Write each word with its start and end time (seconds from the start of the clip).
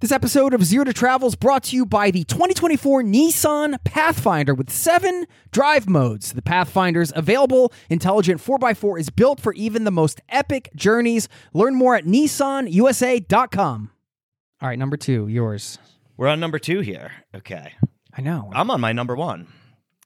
This 0.00 0.12
episode 0.12 0.54
of 0.54 0.64
Zero 0.64 0.84
to 0.84 0.94
Travel 0.94 1.28
is 1.28 1.34
brought 1.34 1.64
to 1.64 1.76
you 1.76 1.84
by 1.84 2.10
the 2.10 2.24
2024 2.24 3.02
Nissan 3.02 3.76
Pathfinder 3.84 4.54
with 4.54 4.70
seven 4.70 5.26
drive 5.50 5.90
modes. 5.90 6.32
The 6.32 6.40
Pathfinder's 6.40 7.12
available 7.14 7.70
intelligent 7.90 8.40
4x4 8.40 8.98
is 8.98 9.10
built 9.10 9.40
for 9.40 9.52
even 9.52 9.84
the 9.84 9.90
most 9.90 10.22
epic 10.30 10.70
journeys. 10.74 11.28
Learn 11.52 11.74
more 11.74 11.96
at 11.96 12.06
nissanusa.com. 12.06 13.90
All 14.62 14.68
right, 14.70 14.78
number 14.78 14.96
two, 14.96 15.28
yours. 15.28 15.76
We're 16.16 16.28
on 16.28 16.40
number 16.40 16.58
two 16.58 16.80
here. 16.80 17.12
Okay. 17.34 17.74
I 18.16 18.22
know. 18.22 18.50
I'm 18.54 18.70
on 18.70 18.80
my 18.80 18.92
number 18.92 19.14
one. 19.14 19.48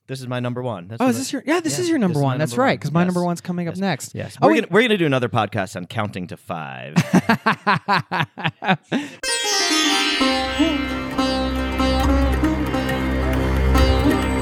This 0.07 0.21
is 0.21 0.27
my 0.27 0.39
number 0.39 0.61
one. 0.61 0.87
That's 0.87 1.01
oh, 1.01 1.05
what 1.05 1.09
is 1.11 1.15
I- 1.15 1.19
this 1.19 1.33
your? 1.33 1.43
Yeah, 1.47 1.59
this 1.61 1.77
Yeah, 1.77 1.81
is 1.83 1.89
your 1.89 1.97
number 1.97 2.13
this 2.13 2.19
is 2.19 2.23
one. 2.23 2.33
my 2.35 2.37
That's 2.37 2.51
number 2.51 2.61
right, 2.63 2.79
because 2.79 2.91
my 2.91 3.01
Yes. 3.01 3.07
number 3.07 3.23
one's 3.25 3.41
coming 3.41 3.67
up 3.67 3.73
Yes. 3.73 3.81
next. 3.81 4.15
Yes. 4.15 4.37
Oh, 4.41 4.47
we're 4.47 4.55
gonna 4.55 4.67
we're 4.69 4.81
gonna 4.83 4.97
do 4.97 5.05
another 5.07 5.29
podcast 5.29 5.75
on 5.75 5.87
counting 5.87 6.27
to 6.27 6.37
five. 6.37 6.93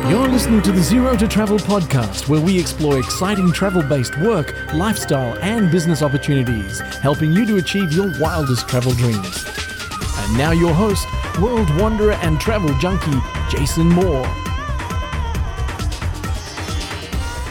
You're 0.10 0.28
listening 0.28 0.62
to 0.64 0.72
the 0.72 0.82
Zero 0.84 1.16
to 1.16 1.28
Travel 1.28 1.58
podcast, 1.58 2.28
where 2.30 2.40
we 2.42 2.60
explore 2.60 3.00
exciting 3.00 3.52
travel 3.52 3.82
based 3.82 4.16
work, 4.20 4.54
lifestyle, 4.74 5.36
and 5.42 5.72
business 5.72 6.04
opportunities, 6.04 6.80
helping 7.02 7.34
you 7.34 7.46
to 7.48 7.58
achieve 7.58 7.92
your 7.94 8.12
wildest 8.20 8.68
travel 8.68 8.92
dreams. 8.92 9.44
And 10.20 10.38
now, 10.38 10.52
your 10.52 10.74
host, 10.74 11.08
world 11.42 11.68
wanderer 11.80 12.14
and 12.22 12.40
travel 12.40 12.78
junkie, 12.80 13.18
Jason 13.50 13.88
Moore. 13.90 14.28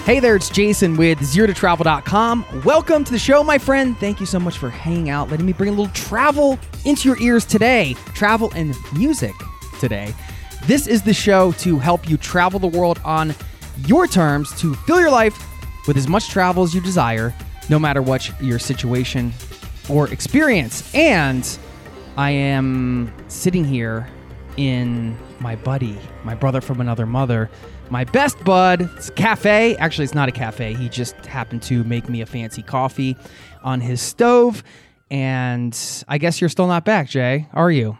Hey 0.04 0.18
there, 0.18 0.34
it's 0.34 0.50
Jason 0.50 0.96
with 0.96 1.20
ZeroToTravel.com. 1.20 2.64
Welcome 2.64 3.04
to 3.04 3.12
the 3.12 3.20
show, 3.20 3.44
my 3.44 3.56
friend. 3.56 3.96
Thank 3.98 4.18
you 4.18 4.26
so 4.26 4.40
much 4.40 4.58
for 4.58 4.68
hanging 4.68 5.10
out, 5.10 5.30
letting 5.30 5.46
me 5.46 5.52
bring 5.52 5.68
a 5.68 5.72
little 5.72 5.94
travel 5.94 6.58
into 6.84 7.08
your 7.08 7.16
ears 7.20 7.44
today. 7.44 7.94
Travel 8.06 8.50
and 8.56 8.74
music 8.94 9.32
today. 9.78 10.12
This 10.66 10.88
is 10.88 11.02
the 11.02 11.14
show 11.14 11.52
to 11.52 11.78
help 11.78 12.10
you 12.10 12.16
travel 12.16 12.58
the 12.58 12.66
world 12.66 13.00
on 13.04 13.32
your 13.86 14.08
terms 14.08 14.50
to 14.60 14.74
fill 14.74 14.98
your 14.98 15.12
life 15.12 15.40
with 15.86 15.96
as 15.96 16.08
much 16.08 16.30
travel 16.30 16.64
as 16.64 16.74
you 16.74 16.80
desire, 16.80 17.32
no 17.70 17.78
matter 17.78 18.02
what 18.02 18.28
your 18.42 18.58
situation 18.58 19.32
or 19.88 20.08
experience. 20.08 20.92
And 20.96 21.48
I 22.16 22.30
am 22.30 23.14
sitting 23.28 23.64
here 23.64 24.08
in 24.56 25.16
my 25.38 25.54
buddy, 25.54 25.96
my 26.24 26.34
brother 26.34 26.60
from 26.60 26.80
another 26.80 27.06
mother, 27.06 27.50
my 27.92 28.04
best 28.04 28.42
bud. 28.42 28.88
It's 28.96 29.10
a 29.10 29.12
cafe. 29.12 29.76
Actually, 29.76 30.04
it's 30.04 30.14
not 30.14 30.26
a 30.26 30.32
cafe. 30.32 30.72
He 30.72 30.88
just 30.88 31.14
happened 31.26 31.62
to 31.64 31.84
make 31.84 32.08
me 32.08 32.22
a 32.22 32.26
fancy 32.26 32.62
coffee 32.62 33.18
on 33.62 33.82
his 33.82 34.00
stove. 34.00 34.64
And 35.10 35.78
I 36.08 36.16
guess 36.16 36.40
you're 36.40 36.48
still 36.48 36.66
not 36.66 36.86
back, 36.86 37.10
Jay, 37.10 37.48
are 37.52 37.70
you? 37.70 37.98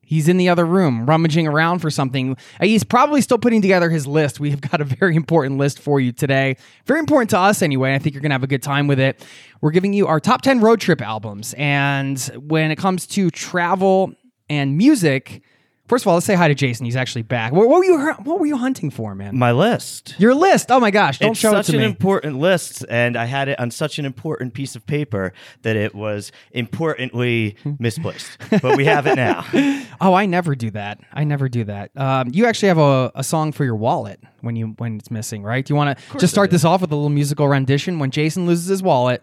He's 0.00 0.28
in 0.28 0.38
the 0.38 0.48
other 0.48 0.64
room 0.64 1.04
rummaging 1.04 1.46
around 1.46 1.80
for 1.80 1.90
something. 1.90 2.38
Uh, 2.58 2.64
He's 2.64 2.84
probably 2.84 3.20
still 3.20 3.36
putting 3.36 3.60
together 3.60 3.90
his 3.90 4.06
list. 4.06 4.40
We've 4.40 4.62
got 4.62 4.80
a 4.80 4.84
very 4.84 5.14
important 5.14 5.58
list 5.58 5.78
for 5.78 6.00
you 6.00 6.10
today. 6.10 6.56
Very 6.86 6.98
important 6.98 7.28
to 7.30 7.38
us 7.38 7.60
anyway. 7.60 7.94
I 7.94 7.98
think 7.98 8.14
you're 8.14 8.22
going 8.22 8.30
to 8.30 8.34
have 8.34 8.44
a 8.44 8.46
good 8.48 8.62
time 8.62 8.86
with 8.86 8.98
it. 8.98 9.22
We're 9.60 9.72
giving 9.72 9.92
you 9.92 10.06
our 10.06 10.20
top 10.20 10.40
10 10.40 10.60
road 10.62 10.80
trip 10.80 11.02
albums. 11.02 11.54
And 11.58 12.18
when 12.46 12.70
it 12.70 12.76
comes 12.76 13.06
to 13.08 13.30
travel 13.30 14.14
and 14.48 14.78
music, 14.78 15.42
first 15.88 16.04
of 16.04 16.08
all, 16.08 16.14
let's 16.14 16.26
say 16.26 16.34
hi 16.34 16.48
to 16.48 16.54
Jason. 16.54 16.84
He's 16.84 16.96
actually 16.96 17.22
back. 17.22 17.52
What, 17.52 17.68
what 17.68 17.78
were 17.78 17.84
you 17.84 18.12
what 18.22 18.38
were 18.38 18.46
you 18.46 18.56
hunting 18.56 18.90
for, 18.90 19.14
man? 19.14 19.36
my 19.36 19.52
list. 19.52 20.14
Your 20.18 20.34
list. 20.34 20.70
Oh 20.70 20.80
my 20.80 20.90
gosh, 20.90 21.18
don't 21.18 21.32
it's 21.32 21.40
show 21.40 21.50
it 21.50 21.52
to 21.52 21.58
me. 21.58 21.64
such 21.64 21.74
an 21.74 21.82
important 21.82 22.38
list, 22.38 22.84
and 22.88 23.16
I 23.16 23.24
had 23.24 23.48
it 23.48 23.58
on 23.58 23.70
such 23.70 23.98
an 23.98 24.04
important 24.04 24.54
piece 24.54 24.76
of 24.76 24.86
paper 24.86 25.32
that 25.62 25.76
it 25.76 25.94
was 25.94 26.32
importantly 26.52 27.56
misplaced. 27.78 28.38
But 28.62 28.76
we 28.76 28.84
have 28.84 29.06
it 29.06 29.16
now. 29.16 29.46
oh, 30.00 30.14
I 30.14 30.26
never 30.26 30.54
do 30.54 30.70
that. 30.72 31.00
I 31.12 31.24
never 31.24 31.48
do 31.48 31.64
that. 31.64 31.90
Um, 31.96 32.30
you 32.32 32.46
actually 32.46 32.68
have 32.68 32.78
a, 32.78 33.10
a 33.14 33.24
song 33.24 33.52
for 33.52 33.64
your 33.64 33.76
wallet 33.76 34.20
when 34.40 34.56
you 34.56 34.68
when 34.78 34.96
it's 34.96 35.10
missing, 35.10 35.42
right? 35.42 35.64
Do 35.64 35.72
you 35.72 35.76
want 35.76 35.98
to 35.98 36.18
just 36.18 36.32
start 36.32 36.50
this 36.50 36.64
off 36.64 36.80
with 36.80 36.92
a 36.92 36.94
little 36.96 37.08
musical 37.08 37.48
rendition? 37.48 37.98
When 37.98 38.10
Jason 38.10 38.46
loses 38.46 38.66
his 38.66 38.82
wallet, 38.82 39.22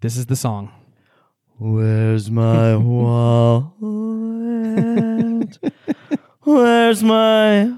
this 0.00 0.16
is 0.16 0.26
the 0.26 0.36
song. 0.36 0.72
Where's 1.58 2.30
my 2.30 2.76
wallet? 2.76 3.72
Where's 6.44 7.04
my 7.04 7.72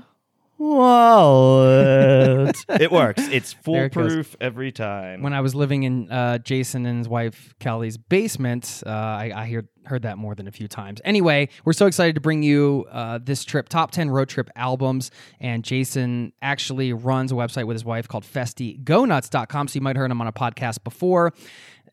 wallet? 0.56 2.56
it 2.69 2.91
works. 2.91 3.22
It's 3.28 3.54
There 3.64 3.86
it 3.86 3.92
goes. 3.92 4.12
foolproof 4.12 4.36
every 4.41 4.72
time. 4.72 5.22
When 5.22 5.34
I 5.34 5.42
was 5.42 5.54
living 5.54 5.82
in 5.82 6.10
uh, 6.10 6.38
Jason 6.38 6.86
and 6.86 6.98
his 6.98 7.08
wife 7.08 7.54
Kelly's 7.58 7.98
basement, 7.98 8.82
uh, 8.86 8.91
I, 8.91 9.32
I 9.34 9.50
heard 9.50 9.69
heard 9.84 10.02
that 10.02 10.16
more 10.16 10.34
than 10.34 10.48
a 10.48 10.50
few 10.50 10.66
times. 10.66 11.02
Anyway, 11.04 11.50
we're 11.66 11.75
so 11.75 11.84
excited 11.84 12.14
to 12.14 12.20
bring 12.22 12.42
you 12.42 12.86
uh, 12.91 13.19
this 13.22 13.44
trip, 13.44 13.69
top 13.69 13.91
ten 13.91 14.08
road 14.08 14.30
trip 14.30 14.48
albums. 14.56 15.10
And 15.41 15.62
Jason 15.62 16.32
actually 16.41 16.94
runs 16.94 17.32
a 17.32 17.34
website 17.34 17.66
with 17.66 17.75
his 17.75 17.84
wife 17.84 18.08
called 18.08 18.25
FestyGonuts.com. 18.25 19.69
So 19.69 19.75
you 19.75 19.82
might 19.82 19.96
have 19.96 20.00
heard 20.00 20.10
him 20.10 20.22
on 20.22 20.26
a 20.26 20.32
podcast 20.32 20.84
before. 20.84 21.34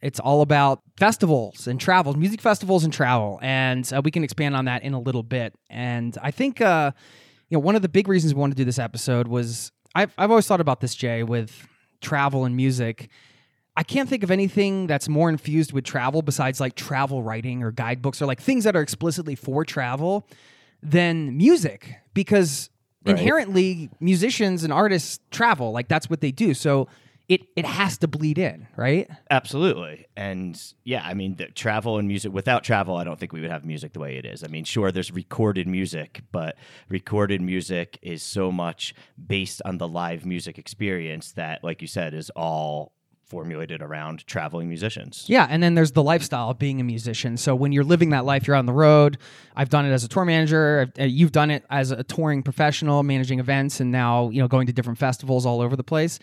It's 0.01 0.19
all 0.19 0.41
about 0.41 0.81
festivals 0.97 1.67
and 1.67 1.79
travel, 1.79 2.13
music 2.15 2.41
festivals 2.41 2.83
and 2.83 2.91
travel, 2.91 3.39
and 3.41 3.91
uh, 3.93 4.01
we 4.03 4.09
can 4.11 4.23
expand 4.23 4.55
on 4.55 4.65
that 4.65 4.83
in 4.83 4.93
a 4.93 4.99
little 4.99 5.23
bit. 5.23 5.53
And 5.69 6.17
I 6.21 6.31
think 6.31 6.59
uh, 6.59 6.91
you 7.49 7.55
know 7.55 7.59
one 7.59 7.75
of 7.75 7.81
the 7.81 7.89
big 7.89 8.07
reasons 8.07 8.33
we 8.33 8.39
wanted 8.39 8.55
to 8.55 8.61
do 8.61 8.65
this 8.65 8.79
episode 8.79 9.27
was 9.27 9.71
I've 9.93 10.13
I've 10.17 10.31
always 10.31 10.47
thought 10.47 10.61
about 10.61 10.79
this 10.81 10.95
Jay 10.95 11.23
with 11.23 11.67
travel 12.01 12.45
and 12.45 12.55
music. 12.55 13.09
I 13.77 13.83
can't 13.83 14.09
think 14.09 14.23
of 14.23 14.31
anything 14.31 14.87
that's 14.87 15.07
more 15.07 15.29
infused 15.29 15.71
with 15.71 15.85
travel 15.85 16.21
besides 16.21 16.59
like 16.59 16.75
travel 16.75 17.23
writing 17.23 17.63
or 17.63 17.71
guidebooks 17.71 18.21
or 18.21 18.25
like 18.25 18.41
things 18.41 18.65
that 18.65 18.75
are 18.75 18.81
explicitly 18.81 19.35
for 19.35 19.63
travel 19.63 20.27
than 20.83 21.37
music 21.37 21.95
because 22.13 22.69
inherently 23.05 23.89
musicians 23.99 24.63
and 24.63 24.73
artists 24.73 25.19
travel 25.31 25.71
like 25.71 25.87
that's 25.87 26.09
what 26.09 26.21
they 26.21 26.31
do. 26.31 26.53
So 26.53 26.87
it 27.31 27.47
it 27.55 27.65
has 27.65 27.97
to 27.99 28.09
bleed 28.09 28.37
in, 28.37 28.67
right? 28.75 29.09
Absolutely. 29.29 30.05
And 30.17 30.61
yeah, 30.83 31.01
I 31.05 31.13
mean, 31.13 31.37
the 31.37 31.45
travel 31.45 31.97
and 31.97 32.05
music, 32.05 32.33
without 32.33 32.65
travel, 32.65 32.97
I 32.97 33.05
don't 33.05 33.17
think 33.17 33.31
we 33.31 33.39
would 33.39 33.49
have 33.49 33.63
music 33.63 33.93
the 33.93 34.01
way 34.01 34.17
it 34.17 34.25
is. 34.25 34.43
I 34.43 34.47
mean, 34.47 34.65
sure, 34.65 34.91
there's 34.91 35.11
recorded 35.11 35.65
music, 35.65 36.23
but 36.33 36.57
recorded 36.89 37.41
music 37.41 37.97
is 38.01 38.21
so 38.21 38.51
much 38.51 38.93
based 39.25 39.61
on 39.63 39.77
the 39.77 39.87
live 39.87 40.25
music 40.25 40.57
experience 40.57 41.31
that, 41.31 41.63
like 41.63 41.81
you 41.81 41.87
said, 41.87 42.13
is 42.13 42.29
all 42.31 42.91
formulated 43.23 43.81
around 43.81 44.27
traveling 44.27 44.67
musicians. 44.67 45.23
Yeah, 45.27 45.47
and 45.49 45.63
then 45.63 45.73
there's 45.73 45.93
the 45.93 46.03
lifestyle 46.03 46.49
of 46.49 46.59
being 46.59 46.81
a 46.81 46.83
musician. 46.83 47.37
So 47.37 47.55
when 47.55 47.71
you're 47.71 47.85
living 47.85 48.09
that 48.09 48.25
life, 48.25 48.45
you're 48.45 48.57
on 48.57 48.65
the 48.65 48.73
road. 48.73 49.17
I've 49.55 49.69
done 49.69 49.85
it 49.85 49.93
as 49.93 50.03
a 50.03 50.09
tour 50.09 50.25
manager. 50.25 50.91
Uh, 50.99 51.05
You've 51.05 51.31
done 51.31 51.49
it 51.49 51.63
as 51.69 51.91
a 51.91 52.03
touring 52.03 52.43
professional, 52.43 53.03
managing 53.03 53.39
events, 53.39 53.79
and 53.79 53.89
now 53.89 54.29
you 54.31 54.41
know 54.41 54.49
going 54.49 54.67
to 54.67 54.73
different 54.73 54.99
festivals 54.99 55.45
all 55.45 55.61
over 55.61 55.77
the 55.77 55.83
place. 55.83 56.19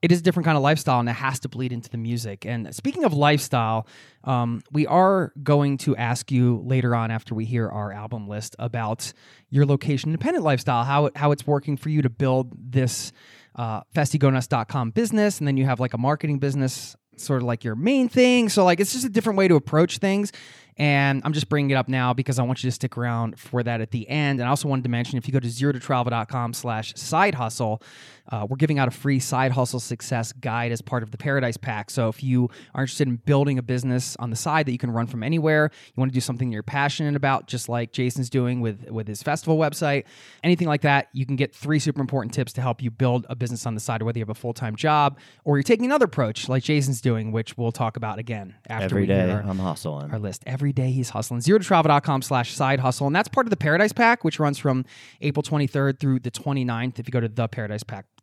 It 0.00 0.12
is 0.12 0.20
a 0.20 0.22
different 0.22 0.44
kind 0.44 0.56
of 0.56 0.62
lifestyle, 0.62 1.00
and 1.00 1.08
it 1.08 1.14
has 1.14 1.40
to 1.40 1.48
bleed 1.48 1.72
into 1.72 1.90
the 1.90 1.96
music. 1.96 2.46
And 2.46 2.72
speaking 2.74 3.04
of 3.04 3.12
lifestyle, 3.12 3.86
um, 4.24 4.62
we 4.70 4.86
are 4.86 5.32
going 5.42 5.78
to 5.78 5.96
ask 5.96 6.30
you 6.30 6.62
later 6.64 6.94
on 6.94 7.10
after 7.10 7.34
we 7.34 7.44
hear 7.44 7.68
our 7.68 7.92
album 7.92 8.28
list 8.28 8.54
about 8.58 9.12
your 9.50 9.66
location 9.66 10.10
independent 10.10 10.44
lifestyle, 10.44 10.84
how 10.84 11.06
it, 11.06 11.16
how 11.16 11.32
it's 11.32 11.46
working 11.46 11.76
for 11.76 11.88
you 11.88 12.02
to 12.02 12.10
build 12.10 12.52
this 12.56 13.12
uh, 13.56 13.80
festygonuts.com 13.94 14.90
business, 14.90 15.38
and 15.40 15.48
then 15.48 15.56
you 15.56 15.64
have 15.64 15.80
like 15.80 15.94
a 15.94 15.98
marketing 15.98 16.38
business, 16.38 16.96
sort 17.16 17.42
of 17.42 17.46
like 17.46 17.64
your 17.64 17.74
main 17.74 18.08
thing. 18.08 18.48
So 18.48 18.64
like 18.64 18.78
it's 18.78 18.92
just 18.92 19.04
a 19.04 19.08
different 19.08 19.36
way 19.36 19.48
to 19.48 19.56
approach 19.56 19.98
things. 19.98 20.32
And 20.78 21.22
I'm 21.24 21.32
just 21.32 21.48
bringing 21.48 21.70
it 21.70 21.74
up 21.74 21.88
now 21.88 22.14
because 22.14 22.38
I 22.38 22.44
want 22.44 22.62
you 22.62 22.70
to 22.70 22.74
stick 22.74 22.96
around 22.96 23.38
for 23.38 23.64
that 23.64 23.80
at 23.80 23.90
the 23.90 24.08
end. 24.08 24.38
And 24.38 24.46
I 24.46 24.50
also 24.50 24.68
wanted 24.68 24.84
to 24.84 24.88
mention 24.88 25.18
if 25.18 25.26
you 25.26 25.32
go 25.32 25.40
to 25.40 25.50
zero 25.50 25.72
to 25.72 25.80
travel.com 25.80 26.54
slash 26.54 26.94
side 26.94 27.34
hustle, 27.34 27.82
uh, 28.30 28.46
we're 28.48 28.56
giving 28.56 28.78
out 28.78 28.88
a 28.88 28.90
free 28.90 29.18
side 29.18 29.52
hustle 29.52 29.80
success 29.80 30.32
guide 30.32 30.70
as 30.72 30.82
part 30.82 31.02
of 31.02 31.10
the 31.10 31.16
Paradise 31.18 31.56
Pack. 31.56 31.90
So 31.90 32.08
if 32.08 32.22
you 32.22 32.50
are 32.74 32.82
interested 32.82 33.08
in 33.08 33.16
building 33.16 33.58
a 33.58 33.62
business 33.62 34.16
on 34.18 34.30
the 34.30 34.36
side 34.36 34.66
that 34.66 34.72
you 34.72 34.78
can 34.78 34.90
run 34.90 35.06
from 35.06 35.22
anywhere, 35.22 35.70
you 35.86 35.92
want 36.00 36.10
to 36.12 36.14
do 36.14 36.20
something 36.20 36.52
you're 36.52 36.62
passionate 36.62 37.16
about, 37.16 37.46
just 37.46 37.68
like 37.68 37.92
Jason's 37.92 38.28
doing 38.30 38.60
with 38.60 38.90
with 38.90 39.08
his 39.08 39.22
festival 39.22 39.56
website, 39.58 40.04
anything 40.44 40.68
like 40.68 40.82
that, 40.82 41.08
you 41.12 41.24
can 41.26 41.36
get 41.36 41.54
three 41.54 41.78
super 41.78 42.00
important 42.00 42.34
tips 42.34 42.52
to 42.54 42.60
help 42.60 42.82
you 42.82 42.90
build 42.90 43.24
a 43.28 43.34
business 43.36 43.66
on 43.66 43.74
the 43.74 43.80
side, 43.80 44.02
whether 44.02 44.18
you 44.18 44.22
have 44.22 44.28
a 44.30 44.34
full 44.34 44.52
time 44.54 44.76
job 44.76 45.18
or 45.44 45.56
you're 45.56 45.62
taking 45.62 45.86
another 45.86 46.04
approach 46.04 46.48
like 46.48 46.62
Jason's 46.62 47.00
doing, 47.00 47.32
which 47.32 47.56
we'll 47.56 47.72
talk 47.72 47.96
about 47.96 48.18
again 48.18 48.54
after 48.68 48.84
Every 48.84 49.02
we 49.02 49.06
day 49.06 49.26
hear 49.26 49.36
our- 49.36 49.42
I'm 49.42 49.58
hustling. 49.58 50.10
our 50.10 50.18
list. 50.18 50.42
Every 50.46 50.72
day 50.72 50.90
he's 50.90 51.10
hustling. 51.10 51.40
Zero 51.40 51.58
to 51.58 51.64
travel.com 51.64 52.22
slash 52.22 52.52
side 52.54 52.80
hustle. 52.80 53.06
And 53.06 53.16
that's 53.16 53.28
part 53.28 53.46
of 53.46 53.50
the 53.50 53.56
Paradise 53.56 53.92
Pack, 53.92 54.24
which 54.24 54.38
runs 54.38 54.58
from 54.58 54.84
April 55.20 55.42
23rd 55.42 55.98
through 55.98 56.20
the 56.20 56.30
29th. 56.30 56.98
If 56.98 57.08
you 57.08 57.12
go 57.12 57.20
to 57.20 57.28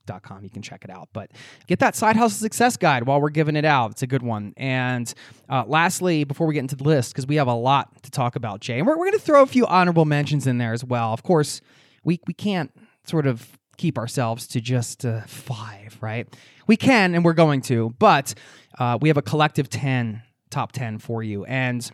theparadisepack.com, 0.06 0.44
you 0.44 0.50
can 0.50 0.62
check 0.62 0.84
it 0.84 0.90
out. 0.90 1.10
But 1.14 1.32
get 1.68 1.80
that 1.80 1.96
side 1.96 2.16
hustle 2.16 2.40
success 2.40 2.78
guide 2.78 3.04
while 3.04 3.22
we're 3.22 3.30
giving 3.30 3.56
it 3.56 3.66
out. 3.66 3.92
It's 3.92 4.02
a 4.04 4.08
good 4.08 4.24
one. 4.24 4.54
And 4.58 5.14
uh, 5.50 5.64
lastly, 5.68 6.24
before 6.24 6.48
we 6.48 6.54
get 6.54 6.62
into 6.62 6.76
the 6.76 6.84
list, 6.84 7.14
because 7.14 7.28
we 7.28 7.36
have 7.36 7.48
a 7.48 7.54
lot 7.54 8.04
to 8.04 8.12
talk 8.12 8.36
about, 8.36 8.62
Jay, 8.62 8.80
and 8.80 8.88
we're, 8.88 8.98
we're 8.98 9.06
going 9.06 9.20
to 9.20 9.26
throw 9.26 9.42
a 9.42 9.48
few 9.48 9.66
honorable 9.66 10.06
mentions 10.06 10.48
in 10.48 10.58
there 10.58 10.74
as 10.74 10.84
well. 10.84 11.14
Of 11.14 11.24
course, 11.24 11.62
we, 12.04 12.20
we 12.28 12.34
can't 12.34 12.72
sort 13.06 13.28
of 13.28 13.58
keep 13.78 13.98
ourselves 13.98 14.48
to 14.48 14.62
just 14.62 15.06
uh, 15.06 15.22
five, 15.22 15.98
right? 16.02 16.28
We 16.68 16.78
can, 16.78 17.14
and 17.14 17.26
we're 17.26 17.34
going 17.34 17.62
to, 17.64 17.94
but 18.00 18.34
uh, 18.80 18.98
we 19.02 19.10
have 19.10 19.18
a 19.18 19.22
collective 19.22 19.70
10 19.70 20.22
top 20.50 20.72
10 20.72 21.00
for 21.00 21.22
you. 21.22 21.44
And 21.46 21.90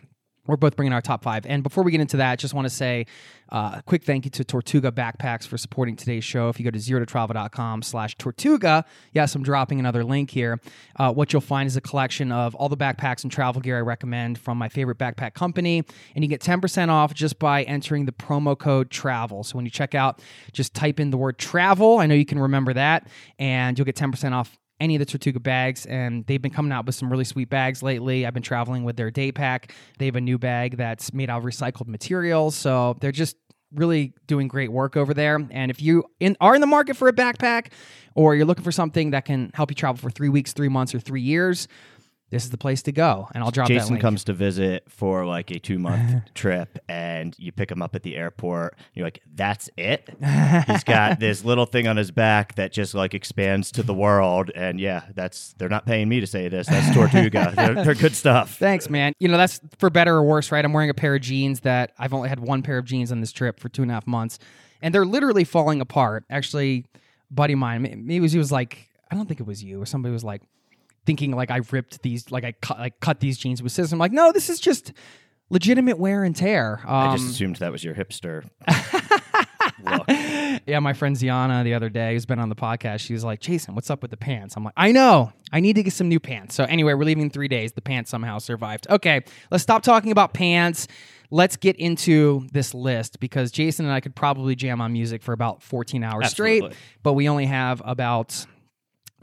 we're 0.46 0.56
both 0.56 0.76
bringing 0.76 0.92
our 0.92 1.00
top 1.00 1.22
five. 1.22 1.46
And 1.46 1.62
before 1.62 1.84
we 1.84 1.92
get 1.92 2.00
into 2.00 2.16
that, 2.16 2.38
just 2.38 2.52
want 2.52 2.66
to 2.66 2.74
say 2.74 3.06
uh, 3.50 3.76
a 3.76 3.82
quick 3.82 4.02
thank 4.02 4.24
you 4.24 4.30
to 4.32 4.44
Tortuga 4.44 4.90
Backpacks 4.90 5.46
for 5.46 5.56
supporting 5.56 5.94
today's 5.94 6.24
show. 6.24 6.48
If 6.48 6.58
you 6.58 6.64
go 6.64 6.70
to 6.70 6.78
zero 6.80 7.00
to 7.00 7.06
travel.com 7.06 7.82
slash 7.82 8.16
Tortuga, 8.16 8.84
yes, 9.12 9.34
I'm 9.34 9.42
dropping 9.42 9.78
another 9.78 10.02
link 10.04 10.30
here. 10.30 10.60
Uh, 10.96 11.12
what 11.12 11.32
you'll 11.32 11.42
find 11.42 11.66
is 11.66 11.76
a 11.76 11.80
collection 11.80 12.32
of 12.32 12.54
all 12.56 12.68
the 12.68 12.76
backpacks 12.76 13.22
and 13.22 13.30
travel 13.30 13.60
gear 13.60 13.78
I 13.78 13.82
recommend 13.82 14.38
from 14.38 14.58
my 14.58 14.68
favorite 14.68 14.98
backpack 14.98 15.34
company. 15.34 15.84
And 16.14 16.24
you 16.24 16.28
get 16.28 16.40
10% 16.40 16.88
off 16.88 17.14
just 17.14 17.38
by 17.38 17.62
entering 17.64 18.06
the 18.06 18.12
promo 18.12 18.58
code 18.58 18.90
TRAVEL. 18.90 19.44
So 19.44 19.56
when 19.56 19.64
you 19.64 19.70
check 19.70 19.94
out, 19.94 20.20
just 20.52 20.74
type 20.74 20.98
in 20.98 21.10
the 21.10 21.18
word 21.18 21.38
travel. 21.38 21.98
I 21.98 22.06
know 22.06 22.14
you 22.14 22.26
can 22.26 22.38
remember 22.38 22.72
that. 22.72 23.06
And 23.38 23.78
you'll 23.78 23.84
get 23.84 23.96
10% 23.96 24.32
off 24.32 24.58
any 24.82 24.96
of 24.96 24.98
the 24.98 25.06
Tortuga 25.06 25.38
bags, 25.38 25.86
and 25.86 26.26
they've 26.26 26.42
been 26.42 26.50
coming 26.50 26.72
out 26.72 26.84
with 26.84 26.96
some 26.96 27.08
really 27.08 27.24
sweet 27.24 27.48
bags 27.48 27.82
lately. 27.84 28.26
I've 28.26 28.34
been 28.34 28.42
traveling 28.42 28.82
with 28.82 28.96
their 28.96 29.12
day 29.12 29.30
pack. 29.30 29.72
They 29.98 30.06
have 30.06 30.16
a 30.16 30.20
new 30.20 30.38
bag 30.38 30.76
that's 30.76 31.12
made 31.12 31.30
out 31.30 31.38
of 31.38 31.44
recycled 31.44 31.86
materials, 31.86 32.56
so 32.56 32.96
they're 33.00 33.12
just 33.12 33.36
really 33.72 34.12
doing 34.26 34.48
great 34.48 34.70
work 34.70 34.96
over 34.96 35.14
there. 35.14 35.40
And 35.50 35.70
if 35.70 35.80
you 35.80 36.04
in, 36.20 36.36
are 36.40 36.54
in 36.54 36.60
the 36.60 36.66
market 36.66 36.96
for 36.96 37.08
a 37.08 37.12
backpack, 37.12 37.72
or 38.14 38.34
you're 38.34 38.44
looking 38.44 38.64
for 38.64 38.72
something 38.72 39.12
that 39.12 39.24
can 39.24 39.50
help 39.54 39.70
you 39.70 39.74
travel 39.76 39.96
for 39.96 40.10
three 40.10 40.28
weeks, 40.28 40.52
three 40.52 40.68
months, 40.68 40.94
or 40.94 41.00
three 41.00 41.22
years, 41.22 41.68
this 42.32 42.44
is 42.44 42.50
the 42.50 42.56
place 42.56 42.80
to 42.80 42.92
go. 42.92 43.28
And 43.34 43.44
I'll 43.44 43.50
drop 43.50 43.68
that 43.68 43.74
Jason 43.74 43.98
comes 43.98 44.24
to 44.24 44.32
visit 44.32 44.84
for 44.88 45.26
like 45.26 45.50
a 45.50 45.58
two 45.58 45.78
month 45.78 46.24
trip, 46.34 46.78
and 46.88 47.36
you 47.38 47.52
pick 47.52 47.70
him 47.70 47.82
up 47.82 47.94
at 47.94 48.02
the 48.02 48.16
airport. 48.16 48.74
You're 48.94 49.04
like, 49.04 49.20
"That's 49.34 49.68
it." 49.76 50.08
He's 50.66 50.82
got 50.82 51.20
this 51.20 51.44
little 51.44 51.66
thing 51.66 51.86
on 51.86 51.98
his 51.98 52.10
back 52.10 52.54
that 52.54 52.72
just 52.72 52.94
like 52.94 53.12
expands 53.12 53.70
to 53.72 53.82
the 53.82 53.92
world, 53.92 54.50
and 54.54 54.80
yeah, 54.80 55.02
that's 55.14 55.52
they're 55.58 55.68
not 55.68 55.84
paying 55.84 56.08
me 56.08 56.20
to 56.20 56.26
say 56.26 56.48
this. 56.48 56.68
That's 56.68 56.94
Tortuga. 56.96 57.52
they're, 57.54 57.84
they're 57.84 57.94
good 57.94 58.16
stuff. 58.16 58.56
Thanks, 58.56 58.88
man. 58.88 59.12
You 59.20 59.28
know, 59.28 59.36
that's 59.36 59.60
for 59.78 59.90
better 59.90 60.16
or 60.16 60.22
worse, 60.22 60.50
right? 60.50 60.64
I'm 60.64 60.72
wearing 60.72 60.90
a 60.90 60.94
pair 60.94 61.14
of 61.14 61.20
jeans 61.20 61.60
that 61.60 61.92
I've 61.98 62.14
only 62.14 62.30
had 62.30 62.40
one 62.40 62.62
pair 62.62 62.78
of 62.78 62.86
jeans 62.86 63.12
on 63.12 63.20
this 63.20 63.32
trip 63.32 63.60
for 63.60 63.68
two 63.68 63.82
and 63.82 63.90
a 63.90 63.94
half 63.94 64.06
months, 64.06 64.38
and 64.80 64.94
they're 64.94 65.04
literally 65.04 65.44
falling 65.44 65.82
apart. 65.82 66.24
Actually, 66.30 66.86
buddy 67.30 67.52
of 67.52 67.58
mine, 67.58 67.82
maybe 67.82 68.16
it 68.16 68.20
was, 68.20 68.32
he 68.32 68.38
was 68.38 68.50
like, 68.50 68.88
I 69.10 69.16
don't 69.16 69.26
think 69.26 69.38
it 69.38 69.46
was 69.46 69.62
you, 69.62 69.82
or 69.82 69.84
somebody 69.84 70.14
was 70.14 70.24
like 70.24 70.40
thinking 71.06 71.32
like 71.32 71.50
I 71.50 71.60
ripped 71.70 72.02
these, 72.02 72.30
like 72.30 72.44
I 72.44 72.52
cut, 72.52 72.78
like 72.78 73.00
cut 73.00 73.20
these 73.20 73.38
jeans 73.38 73.62
with 73.62 73.72
scissors. 73.72 73.92
I'm 73.92 73.98
like, 73.98 74.12
no, 74.12 74.32
this 74.32 74.48
is 74.48 74.60
just 74.60 74.92
legitimate 75.50 75.98
wear 75.98 76.24
and 76.24 76.34
tear. 76.34 76.80
Um, 76.86 76.94
I 76.94 77.16
just 77.16 77.30
assumed 77.30 77.56
that 77.56 77.72
was 77.72 77.84
your 77.84 77.94
hipster 77.94 78.48
look. 79.84 80.04
yeah, 80.66 80.78
my 80.80 80.92
friend 80.92 81.16
Ziana 81.16 81.64
the 81.64 81.74
other 81.74 81.88
day, 81.88 82.14
who's 82.14 82.26
been 82.26 82.38
on 82.38 82.48
the 82.48 82.56
podcast, 82.56 83.00
she 83.00 83.12
was 83.12 83.24
like, 83.24 83.40
Jason, 83.40 83.74
what's 83.74 83.90
up 83.90 84.02
with 84.02 84.10
the 84.10 84.16
pants? 84.16 84.56
I'm 84.56 84.64
like, 84.64 84.74
I 84.76 84.92
know. 84.92 85.32
I 85.52 85.60
need 85.60 85.76
to 85.76 85.82
get 85.82 85.92
some 85.92 86.08
new 86.08 86.20
pants. 86.20 86.54
So, 86.54 86.64
anyway, 86.64 86.94
we're 86.94 87.04
leaving 87.04 87.24
in 87.24 87.30
three 87.30 87.48
days. 87.48 87.72
The 87.72 87.82
pants 87.82 88.10
somehow 88.10 88.38
survived. 88.38 88.86
Okay, 88.88 89.22
let's 89.50 89.62
stop 89.62 89.82
talking 89.82 90.12
about 90.12 90.32
pants. 90.32 90.88
Let's 91.30 91.56
get 91.56 91.76
into 91.76 92.46
this 92.52 92.74
list 92.74 93.18
because 93.20 93.50
Jason 93.50 93.86
and 93.86 93.94
I 93.94 94.00
could 94.00 94.14
probably 94.14 94.54
jam 94.54 94.80
on 94.80 94.92
music 94.92 95.22
for 95.22 95.32
about 95.32 95.62
14 95.62 96.04
hours 96.04 96.30
straight, 96.30 96.62
but 97.02 97.14
we 97.14 97.28
only 97.28 97.46
have 97.46 97.80
about 97.84 98.46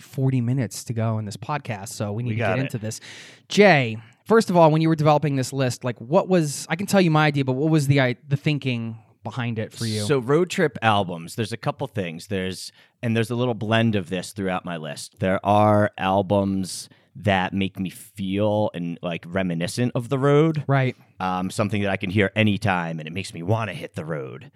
40 0.01 0.41
minutes 0.41 0.83
to 0.85 0.93
go 0.93 1.17
in 1.19 1.25
this 1.25 1.37
podcast. 1.37 1.89
So, 1.89 2.11
we 2.11 2.23
need 2.23 2.29
to 2.31 2.35
get 2.35 2.57
it. 2.59 2.61
into 2.61 2.77
this. 2.77 2.99
Jay, 3.47 3.97
first 4.25 4.49
of 4.49 4.57
all, 4.57 4.71
when 4.71 4.81
you 4.81 4.89
were 4.89 4.95
developing 4.95 5.35
this 5.35 5.51
list, 5.53 5.83
like 5.83 5.99
what 5.99 6.27
was, 6.27 6.65
I 6.69 6.75
can 6.75 6.87
tell 6.87 7.01
you 7.01 7.11
my 7.11 7.25
idea, 7.27 7.45
but 7.45 7.53
what 7.53 7.69
was 7.71 7.87
the, 7.87 8.01
i- 8.01 8.15
the 8.27 8.37
thinking 8.37 8.97
behind 9.23 9.59
it 9.59 9.73
for 9.73 9.85
you? 9.85 10.01
So 10.01 10.19
road 10.19 10.49
trip 10.49 10.77
albums, 10.81 11.35
there's 11.35 11.51
a 11.53 11.57
couple 11.57 11.87
things. 11.87 12.27
There's 12.27 12.71
and 13.01 13.15
there's 13.15 13.29
a 13.31 13.35
little 13.35 13.53
blend 13.53 13.95
of 13.95 14.09
this 14.09 14.31
throughout 14.33 14.65
my 14.65 14.75
list. 14.77 15.19
There 15.19 15.39
are 15.45 15.91
albums 15.97 16.89
that 17.15 17.53
make 17.53 17.79
me 17.79 17.89
feel 17.89 18.69
and 18.73 18.97
like 19.01 19.25
reminiscent 19.27 19.91
of 19.95 20.09
the 20.09 20.19
road. 20.19 20.63
right. 20.67 20.95
Um, 21.19 21.49
something 21.49 21.81
that 21.81 21.91
I 21.91 21.97
can 21.97 22.09
hear 22.09 22.31
anytime 22.35 22.99
and 22.99 23.07
it 23.07 23.11
makes 23.13 23.33
me 23.33 23.41
want 23.43 23.69
to 23.69 23.73
hit 23.75 23.95
the 23.95 24.05
road. 24.05 24.51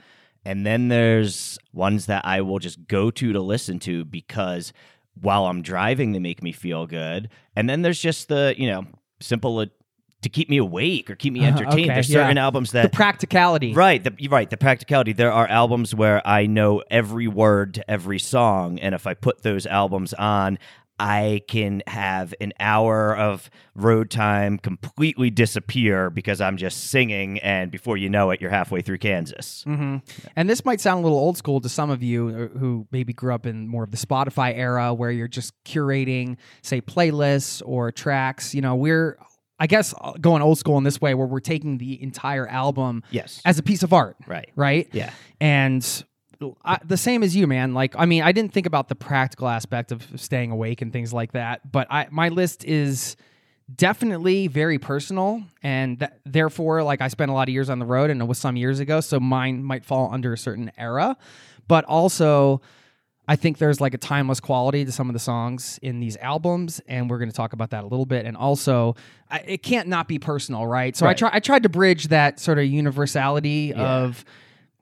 And 0.46 0.66
then 0.66 0.88
there's 0.90 1.58
ones 1.74 2.06
that 2.08 2.26
I 2.26 2.42
will 2.42 2.60
just 2.60 2.88
go 2.88 3.12
to 3.12 3.34
to 3.34 3.42
listen 3.42 3.80
to 3.80 4.04
because 4.06 4.72
while 5.20 5.46
I'm 5.46 5.62
driving, 5.62 6.12
they 6.12 6.20
make 6.20 6.42
me 6.44 6.52
feel 6.52 6.88
good. 6.88 7.30
And 7.56 7.70
then 7.70 7.82
there's 7.82 8.00
just 8.00 8.28
the, 8.28 8.56
you 8.58 8.70
know, 8.70 8.86
simple 9.20 9.60
uh, 9.60 9.66
to 10.22 10.30
keep 10.30 10.50
me 10.50 10.58
awake 10.58 11.10
or 11.10 11.16
keep 11.16 11.34
me 11.34 11.44
entertained. 11.44 11.74
Okay, 11.74 11.88
there's 11.88 12.10
yeah. 12.10 12.24
certain 12.24 12.38
albums 12.38 12.72
the 12.72 12.84
that 12.84 12.94
practicality. 12.94 13.74
Right, 13.74 14.04
the, 14.04 14.28
right. 14.30 14.50
The 14.50 14.58
practicality. 14.58 15.14
There 15.14 15.32
are 15.32 15.48
albums 15.48 15.94
where 15.94 16.26
I 16.26 16.46
know 16.46 16.82
every 16.90 17.28
word 17.28 17.76
to 17.76 17.92
every 17.92 18.20
song, 18.20 18.80
and 18.80 18.96
if 18.96 19.06
I 19.06 19.14
put 19.14 19.44
those 19.44 19.66
albums 19.66 20.14
on, 20.14 20.58
I 21.00 21.42
can 21.48 21.82
have 21.88 22.34
an 22.40 22.54
hour 22.60 23.16
of 23.18 23.50
road 23.76 24.10
time 24.12 24.58
completely 24.60 25.30
disappear 25.32 26.10
because 26.10 26.40
I'm 26.40 26.56
just 26.58 26.90
singing, 26.92 27.40
and 27.40 27.72
before 27.72 27.98
you 27.98 28.10
know 28.10 28.30
it, 28.32 28.40
you're 28.42 28.52
halfway 28.52 28.82
through 28.82 29.00
Kansas. 29.00 29.64
hmm 29.66 29.98
And 30.36 30.50
this 30.50 30.64
might 30.64 30.80
sound 30.82 31.00
a 31.00 31.04
little 31.04 31.18
old 31.18 31.38
school 31.38 31.60
to 31.62 31.70
some 31.70 31.90
of 31.90 32.04
you 32.04 32.50
uh, 32.54 32.58
who 32.60 32.88
maybe 32.92 33.12
grew 33.14 33.34
up 33.34 33.46
in 33.46 33.68
more 33.68 33.84
of 33.84 33.92
the 33.92 33.98
Spotify 33.98 34.56
era 34.56 34.94
where 34.94 35.12
you're 35.12 35.28
just 35.28 35.54
curating, 35.66 36.38
say, 36.62 36.80
playlists 36.82 37.62
or 37.66 37.92
tracks. 37.92 38.54
You 38.54 38.62
know, 38.62 38.76
we're, 38.76 39.18
I 39.60 39.68
guess, 39.68 39.94
uh, 40.00 40.14
going 40.22 40.42
old 40.42 40.58
school 40.60 40.78
in 40.78 40.84
this 40.84 41.02
way 41.02 41.16
where 41.16 41.28
we're 41.28 41.40
taking 41.40 41.80
the 41.80 42.02
entire 42.04 42.48
album 42.48 43.02
Yes. 43.10 43.42
as 43.46 43.58
a 43.58 43.64
piece 43.64 43.82
of 43.84 43.94
art. 43.94 44.16
Right. 44.28 44.52
Right. 44.56 44.88
Yeah. 44.92 45.12
And 45.42 45.84
I, 46.66 46.80
the 46.84 46.98
same 46.98 47.24
as 47.24 47.36
you, 47.36 47.48
man. 47.48 47.74
Like, 47.74 47.96
I 47.98 48.06
mean, 48.06 48.24
I 48.24 48.32
didn't 48.32 48.54
think 48.54 48.66
about 48.66 48.90
the 48.90 48.96
practical 48.96 49.48
aspect 49.48 49.92
of 49.92 50.06
staying 50.16 50.52
awake 50.52 50.82
and 50.82 50.92
things 50.92 51.14
like 51.14 51.32
that, 51.34 51.72
but 51.72 51.88
I, 51.90 52.08
my 52.12 52.30
list 52.30 52.66
is 52.66 53.16
definitely 53.74 54.48
very 54.48 54.78
personal, 54.78 55.42
and 55.62 56.00
th- 56.00 56.12
therefore, 56.26 56.84
like, 56.84 57.02
I 57.02 57.08
spent 57.08 57.32
a 57.32 57.34
lot 57.34 57.48
of 57.48 57.54
years 57.54 57.70
on 57.70 57.80
the 57.80 57.86
road, 57.86 58.10
and 58.10 58.22
it 58.22 58.26
was 58.26 58.38
some 58.38 58.56
years 58.58 58.80
ago, 58.80 59.00
so 59.02 59.20
mine 59.20 59.64
might 59.64 59.86
fall 59.86 60.14
under 60.14 60.34
a 60.34 60.38
certain 60.38 60.72
era, 60.78 61.18
but 61.68 61.86
also. 61.86 62.62
I 63.26 63.38
think 63.38 63.58
there's 63.58 63.80
like 63.80 63.94
a 63.94 63.98
timeless 63.98 64.42
quality 64.42 64.84
to 64.84 64.92
some 64.92 65.08
of 65.08 65.14
the 65.14 65.20
songs 65.20 65.80
in 65.82 66.02
these 66.02 66.18
albums, 66.18 66.82
and 66.90 67.10
we're 67.10 67.20
going 67.20 67.30
to 67.30 67.36
talk 67.36 67.54
about 67.54 67.70
that 67.70 67.86
a 67.86 67.88
little 67.88 68.06
bit. 68.06 68.26
And 68.26 68.36
also, 68.36 68.98
I, 69.32 69.38
it 69.48 69.64
can't 69.64 69.88
not 69.88 70.10
be 70.10 70.20
personal, 70.20 70.68
right? 70.68 70.94
So 70.94 71.08
I 71.08 71.14
try 71.14 71.30
I 71.32 71.40
tried 71.40 71.64
to 71.64 71.70
bridge 71.70 72.10
that 72.10 72.42
sort 72.42 72.60
of 72.60 72.66
universality 72.66 73.72
Yeah. 73.74 73.82
of 73.82 74.26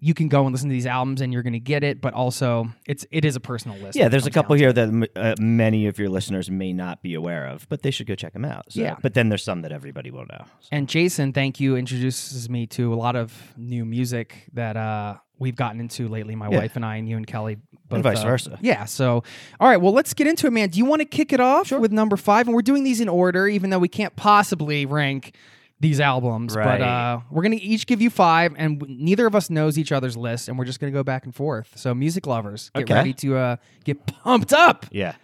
you 0.04 0.16
can 0.16 0.28
go 0.30 0.44
and 0.46 0.52
listen 0.52 0.68
to 0.68 0.74
these 0.74 0.88
albums 0.88 1.22
and 1.22 1.32
you're 1.32 1.44
going 1.44 1.54
to 1.54 1.60
get 1.60 1.84
it, 1.84 2.02
but 2.02 2.14
also 2.16 2.68
it's 2.88 3.06
it 3.12 3.24
is 3.24 3.36
a 3.36 3.40
personal 3.40 3.78
list. 3.78 3.96
Yeah, 3.96 4.08
there's 4.10 4.26
a 4.26 4.32
couple 4.32 4.56
here 4.56 4.74
that 4.74 4.88
m- 4.88 5.06
uh, 5.16 5.36
many 5.40 5.86
of 5.86 6.00
your 6.00 6.10
listeners 6.10 6.50
may 6.50 6.74
not 6.74 7.04
be 7.04 7.14
aware 7.14 7.46
of, 7.48 7.70
but 7.70 7.84
they 7.84 7.92
should 7.92 8.08
go 8.08 8.16
check 8.16 8.34
them 8.34 8.44
out. 8.44 8.72
So- 8.74 8.82
Yeah. 8.82 8.96
But 9.02 9.14
then 9.14 9.30
there's 9.30 9.44
some 9.44 9.62
that 9.62 9.72
everybody 9.72 10.10
will 10.10 10.26
know. 10.26 10.46
And 10.72 10.90
Jason, 10.90 11.34
thank 11.34 11.60
you, 11.60 11.78
introduces 11.78 12.50
me 12.50 12.66
to 12.68 12.92
a 12.92 12.96
lot 12.96 13.16
of 13.16 13.54
new 13.56 13.86
music 13.86 14.48
that 14.54 14.76
uh, 14.76 15.18
we've 15.38 15.56
gotten 15.56 15.80
into 15.80 16.08
lately. 16.08 16.36
My 16.36 16.50
Yeah. 16.50 16.58
wife 16.58 16.76
and 16.76 16.84
I, 16.84 16.96
and 16.96 17.08
you 17.08 17.16
and 17.16 17.28
Kelly, 17.28 17.58
both, 17.88 17.98
And 17.98 18.04
vice 18.04 18.22
uh, 18.22 18.26
versa. 18.26 18.58
Yeah. 18.62 18.86
So, 18.86 19.24
all 19.60 19.68
right. 19.70 19.78
Well, 19.78 19.94
let's 19.94 20.16
get 20.16 20.26
into 20.26 20.48
it, 20.48 20.52
man. 20.52 20.70
Do 20.70 20.80
you 20.80 20.86
want 20.86 21.02
to 21.02 21.06
kick 21.06 21.32
it 21.32 21.40
off 21.40 21.72
with 21.72 21.92
number 21.92 22.18
five? 22.18 22.48
And 22.48 22.56
we're 22.56 22.62
doing 22.64 22.84
these 22.84 23.02
in 23.02 23.10
order, 23.10 23.48
even 23.48 23.70
though 23.70 23.78
we 23.80 23.88
can't 23.90 24.16
possibly 24.16 24.86
rank 24.88 25.36
these 25.82 26.00
albums. 26.00 26.54
But 26.56 26.80
uh, 26.82 27.20
we're 27.30 27.44
gonna 27.44 27.58
each 27.60 27.86
give 27.88 28.02
you 28.02 28.10
five, 28.10 28.54
and 28.58 28.80
w- 28.80 28.96
neither 29.04 29.26
of 29.26 29.36
us 29.36 29.50
knows 29.50 29.78
each 29.78 29.92
other's 29.92 30.16
list, 30.16 30.48
and 30.48 30.58
we're 30.58 30.64
just 30.66 30.80
gonna 30.80 30.92
go 30.94 31.04
back 31.04 31.26
and 31.26 31.36
forth. 31.36 31.74
So, 31.76 31.94
music 31.94 32.26
lovers, 32.26 32.72
get 32.74 32.84
Okay. 32.84 32.94
ready 32.94 33.14
to 33.14 33.36
uh, 33.36 33.56
get 33.84 34.06
pumped 34.06 34.54
up. 34.54 34.86
Yeah. 34.92 35.16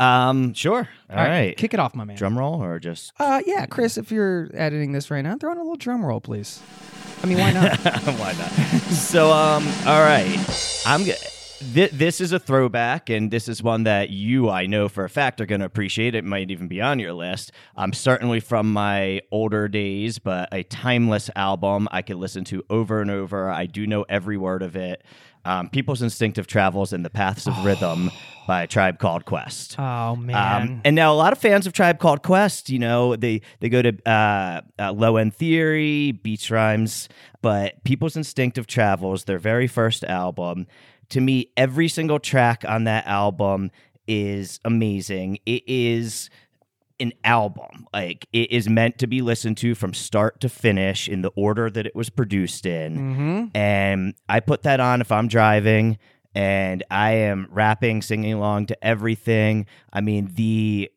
Um, 0.00 0.54
sure. 0.54 0.88
All 1.10 1.16
right. 1.16 1.56
kick 1.56 1.74
it 1.74 1.80
off, 1.80 1.94
my 1.94 2.04
man. 2.04 2.16
Drum 2.16 2.38
roll 2.38 2.62
or 2.62 2.78
just 2.78 3.12
Uh, 3.18 3.42
yeah, 3.46 3.66
Chris, 3.66 3.98
if 3.98 4.10
you're 4.12 4.48
editing 4.54 4.92
this 4.92 5.10
right 5.10 5.22
now, 5.22 5.36
throw 5.36 5.50
in 5.52 5.58
a 5.58 5.60
little 5.60 5.76
drum 5.76 6.04
roll, 6.04 6.20
please. 6.20 6.62
I 7.22 7.26
mean, 7.26 7.38
why 7.38 7.52
not? 7.52 7.76
why 7.82 8.32
not? 8.38 8.50
so, 8.92 9.32
um, 9.32 9.66
all 9.86 10.00
right. 10.00 10.82
I'm 10.86 11.02
g- 11.02 11.14
th- 11.58 11.90
this 11.90 12.20
is 12.20 12.32
a 12.32 12.38
throwback, 12.38 13.10
and 13.10 13.30
this 13.30 13.48
is 13.48 13.62
one 13.62 13.84
that 13.84 14.10
you, 14.10 14.48
I 14.50 14.66
know 14.66 14.88
for 14.88 15.04
a 15.04 15.10
fact, 15.10 15.40
are 15.40 15.46
going 15.46 15.60
to 15.60 15.66
appreciate. 15.66 16.14
It 16.14 16.24
might 16.24 16.50
even 16.50 16.68
be 16.68 16.80
on 16.80 16.98
your 16.98 17.12
list. 17.12 17.52
Um, 17.76 17.92
certainly 17.92 18.40
from 18.40 18.72
my 18.72 19.20
older 19.30 19.68
days, 19.68 20.18
but 20.18 20.48
a 20.52 20.62
timeless 20.64 21.30
album 21.36 21.88
I 21.90 22.02
could 22.02 22.16
listen 22.16 22.44
to 22.44 22.64
over 22.70 23.00
and 23.00 23.10
over. 23.10 23.50
I 23.50 23.66
do 23.66 23.86
know 23.86 24.04
every 24.08 24.36
word 24.36 24.62
of 24.62 24.76
it. 24.76 25.02
Um, 25.44 25.70
People's 25.70 26.02
Instinctive 26.02 26.46
Travels 26.46 26.92
and 26.92 27.04
the 27.04 27.10
Paths 27.10 27.46
of 27.46 27.64
Rhythm 27.64 28.10
by 28.46 28.66
Tribe 28.66 28.98
Called 28.98 29.24
Quest. 29.24 29.78
oh 29.78 30.16
man. 30.16 30.62
Um, 30.62 30.80
and 30.84 30.96
now 30.96 31.12
a 31.12 31.16
lot 31.16 31.32
of 31.32 31.38
fans 31.38 31.66
of 31.66 31.72
Tribe 31.72 31.98
Called 31.98 32.22
Quest, 32.22 32.68
you 32.68 32.78
know, 32.78 33.16
they 33.16 33.40
they 33.60 33.68
go 33.68 33.80
to 33.80 33.96
uh, 34.10 34.60
uh, 34.78 34.92
Low 34.92 35.16
End 35.16 35.34
Theory, 35.34 36.12
Beats 36.12 36.50
Rhymes, 36.50 37.08
but 37.40 37.82
People's 37.84 38.16
Instinctive 38.16 38.66
Travels, 38.66 39.24
their 39.24 39.38
very 39.38 39.68
first 39.68 40.04
album, 40.04 40.66
to 41.10 41.20
me, 41.20 41.50
every 41.56 41.88
single 41.88 42.18
track 42.18 42.64
on 42.66 42.84
that 42.84 43.06
album 43.06 43.70
is 44.06 44.60
amazing. 44.64 45.38
It 45.46 45.62
is 45.66 46.30
an 47.00 47.12
album. 47.24 47.86
Like 47.92 48.26
it 48.32 48.50
is 48.50 48.68
meant 48.68 48.98
to 48.98 49.06
be 49.06 49.22
listened 49.22 49.56
to 49.58 49.74
from 49.74 49.94
start 49.94 50.40
to 50.40 50.48
finish 50.48 51.08
in 51.08 51.22
the 51.22 51.30
order 51.36 51.70
that 51.70 51.86
it 51.86 51.94
was 51.94 52.10
produced 52.10 52.66
in. 52.66 52.96
Mhm. 52.98 53.50
And 53.56 54.14
I 54.28 54.40
put 54.40 54.62
that 54.64 54.80
on 54.80 55.00
if 55.00 55.12
I'm 55.12 55.28
driving 55.28 55.98
and 56.34 56.82
I 56.90 57.12
am 57.12 57.46
rapping, 57.50 58.02
singing 58.02 58.32
along 58.32 58.66
to 58.66 58.84
everything. 58.84 59.66
I 59.92 60.00
mean, 60.00 60.30
the 60.34 60.90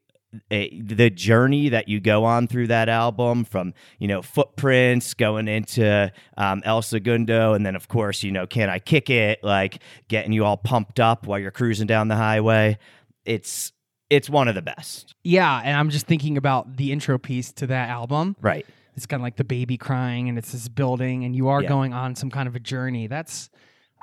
eh, 0.49 0.69
the 0.81 1.09
journey 1.09 1.69
that 1.69 1.87
you 1.87 1.99
go 1.99 2.23
on 2.23 2.47
through 2.47 2.67
that 2.67 2.89
album 2.89 3.43
from 3.43 3.73
you 3.99 4.07
know 4.07 4.21
footprints 4.21 5.13
going 5.13 5.47
into 5.47 6.11
um, 6.37 6.61
El 6.65 6.81
Segundo 6.81 7.53
and 7.53 7.65
then 7.65 7.75
of 7.75 7.87
course 7.87 8.23
you 8.23 8.31
know 8.31 8.47
can 8.47 8.69
I 8.69 8.79
kick 8.79 9.09
it 9.09 9.43
like 9.43 9.79
getting 10.07 10.31
you 10.31 10.45
all 10.45 10.57
pumped 10.57 10.99
up 10.99 11.27
while 11.27 11.39
you're 11.39 11.51
cruising 11.51 11.87
down 11.87 12.07
the 12.07 12.15
highway 12.15 12.77
it's 13.25 13.71
it's 14.09 14.29
one 14.29 14.47
of 14.47 14.55
the 14.55 14.61
best 14.61 15.15
yeah, 15.23 15.61
and 15.63 15.77
I'm 15.77 15.89
just 15.89 16.07
thinking 16.07 16.35
about 16.37 16.77
the 16.77 16.91
intro 16.91 17.17
piece 17.19 17.51
to 17.53 17.67
that 17.67 17.89
album. 17.89 18.35
right 18.41 18.65
It's 18.97 19.05
kind 19.05 19.21
of 19.21 19.23
like 19.23 19.35
the 19.37 19.43
baby 19.43 19.77
crying, 19.77 20.27
and 20.29 20.37
it's 20.37 20.51
this 20.51 20.67
building, 20.67 21.23
and 21.23 21.35
you 21.35 21.47
are 21.49 21.61
Yeah. 21.61 21.69
going 21.69 21.93
on 21.93 22.15
some 22.15 22.29
kind 22.31 22.47
of 22.47 22.55
a 22.55 22.59
journey. 22.59 23.07
That's 23.07 23.49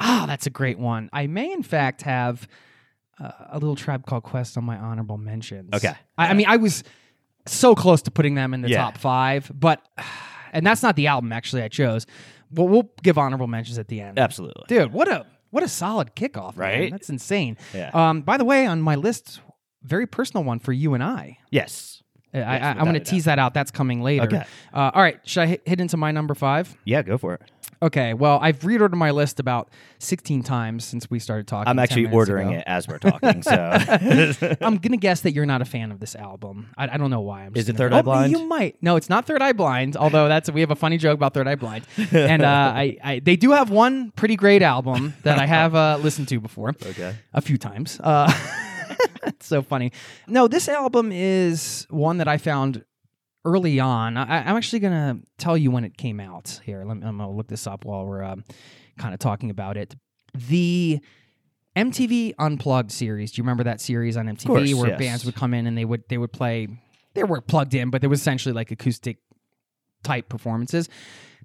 ah, 0.00 0.24
that's 0.26 0.46
a 0.46 0.50
great 0.50 0.78
one. 0.78 1.10
I 1.12 1.26
may, 1.26 1.52
in 1.52 1.62
fact, 1.64 2.02
have 2.02 2.46
uh, 3.20 3.30
a 3.50 3.58
little 3.58 3.76
tribe 3.76 4.06
called 4.06 4.22
Quest 4.22 4.56
on 4.56 4.64
my 4.64 4.76
honorable 4.76 5.18
mentions. 5.18 5.72
Okay. 5.74 5.92
I, 6.16 6.28
I 6.28 6.34
mean, 6.34 6.46
I 6.48 6.56
was 6.56 6.84
so 7.46 7.74
close 7.74 8.02
to 8.02 8.10
putting 8.10 8.34
them 8.34 8.54
in 8.54 8.60
the 8.62 8.68
Yeah. 8.68 8.78
top 8.82 8.98
five, 8.98 9.50
but 9.54 9.80
and 10.52 10.66
that's 10.66 10.82
not 10.82 10.96
the 10.96 11.06
album 11.08 11.32
actually 11.32 11.62
I 11.62 11.68
chose. 11.68 12.06
Well, 12.50 12.68
we'll 12.68 12.90
give 13.02 13.18
honorable 13.18 13.46
mentions 13.46 13.78
at 13.78 13.88
the 13.88 14.00
end. 14.00 14.18
absolutely 14.18 14.64
Dude, 14.68 14.92
what 14.92 15.08
a 15.08 15.26
what 15.50 15.62
a 15.62 15.68
solid 15.68 16.14
kickoff, 16.14 16.56
man. 16.56 16.80
Right? 16.80 16.90
That's 16.90 17.08
insane. 17.10 17.56
Yeah. 17.74 17.90
Um, 17.94 18.22
by 18.22 18.36
the 18.36 18.44
way, 18.44 18.66
on 18.66 18.80
my 18.82 18.94
list, 18.96 19.40
very 19.82 20.06
personal 20.06 20.44
one 20.44 20.58
for 20.58 20.72
you 20.72 20.94
and 20.94 21.02
I. 21.02 21.38
yes 21.50 22.02
I, 22.34 22.38
I, 22.40 22.42
Yes, 22.58 22.76
I'm 22.78 22.84
going 22.84 22.92
to 22.94 23.00
tease 23.00 23.24
that 23.24 23.38
out. 23.38 23.54
That's 23.54 23.70
coming 23.70 24.02
later. 24.02 24.24
Okay. 24.24 24.44
Uh, 24.72 24.90
all 24.94 25.00
right. 25.00 25.18
Should 25.26 25.40
I 25.40 25.46
hit, 25.46 25.62
hit 25.66 25.80
into 25.80 25.96
my 25.96 26.12
number 26.12 26.34
five? 26.34 26.76
yeah 26.84 27.00
go 27.02 27.16
for 27.18 27.34
it 27.34 27.42
Okay. 27.80 28.14
Well, 28.14 28.38
I've 28.42 28.60
reordered 28.60 28.94
my 28.94 29.10
list 29.12 29.38
about 29.40 29.70
16 29.98 30.42
times 30.42 30.84
since 30.84 31.10
we 31.10 31.18
started 31.18 31.46
talking. 31.46 31.68
I'm 31.70 31.78
actually 31.78 32.06
ordering 32.10 32.48
ago. 32.48 32.58
it 32.58 32.64
as 32.66 32.88
we're 32.88 32.98
talking 32.98 33.42
so 33.42 33.52
I'm 34.60 34.78
gonna 34.78 34.96
guess 34.96 35.20
that 35.22 35.32
you're 35.32 35.46
not 35.46 35.62
a 35.62 35.64
fan 35.64 35.92
of 35.92 36.00
this 36.00 36.14
album. 36.16 36.70
I, 36.76 36.88
I 36.88 36.96
don't 36.96 37.10
know 37.10 37.20
why. 37.20 37.42
I'm 37.44 37.54
just 37.54 37.64
Is 37.64 37.68
it 37.68 37.76
Third 37.76 37.92
Eye 37.92 38.00
Oh, 38.00 38.02
Blind? 38.02 38.32
You 38.32 38.46
might. 38.46 38.76
No, 38.82 38.96
it's 38.96 39.08
not 39.08 39.26
Third 39.26 39.42
Eye 39.42 39.52
Blind. 39.52 39.96
Although 39.96 40.28
that's 40.28 40.50
we 40.50 40.60
have 40.60 40.70
a 40.70 40.76
funny 40.76 40.98
joke 40.98 41.14
about 41.14 41.34
Third 41.34 41.46
Eye 41.48 41.54
Blind, 41.56 41.84
and 42.12 42.42
uh, 42.42 42.72
I, 42.74 42.96
I 43.02 43.18
they 43.20 43.36
do 43.36 43.52
have 43.52 43.70
one 43.70 44.10
pretty 44.12 44.36
great 44.36 44.62
album 44.62 45.14
that 45.22 45.38
I 45.38 45.46
have 45.46 45.74
uh, 45.74 45.98
listened 46.00 46.28
to 46.28 46.40
before. 46.40 46.70
Okay. 46.70 47.14
a 47.34 47.40
few 47.40 47.58
times. 47.58 48.00
Uh, 48.00 48.32
it's 49.24 49.46
so 49.46 49.62
funny. 49.62 49.92
No, 50.26 50.48
this 50.48 50.68
album 50.68 51.10
is 51.12 51.86
one 51.90 52.18
that 52.18 52.28
I 52.28 52.38
found 52.38 52.84
early 53.44 53.80
on. 53.80 54.16
I, 54.16 54.48
I'm 54.48 54.56
actually 54.56 54.80
gonna 54.80 55.18
tell 55.38 55.56
you 55.56 55.70
when 55.70 55.84
it 55.84 55.96
came 55.96 56.20
out. 56.20 56.60
Here, 56.64 56.84
let 56.84 56.96
me, 56.96 57.06
I'm 57.06 57.18
gonna 57.18 57.30
look 57.30 57.48
this 57.48 57.66
up 57.66 57.84
while 57.84 58.04
we're 58.04 58.22
um, 58.22 58.44
kind 58.98 59.14
of 59.14 59.20
talking 59.20 59.50
about 59.50 59.76
it. 59.76 59.94
The 60.34 61.00
MTV 61.76 62.34
Unplugged 62.38 62.90
series. 62.90 63.32
Do 63.32 63.40
you 63.40 63.44
remember 63.44 63.64
that 63.64 63.80
series 63.80 64.16
on 64.16 64.26
MTV 64.26 64.46
course, 64.46 64.74
where 64.74 64.90
yes. 64.90 64.98
bands 64.98 65.24
would 65.24 65.34
come 65.34 65.54
in 65.54 65.66
and 65.66 65.76
they 65.76 65.84
would 65.84 66.04
they 66.08 66.18
would 66.18 66.32
play? 66.32 66.68
They 67.14 67.24
were 67.24 67.40
plugged 67.40 67.74
in, 67.74 67.90
but 67.90 68.00
they 68.00 68.06
was 68.06 68.20
essentially 68.20 68.52
like 68.52 68.70
acoustic 68.70 69.18
type 70.02 70.28
performances. 70.28 70.88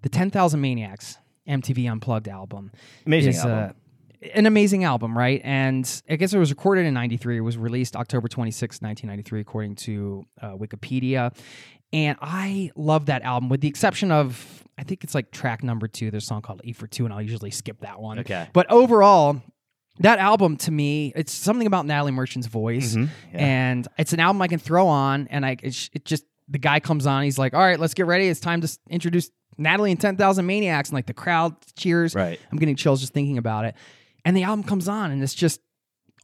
The 0.02 0.10
Ten 0.10 0.30
Thousand 0.30 0.62
Maniacs 0.62 1.18
MTV 1.48 1.92
Unplugged 1.92 2.28
album 2.28 2.72
Amazing 3.06 3.34
is, 3.34 3.40
album. 3.40 3.70
Uh, 3.70 3.74
an 4.34 4.46
amazing 4.46 4.84
album, 4.84 5.18
right? 5.18 5.42
And 5.44 5.90
I 6.10 6.16
guess 6.16 6.34
it 6.34 6.40
was 6.40 6.50
recorded 6.50 6.86
in 6.86 6.94
93. 6.94 7.38
It 7.38 7.42
was 7.42 7.58
released 7.58 7.96
October 7.96 8.28
26, 8.28 8.82
1993, 8.82 9.42
according 9.42 9.76
to 9.76 10.26
uh, 10.42 10.52
Wikipedia. 10.52 11.36
And 11.94 12.18
I 12.22 12.72
love 12.76 13.06
that 13.06 13.22
album, 13.22 13.50
with 13.50 13.62
the 13.62 13.68
exception 13.68 14.12
of, 14.12 14.64
I 14.78 14.84
think 14.84 15.04
it's 15.04 15.14
like 15.14 15.32
track 15.32 15.64
number 15.64 15.88
two. 15.88 16.10
There's 16.12 16.24
a 16.24 16.28
song 16.28 16.42
called 16.42 16.62
E 16.64 16.74
for 16.74 16.88
Two, 16.88 17.06
and 17.06 17.14
I'll 17.14 17.22
usually 17.22 17.52
skip 17.52 17.82
that 17.82 18.02
one. 18.02 18.20
Okay. 18.20 18.50
But 18.52 18.70
overall, 18.72 19.42
that 20.00 20.18
album 20.18 20.58
to 20.58 20.72
me, 20.72 21.14
it's 21.16 21.32
something 21.32 21.68
about 21.68 21.86
Natalie 21.86 22.12
Merchant's 22.12 22.48
voice. 22.48 22.96
Mhm, 22.96 23.10
yeah. 23.32 23.40
And 23.40 23.88
it's 24.00 24.12
an 24.12 24.20
album 24.20 24.42
I 24.42 24.48
can 24.48 24.58
throw 24.58 24.88
on, 24.88 25.28
and 25.30 25.46
I 25.46 25.52
it, 25.62 25.90
it 25.94 26.04
just, 26.06 26.26
the 26.50 26.58
guy 26.58 26.80
comes 26.80 27.06
on, 27.06 27.24
he's 27.24 27.38
like, 27.38 27.54
all 27.54 27.62
right, 27.62 27.80
let's 27.80 27.94
get 27.94 28.08
ready. 28.08 28.28
It's 28.28 28.40
time 28.40 28.62
to 28.62 28.78
introduce 28.90 29.30
Natalie 29.58 29.92
and 29.92 30.02
10,000 30.02 30.46
Maniacs. 30.46 30.90
And 30.90 30.96
like 30.96 31.06
the 31.06 31.14
crowd 31.14 31.56
cheers. 31.78 32.16
Right. 32.16 32.40
I'm 32.52 32.58
getting 32.58 32.76
chills 32.76 33.02
just 33.02 33.14
thinking 33.14 33.38
about 33.38 33.66
it. 33.66 33.76
And 34.26 34.36
the 34.36 34.44
album 34.44 34.64
comes 34.64 34.88
on 34.88 35.12
and 35.12 35.22
it's 35.22 35.34
just 35.36 35.62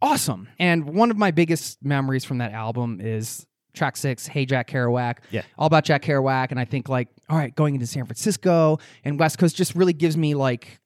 awesome. 0.01 0.47
And 0.57 0.89
one 0.95 1.11
of 1.11 1.17
my 1.17 1.31
biggest 1.31 1.77
memories 1.83 2.25
from 2.25 2.39
that 2.39 2.53
album 2.53 2.99
is 3.01 3.45
track 3.79 3.97
six, 3.97 4.27
Hey 4.27 4.45
Jack 4.45 4.69
Kerouac. 4.69 5.17
Yeah. 5.31 5.41
All 5.57 5.65
about 5.65 5.83
Jack 5.85 6.03
Kerouac. 6.03 6.51
And 6.51 6.59
I 6.59 6.65
think 6.65 6.87
like, 6.87 7.07
all 7.29 7.37
right, 7.37 7.53
going 7.55 7.73
into 7.73 7.87
San 7.87 8.05
Francisco 8.05 8.77
and 9.03 9.19
West 9.19 9.39
Coast 9.39 9.55
just 9.55 9.73
really 9.73 9.93
gives 9.93 10.15
me 10.15 10.35
like 10.35 10.79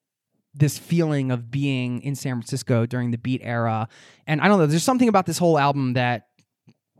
this 0.54 0.78
feeling 0.78 1.32
of 1.32 1.52
being 1.52 2.02
in 2.04 2.16
San 2.16 2.36
Francisco 2.36 2.86
during 2.86 3.12
the 3.12 3.18
beat 3.18 3.42
era. 3.44 3.90
And 4.28 4.40
I 4.40 4.48
don't 4.48 4.60
know, 4.60 4.68
there's 4.68 4.84
something 4.84 5.10
about 5.10 5.26
this 5.26 5.38
whole 5.38 5.58
album 5.60 5.94
that 5.94 6.28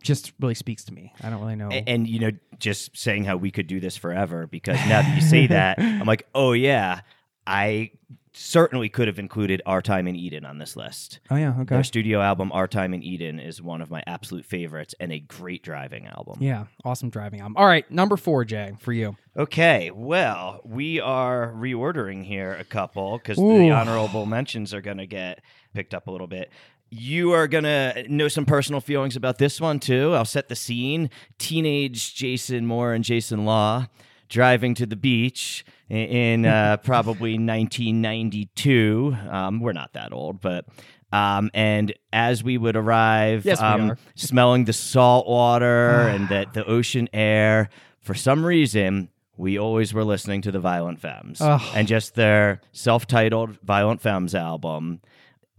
just 0.02 0.34
really 0.42 0.56
speaks 0.56 0.84
to 0.86 0.94
me. 0.94 1.14
I 1.24 1.30
don't 1.30 1.40
really 1.40 1.56
know. 1.56 1.70
A- 1.70 1.88
and, 1.88 2.08
you 2.08 2.20
know 2.20 2.32
just 2.60 2.96
saying 2.96 3.26
how 3.26 3.36
we 3.36 3.52
could 3.52 3.68
do 3.68 3.80
this 3.80 3.98
forever 3.98 4.48
because 4.48 4.78
now 4.88 5.02
that 5.02 5.16
you 5.16 5.22
say 5.22 5.48
that 5.48 5.80
i'm 5.80 6.06
like 6.06 6.26
oh 6.34 6.54
yeah 6.54 7.02
i 7.46 7.92
certainly 8.36 8.90
could 8.90 9.08
have 9.08 9.20
included 9.20 9.62
our 9.66 9.82
time 9.82 10.08
in 10.08 10.16
eden 10.16 10.44
on 10.46 10.58
this 10.58 10.76
list 10.76 11.20
oh 11.30 11.36
yeah, 11.36 11.54
okay. 11.60 11.76
their 11.76 11.84
studio 11.84 12.20
album 12.20 12.52
our 12.52 12.68
time 12.68 12.94
in 12.94 13.04
eden 13.04 13.40
is 13.40 13.62
one 13.62 13.82
of 13.82 13.92
my 13.92 14.04
absolute 14.08 14.44
favorites 14.46 14.96
and 15.00 15.12
a 15.12 15.20
great 15.20 15.62
driving 15.64 16.08
album 16.08 16.38
Yeah, 16.40 16.66
awesome 16.84 17.10
driving 17.10 17.42
album. 17.42 17.56
All 17.58 17.66
right, 17.66 17.90
number 17.92 18.18
four, 18.18 18.44
Jay, 18.46 18.74
for 18.80 18.92
you. 18.92 19.16
okay 19.38 19.92
well 19.92 20.62
we 20.64 21.00
are 21.00 21.54
reordering 21.56 22.24
here 22.24 22.54
a 22.54 22.64
couple 22.64 23.18
because 23.18 23.38
the 23.38 23.72
honorable 23.72 24.26
mentions 24.26 24.74
are 24.74 24.82
going 24.82 24.98
to 24.98 25.08
get 25.08 25.42
picked 25.74 25.94
up 25.94 26.08
a 26.08 26.12
little 26.12 26.28
bit 26.28 26.50
you 26.96 27.32
are 27.32 27.48
going 27.48 27.64
to 27.64 28.06
know 28.08 28.28
some 28.28 28.46
personal 28.46 28.80
feelings 28.80 29.16
about 29.16 29.40
this 29.40 29.60
one 29.60 29.80
too. 29.80 30.14
I'll 30.14 30.26
set 30.26 30.48
the 30.48 30.56
scene. 30.56 31.10
Teenage 31.40 32.14
Jason 32.14 32.68
Moore 32.68 32.94
and 32.94 33.04
Jason 33.04 33.46
Law 33.46 33.88
driving 34.34 34.74
to 34.74 34.86
the 34.88 34.96
beach 34.96 35.64
in 35.90 36.46
uh, 36.46 36.78
probably 36.84 37.38
1992. 37.38 39.16
Um, 39.30 39.60
we're 39.62 39.72
not 39.74 39.94
that 39.94 40.12
old, 40.12 40.42
but. 40.42 40.66
Um, 41.14 41.52
and 41.54 41.94
as 42.12 42.44
we 42.44 42.58
would 42.58 42.76
arrive, 42.76 43.46
Yes, 43.46 43.62
um, 43.62 43.92
are. 43.92 43.98
smelling 44.16 44.66
the 44.66 44.74
salt 44.74 45.28
water 45.28 45.90
and 46.10 46.28
the, 46.28 46.48
the 46.52 46.66
ocean 46.66 47.08
air, 47.14 47.70
for 48.00 48.16
some 48.16 48.44
reason, 48.44 49.10
we 49.38 49.60
always 49.60 49.94
were 49.94 50.04
listening 50.04 50.42
to 50.42 50.52
the 50.52 50.60
Violent 50.60 51.00
Femmes 51.00 51.40
and 51.40 51.88
just 51.88 52.16
their 52.16 52.62
self 52.72 53.06
titled 53.06 53.60
Violent 53.62 54.02
Femmes 54.02 54.34
album. 54.34 55.02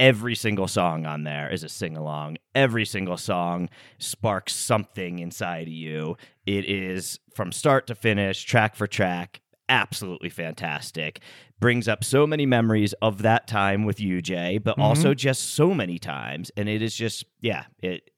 Every 0.01 0.35
single 0.35 0.67
song 0.67 1.07
on 1.07 1.23
there 1.23 1.53
is 1.53 1.63
a 1.63 1.69
sing 1.69 1.97
along. 1.97 2.39
Every 2.55 2.85
single 2.85 3.17
song 3.17 3.69
sparks 3.99 4.53
something 4.53 5.21
inside 5.21 5.69
of 5.69 5.73
you. 5.73 6.17
It 6.47 6.65
is 6.65 7.21
from 7.33 7.53
start 7.53 7.87
to 7.87 7.95
finish, 7.95 8.43
track 8.43 8.75
for 8.75 8.89
track, 8.89 9.41
absolutely 9.69 10.31
fantastic. 10.31 11.21
Brings 11.61 11.87
up 11.87 12.03
so 12.03 12.27
many 12.27 12.45
memories 12.45 12.93
of 12.95 13.23
that 13.23 13.47
time 13.47 13.85
with 13.85 14.01
you, 14.01 14.21
Jay, 14.21 14.59
but 14.59 14.73
mm-hmm. 14.73 14.83
also 14.83 15.15
just 15.15 15.55
so 15.55 15.73
many 15.73 15.99
times. 15.99 16.51
And 16.57 16.69
it 16.69 16.83
is 16.83 16.95
just, 16.95 17.25
yeah, 17.41 17.65
it 17.81 18.11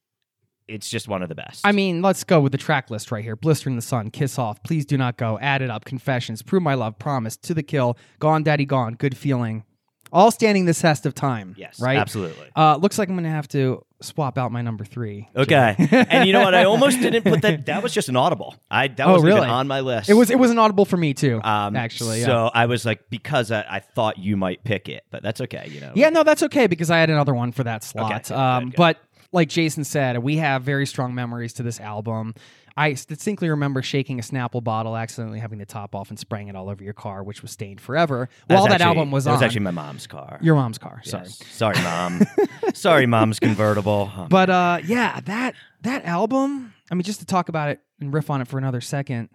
it's 0.67 0.89
just 0.89 1.07
one 1.07 1.21
of 1.21 1.29
the 1.29 1.35
best. 1.35 1.65
I 1.65 1.71
mean, 1.71 2.01
let's 2.01 2.23
go 2.23 2.41
with 2.41 2.51
the 2.51 2.57
track 2.57 2.89
list 2.89 3.11
right 3.11 3.23
here. 3.23 3.35
Blister 3.35 3.69
in 3.69 3.75
the 3.75 3.81
Sun, 3.81 4.11
Kiss 4.11 4.37
Off, 4.37 4.61
Please 4.63 4.85
Do 4.85 4.97
Not 4.97 5.17
Go, 5.17 5.39
Add 5.39 5.61
It 5.61 5.69
Up, 5.69 5.85
Confessions, 5.85 6.41
Prove 6.41 6.61
My 6.61 6.73
Love, 6.73 6.99
Promise, 6.99 7.37
To 7.37 7.53
the 7.53 7.63
Kill, 7.63 7.97
Gone 8.19 8.43
Daddy 8.43 8.65
Gone, 8.65 8.95
Good 8.95 9.15
Feeling. 9.15 9.63
All 10.11 10.31
standing 10.31 10.65
the 10.65 10.73
test 10.73 11.05
of 11.05 11.13
time. 11.13 11.55
Yes, 11.57 11.79
right. 11.79 11.97
absolutely. 11.97 12.47
Uh, 12.55 12.77
looks 12.77 12.97
like 12.97 13.09
I'm 13.09 13.15
gonna 13.15 13.29
have 13.29 13.47
to 13.49 13.83
swap 14.01 14.37
out 14.37 14.51
my 14.51 14.61
number 14.61 14.85
three. 14.85 15.27
Okay, 15.35 15.75
and 16.09 16.27
you 16.27 16.33
know 16.33 16.41
what? 16.41 16.53
I 16.55 16.63
almost 16.65 16.99
didn't 17.01 17.23
put 17.23 17.41
that. 17.41 17.65
That 17.65 17.83
was 17.83 17.93
just 17.93 18.09
an 18.09 18.15
audible. 18.15 18.55
I 18.71 18.87
that 18.87 19.07
Oh, 19.07 19.13
even 19.15 19.25
really? 19.25 19.47
on 19.47 19.67
my 19.67 19.79
list. 19.81 20.09
It 20.09 20.13
was 20.13 20.29
it 20.29 20.39
was 20.39 20.51
an 20.51 20.59
audible 20.59 20.85
for 20.85 20.97
me 20.97 21.13
too. 21.13 21.41
um, 21.43 21.75
actually, 21.75 22.21
yeah. 22.21 22.25
So 22.27 22.51
I 22.53 22.67
was 22.67 22.85
like, 22.85 23.09
because 23.09 23.51
I, 23.51 23.65
I 23.69 23.79
thought 23.79 24.17
you 24.17 24.37
might 24.37 24.63
pick 24.63 24.87
it, 24.89 25.03
but 25.11 25.23
that's 25.23 25.41
okay. 25.41 25.67
You 25.71 25.81
know. 25.81 25.91
Yeah, 25.95 26.09
no, 26.09 26.23
that's 26.23 26.43
okay 26.43 26.67
because 26.67 26.89
I 26.91 26.99
had 26.99 27.09
another 27.09 27.33
one 27.33 27.51
for 27.51 27.63
that 27.63 27.83
slot. 27.83 28.27
good, 28.27 28.35
um, 28.35 28.63
good, 28.65 28.71
good. 28.71 28.77
But 28.77 28.97
like 29.31 29.49
Jason 29.49 29.83
said, 29.83 30.19
we 30.19 30.37
have 30.37 30.63
very 30.63 30.85
strong 30.85 31.13
memories 31.13 31.53
to 31.53 31.63
this 31.63 31.79
album. 31.79 32.33
I 32.77 32.91
distinctly 32.93 33.49
remember 33.49 33.81
shaking 33.81 34.19
a 34.19 34.21
Snapple 34.21 34.63
bottle, 34.63 34.95
accidentally 34.95 35.39
having 35.39 35.57
the 35.57 35.65
top 35.65 35.95
off 35.95 36.09
and 36.09 36.19
spraying 36.19 36.47
it 36.47 36.55
all 36.55 36.69
over 36.69 36.83
your 36.83 36.93
car, 36.93 37.23
which 37.23 37.41
was 37.41 37.49
stained 37.51 37.81
forever 37.81 38.29
That 38.47 38.55
while 38.55 38.65
that 38.65 38.73
actually- 38.73 38.85
album 38.85 39.11
was 39.11 39.23
that 39.23 39.31
on. 39.31 39.35
was 39.37 39.41
actually 39.41 39.61
my 39.61 39.71
mom's 39.71 40.05
car. 40.05 40.37
your 40.41 40.55
mom's 40.55 40.77
car. 40.77 41.01
Sorry. 41.03 41.23
Yes. 41.25 41.41
Sorry, 41.51 41.81
mom. 41.81 42.21
Sorry, 42.73 43.05
mom's 43.07 43.39
convertible. 43.39 44.11
Um, 44.15 44.27
But 44.29 44.49
uh, 44.49 44.79
yeah, 44.85 45.19
that 45.25 45.55
that 45.81 46.05
album. 46.05 46.73
I 46.91 46.95
mean, 46.95 47.03
just 47.03 47.19
to 47.19 47.25
talk 47.25 47.49
about 47.49 47.69
it 47.69 47.81
and 47.99 48.13
riff 48.13 48.29
on 48.29 48.41
it 48.41 48.47
for 48.47 48.57
another 48.57 48.79
second. 48.81 49.29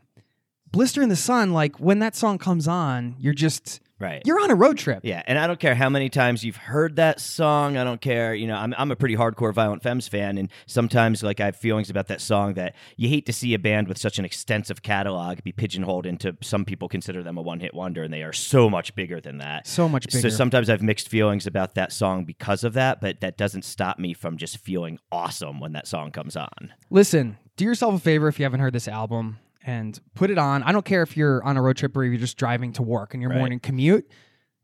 Blister 0.71 1.03
in 1.03 1.09
the 1.11 1.17
Sun, 1.17 1.53
like 1.53 1.79
when 1.81 1.99
that 1.99 2.17
song 2.17 2.39
comes 2.39 2.67
on, 2.67 3.15
you're 3.19 3.35
just 3.35 3.81
right. 4.03 4.23
you're 4.25 4.41
on 4.41 4.51
a 4.51 4.55
road 4.55 4.79
trip. 4.79 5.01
Yeah, 5.03 5.23
and 5.27 5.39
I 5.39 5.47
don't 5.47 5.61
care 5.61 5.75
how 5.75 5.89
many 5.89 6.09
times 6.09 6.45
you've 6.45 6.57
heard 6.57 6.97
that 6.97 7.21
song. 7.21 7.77
I 7.77 7.85
don't 7.85 8.01
care. 8.01 8.35
You 8.35 8.47
know, 8.47 8.57
I'm 8.57 8.75
I'm 8.77 8.91
a 8.91 8.97
pretty 8.97 9.17
hardcore 9.17 9.53
Violent 9.55 9.83
Femmes 9.83 10.09
fan, 10.09 10.39
and 10.39 10.51
sometimes 10.67 11.23
like 11.23 11.41
I 11.41 11.47
have 11.47 11.57
feelings 11.57 11.91
about 11.91 12.09
that 12.09 12.21
song 12.21 12.55
that 12.55 12.75
you 12.97 13.09
hate 13.09 13.27
to 13.27 13.33
see 13.33 13.55
a 13.55 13.59
band 13.59 13.89
with 13.89 13.99
such 13.99 14.19
an 14.19 14.25
extensive 14.25 14.83
catalog 14.83 15.43
be 15.43 15.53
pigeonholed 15.53 16.07
into. 16.07 16.37
Some 16.43 16.65
people 16.65 16.89
consider 16.89 17.23
them 17.23 17.39
a 17.39 17.43
one 17.43 17.61
hit 17.61 17.75
wonder, 17.75 18.03
and 18.03 18.13
they 18.13 18.23
are 18.23 18.33
so 18.33 18.69
much 18.69 18.95
bigger 18.95 19.21
than 19.21 19.39
that. 19.39 19.67
So 19.67 19.89
much 19.89 20.07
bigger. 20.09 20.29
So 20.29 20.37
sometimes 20.37 20.69
I've 20.69 20.83
mixed 20.83 21.09
feelings 21.09 21.47
about 21.47 21.75
that 21.75 21.93
song 21.93 22.25
because 22.25 22.65
of 22.65 22.75
that, 22.75 23.01
but 23.01 23.21
that 23.21 23.37
doesn't 23.37 23.65
stop 23.65 23.99
me 23.99 24.15
from 24.15 24.37
just 24.37 24.59
feeling 24.59 24.99
awesome 25.11 25.61
when 25.61 25.73
that 25.73 25.87
song 25.87 26.11
comes 26.11 26.37
on. 26.37 26.73
Listen, 26.91 27.39
do 27.57 27.65
yourself 27.65 27.95
a 27.95 27.99
favor 27.99 28.29
if 28.29 28.39
you 28.39 28.45
haven't 28.45 28.61
heard 28.61 28.73
this 28.73 28.89
album 28.89 29.39
and 29.65 29.99
put 30.15 30.31
it 30.31 30.39
on. 30.39 30.63
I 30.63 30.73
don't 30.73 30.85
care 30.85 31.03
if 31.03 31.17
you're 31.17 31.43
on 31.45 31.57
a 31.57 31.63
road 31.63 31.77
trip 31.77 31.97
or 31.97 32.05
if 32.05 32.11
you're 32.11 32.19
just 32.21 32.37
driving 32.37 32.73
to 32.75 32.83
work 32.83 33.15
in 33.15 33.21
your 33.21 33.31
Right. 33.31 33.39
morning 33.39 33.61
commute. 33.61 34.09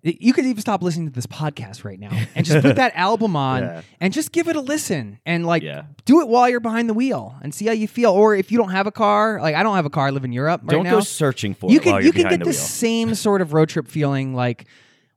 You 0.00 0.32
could 0.32 0.46
even 0.46 0.60
stop 0.60 0.80
listening 0.80 1.08
to 1.08 1.12
this 1.12 1.26
podcast 1.26 1.84
right 1.84 1.98
now 1.98 2.10
and 2.36 2.46
just 2.46 2.62
put 2.62 2.76
that 2.76 2.92
album 2.94 3.34
on 3.34 3.62
Yeah. 3.62 3.82
and 4.00 4.12
just 4.12 4.30
give 4.30 4.46
it 4.46 4.54
a 4.54 4.60
listen 4.60 5.18
and 5.26 5.44
like 5.44 5.64
Yeah. 5.64 5.82
do 6.04 6.20
it 6.20 6.28
while 6.28 6.48
you're 6.48 6.60
behind 6.60 6.88
the 6.88 6.94
wheel 6.94 7.34
and 7.42 7.52
see 7.52 7.66
how 7.66 7.72
you 7.72 7.88
feel. 7.88 8.12
Or 8.12 8.34
if 8.36 8.52
you 8.52 8.58
don't 8.58 8.70
have 8.70 8.86
a 8.86 8.92
car, 8.92 9.40
like 9.42 9.56
I 9.56 9.64
don't 9.64 9.74
have 9.74 9.86
a 9.86 9.90
car, 9.90 10.06
I 10.06 10.10
live 10.10 10.24
in 10.24 10.32
Europe 10.32 10.60
right 10.62 10.70
don't 10.70 10.84
now. 10.84 10.92
go 10.92 11.00
searching 11.00 11.52
for 11.52 11.68
you 11.70 11.78
it 11.78 11.82
can 11.82 12.02
you 12.04 12.12
can 12.12 12.28
get 12.28 12.38
the 12.38 12.44
the 12.46 12.52
same 12.52 13.14
sort 13.16 13.40
of 13.42 13.52
road 13.52 13.68
trip 13.70 13.88
feeling 13.88 14.34
like 14.34 14.66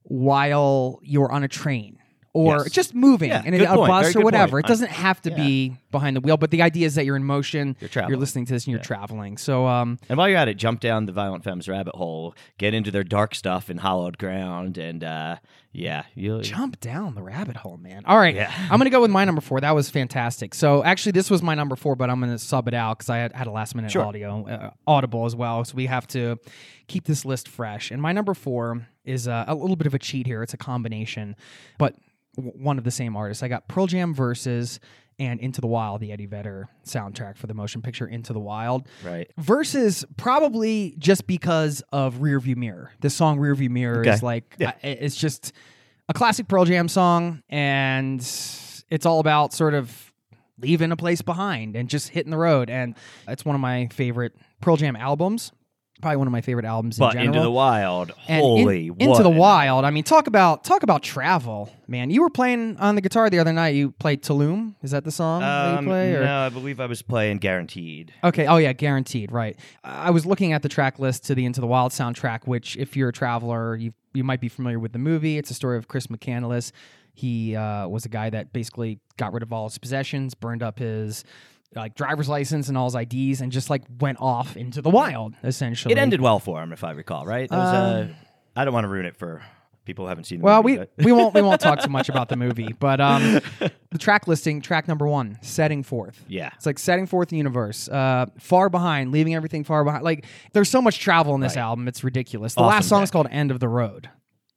while 0.03 0.99
you're 1.03 1.31
on 1.31 1.43
a 1.43 1.47
train 1.47 1.97
or 2.33 2.59
Yes. 2.59 2.71
just 2.71 2.95
moving 2.95 3.29
Yeah, 3.29 3.43
in 3.43 3.53
a, 3.53 3.63
a 3.65 3.75
bus 3.75 4.15
or 4.15 4.21
whatever. 4.21 4.57
point. 4.57 4.65
It 4.65 4.69
doesn't 4.69 4.91
have 4.91 5.21
to 5.23 5.29
Yeah. 5.31 5.35
be 5.35 5.75
behind 5.91 6.15
the 6.15 6.21
wheel, 6.21 6.37
but 6.37 6.49
the 6.51 6.61
idea 6.61 6.85
is 6.85 6.95
that 6.95 7.03
you're 7.05 7.17
in 7.17 7.25
motion. 7.25 7.75
You're 7.81 7.89
traveling. 7.89 8.19
listening 8.19 8.45
to 8.45 8.53
this 8.53 8.65
and 8.65 8.71
you're 8.71 8.81
traveling. 8.81 9.37
So 9.37 9.67
um, 9.67 9.99
And 10.07 10.17
while 10.17 10.29
you're 10.29 10.37
at 10.37 10.47
it, 10.47 10.55
jump 10.55 10.79
down 10.79 11.05
the 11.07 11.11
Violent 11.11 11.43
Femmes 11.43 11.67
rabbit 11.67 11.95
hole, 11.95 12.33
get 12.57 12.73
into 12.73 12.89
their 12.91 13.03
dark 13.03 13.35
stuff 13.35 13.69
in 13.69 13.79
Hallowed 13.79 14.17
Ground, 14.17 14.77
and 14.77 15.03
uh, 15.03 15.35
yeah, 15.73 16.03
you'll 16.15 16.39
jump 16.41 16.79
down 16.79 17.15
the 17.15 17.21
rabbit 17.21 17.57
hole, 17.57 17.75
man. 17.77 18.03
All 18.05 18.17
right, 18.17 18.35
Yeah. 18.35 18.51
I'm 18.69 18.77
gonna 18.77 18.89
go 18.89 19.01
with 19.01 19.11
my 19.11 19.25
number 19.25 19.41
four. 19.41 19.59
That 19.59 19.75
was 19.75 19.89
fantastic. 19.89 20.53
So 20.53 20.83
actually, 20.85 21.11
this 21.13 21.29
was 21.29 21.41
my 21.43 21.55
number 21.55 21.75
four, 21.75 21.95
but 21.97 22.09
I'm 22.09 22.19
gonna 22.21 22.37
sub 22.37 22.67
it 22.69 22.73
out 22.73 22.99
because 22.99 23.09
I 23.09 23.17
had, 23.17 23.33
had 23.33 23.47
a 23.47 23.51
last 23.51 23.75
minute 23.75 23.91
Sure. 23.91 24.03
audio 24.05 24.47
uh, 24.47 24.69
audible 24.87 25.25
as 25.25 25.35
well. 25.35 25.65
So 25.65 25.75
we 25.75 25.87
have 25.87 26.07
to 26.09 26.37
keep 26.87 27.05
this 27.05 27.25
list 27.25 27.49
fresh. 27.49 27.91
And 27.91 28.01
my 28.01 28.13
number 28.13 28.33
four 28.33 28.87
is 29.03 29.27
uh, 29.27 29.45
a 29.47 29.55
little 29.55 29.75
bit 29.75 29.87
of 29.87 29.93
a 29.93 29.99
cheat 29.99 30.27
here. 30.27 30.43
It's 30.43 30.53
a 30.53 30.57
combination, 30.57 31.35
but 31.77 31.95
one 32.35 32.77
of 32.77 32.83
the 32.83 32.91
same 32.91 33.15
artists. 33.15 33.43
I 33.43 33.47
got 33.47 33.67
Pearl 33.67 33.87
Jam 33.87 34.13
versus 34.13 34.79
and 35.19 35.39
Into 35.39 35.61
the 35.61 35.67
Wild, 35.67 36.01
the 36.01 36.11
Eddie 36.11 36.25
Vedder 36.25 36.67
soundtrack 36.85 37.37
for 37.37 37.45
the 37.45 37.53
motion 37.53 37.81
picture 37.81 38.07
Into 38.07 38.33
the 38.33 38.39
Wild. 38.39 38.87
right. 39.05 39.29
Versus 39.37 40.03
probably 40.17 40.95
just 40.97 41.27
because 41.27 41.83
of 41.91 42.15
Rearview 42.15 42.55
Mirror. 42.55 42.91
This 43.01 43.13
song 43.13 43.37
Rearview 43.37 43.69
Mirror 43.69 43.99
Okay. 44.01 44.11
is 44.13 44.23
like 44.23 44.55
Yeah. 44.57 44.71
I- 44.83 44.87
it's 44.87 45.15
just 45.15 45.51
a 46.09 46.13
classic 46.13 46.47
Pearl 46.47 46.65
Jam 46.65 46.87
song, 46.87 47.43
and 47.49 48.19
it's 48.89 49.05
all 49.05 49.19
about 49.19 49.53
sort 49.53 49.73
of 49.75 50.11
leaving 50.59 50.91
a 50.91 50.97
place 50.97 51.21
behind 51.21 51.75
and 51.75 51.87
just 51.89 52.09
hitting 52.09 52.31
the 52.31 52.37
road. 52.37 52.69
And 52.69 52.95
it's 53.27 53.45
one 53.45 53.55
of 53.55 53.61
my 53.61 53.87
favorite 53.91 54.33
Pearl 54.61 54.77
Jam 54.77 54.95
albums. 54.95 55.51
Probably 56.01 56.17
one 56.17 56.27
of 56.27 56.31
my 56.31 56.41
favorite 56.41 56.65
albums 56.65 56.97
But 56.97 57.13
in 57.15 57.19
general. 57.21 57.27
Into 57.35 57.43
the 57.43 57.51
Wild, 57.51 58.11
And 58.27 58.37
in- 58.37 58.41
holy 58.41 58.87
into 58.99 59.23
the 59.23 59.29
wild. 59.29 59.85
I 59.85 59.91
mean, 59.91 60.03
talk 60.03 60.27
about 60.27 60.63
talk 60.63 60.83
about 60.83 61.03
travel, 61.03 61.69
man. 61.87 62.09
You 62.09 62.21
were 62.21 62.29
playing 62.29 62.77
on 62.77 62.95
the 62.95 63.01
guitar 63.01 63.29
the 63.29 63.39
other 63.39 63.53
night. 63.53 63.75
You 63.75 63.91
played 63.91 64.23
Tuolumne. 64.23 64.73
Is 64.81 64.91
that 64.91 65.03
the 65.03 65.11
song 65.11 65.41
that 65.41 65.77
Um, 65.77 65.85
you 65.85 65.89
play? 65.91 66.15
or- 66.15 66.23
no, 66.25 66.37
I 66.39 66.49
believe 66.49 66.79
I 66.79 66.85
was 66.87 67.01
playing 67.01 67.37
Guaranteed. 67.37 68.13
Okay. 68.23 68.47
Oh 68.47 68.57
yeah, 68.57 68.73
guaranteed. 68.73 69.31
Right. 69.31 69.57
I 69.83 70.09
was 70.11 70.25
looking 70.25 70.53
at 70.53 70.61
the 70.63 70.69
track 70.69 70.99
list 70.99 71.25
to 71.27 71.35
the 71.35 71.45
Into 71.45 71.61
the 71.61 71.67
Wild 71.67 71.91
soundtrack, 71.91 72.47
which, 72.47 72.75
if 72.77 72.97
you're 72.97 73.09
a 73.09 73.13
traveler, 73.13 73.75
you 73.75 73.93
you 74.13 74.23
might 74.23 74.41
be 74.41 74.49
familiar 74.49 74.77
with 74.79 74.91
the 74.91 74.99
movie. 74.99 75.37
It's 75.37 75.51
a 75.51 75.53
story 75.53 75.77
of 75.77 75.87
Chris 75.87 76.07
McCandless. 76.07 76.71
He 77.13 77.55
uh, 77.55 77.87
was 77.87 78.05
a 78.05 78.09
guy 78.09 78.29
that 78.29 78.51
basically 78.53 78.99
got 79.17 79.31
rid 79.33 79.43
of 79.43 79.53
all 79.53 79.69
his 79.69 79.77
possessions, 79.77 80.33
burned 80.33 80.63
up 80.63 80.79
his 80.79 81.23
like 81.75 81.95
driver's 81.95 82.27
license 82.29 82.67
and 82.69 82.77
all 82.77 82.89
his 82.89 82.95
IDs, 82.95 83.41
and 83.41 83.51
just 83.51 83.69
like 83.69 83.83
went 83.99 84.17
off 84.19 84.57
into 84.57 84.81
the 84.81 84.89
wild. 84.89 85.33
Essentially, 85.43 85.91
It 85.93 85.97
ended 85.97 86.21
well 86.21 86.39
for 86.39 86.61
him, 86.61 86.73
if 86.73 86.83
I 86.83 86.91
recall. 86.91 87.25
Right? 87.25 87.49
That 87.49 87.57
was, 87.57 87.73
uh, 87.73 88.07
I 88.55 88.65
don't 88.65 88.73
want 88.73 88.83
to 88.85 88.89
ruin 88.89 89.05
it 89.05 89.15
for 89.15 89.41
people 89.83 90.05
who 90.05 90.09
haven't 90.09 90.25
seen 90.25 90.39
the 90.39 90.45
Well, 90.45 90.61
movie. 90.61 90.85
we, 90.97 91.05
we 91.05 91.11
won't 91.11 91.33
we 91.33 91.41
won't 91.41 91.59
talk 91.59 91.81
too 91.81 91.89
much 91.97 92.07
about 92.09 92.29
the 92.29 92.35
movie, 92.35 92.71
but 92.79 93.01
um, 93.01 93.39
the 93.89 93.97
track 93.97 94.27
listing, 94.27 94.61
track 94.61 94.87
number 94.87 95.07
one, 95.07 95.39
setting 95.41 95.81
forth. 95.81 96.23
yeah. 96.27 96.51
It's 96.55 96.65
like 96.65 96.77
setting 96.77 97.07
forth 97.07 97.29
the 97.29 97.37
universe, 97.37 97.89
uh, 97.89 98.27
far 98.37 98.69
behind, 98.69 99.11
leaving 99.11 99.33
everything 99.33 99.63
far 99.63 99.83
behind. 99.83 100.03
Like 100.03 100.25
there's 100.53 100.69
so 100.69 100.81
much 100.81 100.99
travel 100.99 101.33
in 101.35 101.41
this 101.41 101.55
Right. 101.55 101.61
album, 101.63 101.87
it's 101.87 102.03
ridiculous. 102.03 102.53
The 102.53 102.61
Awesome 102.61 102.69
last 102.69 102.89
song 102.89 103.03
is 103.03 103.11
called 103.11 103.27
"End 103.31 103.49
of 103.49 103.59
the 103.59 103.67
Road," 103.69 104.09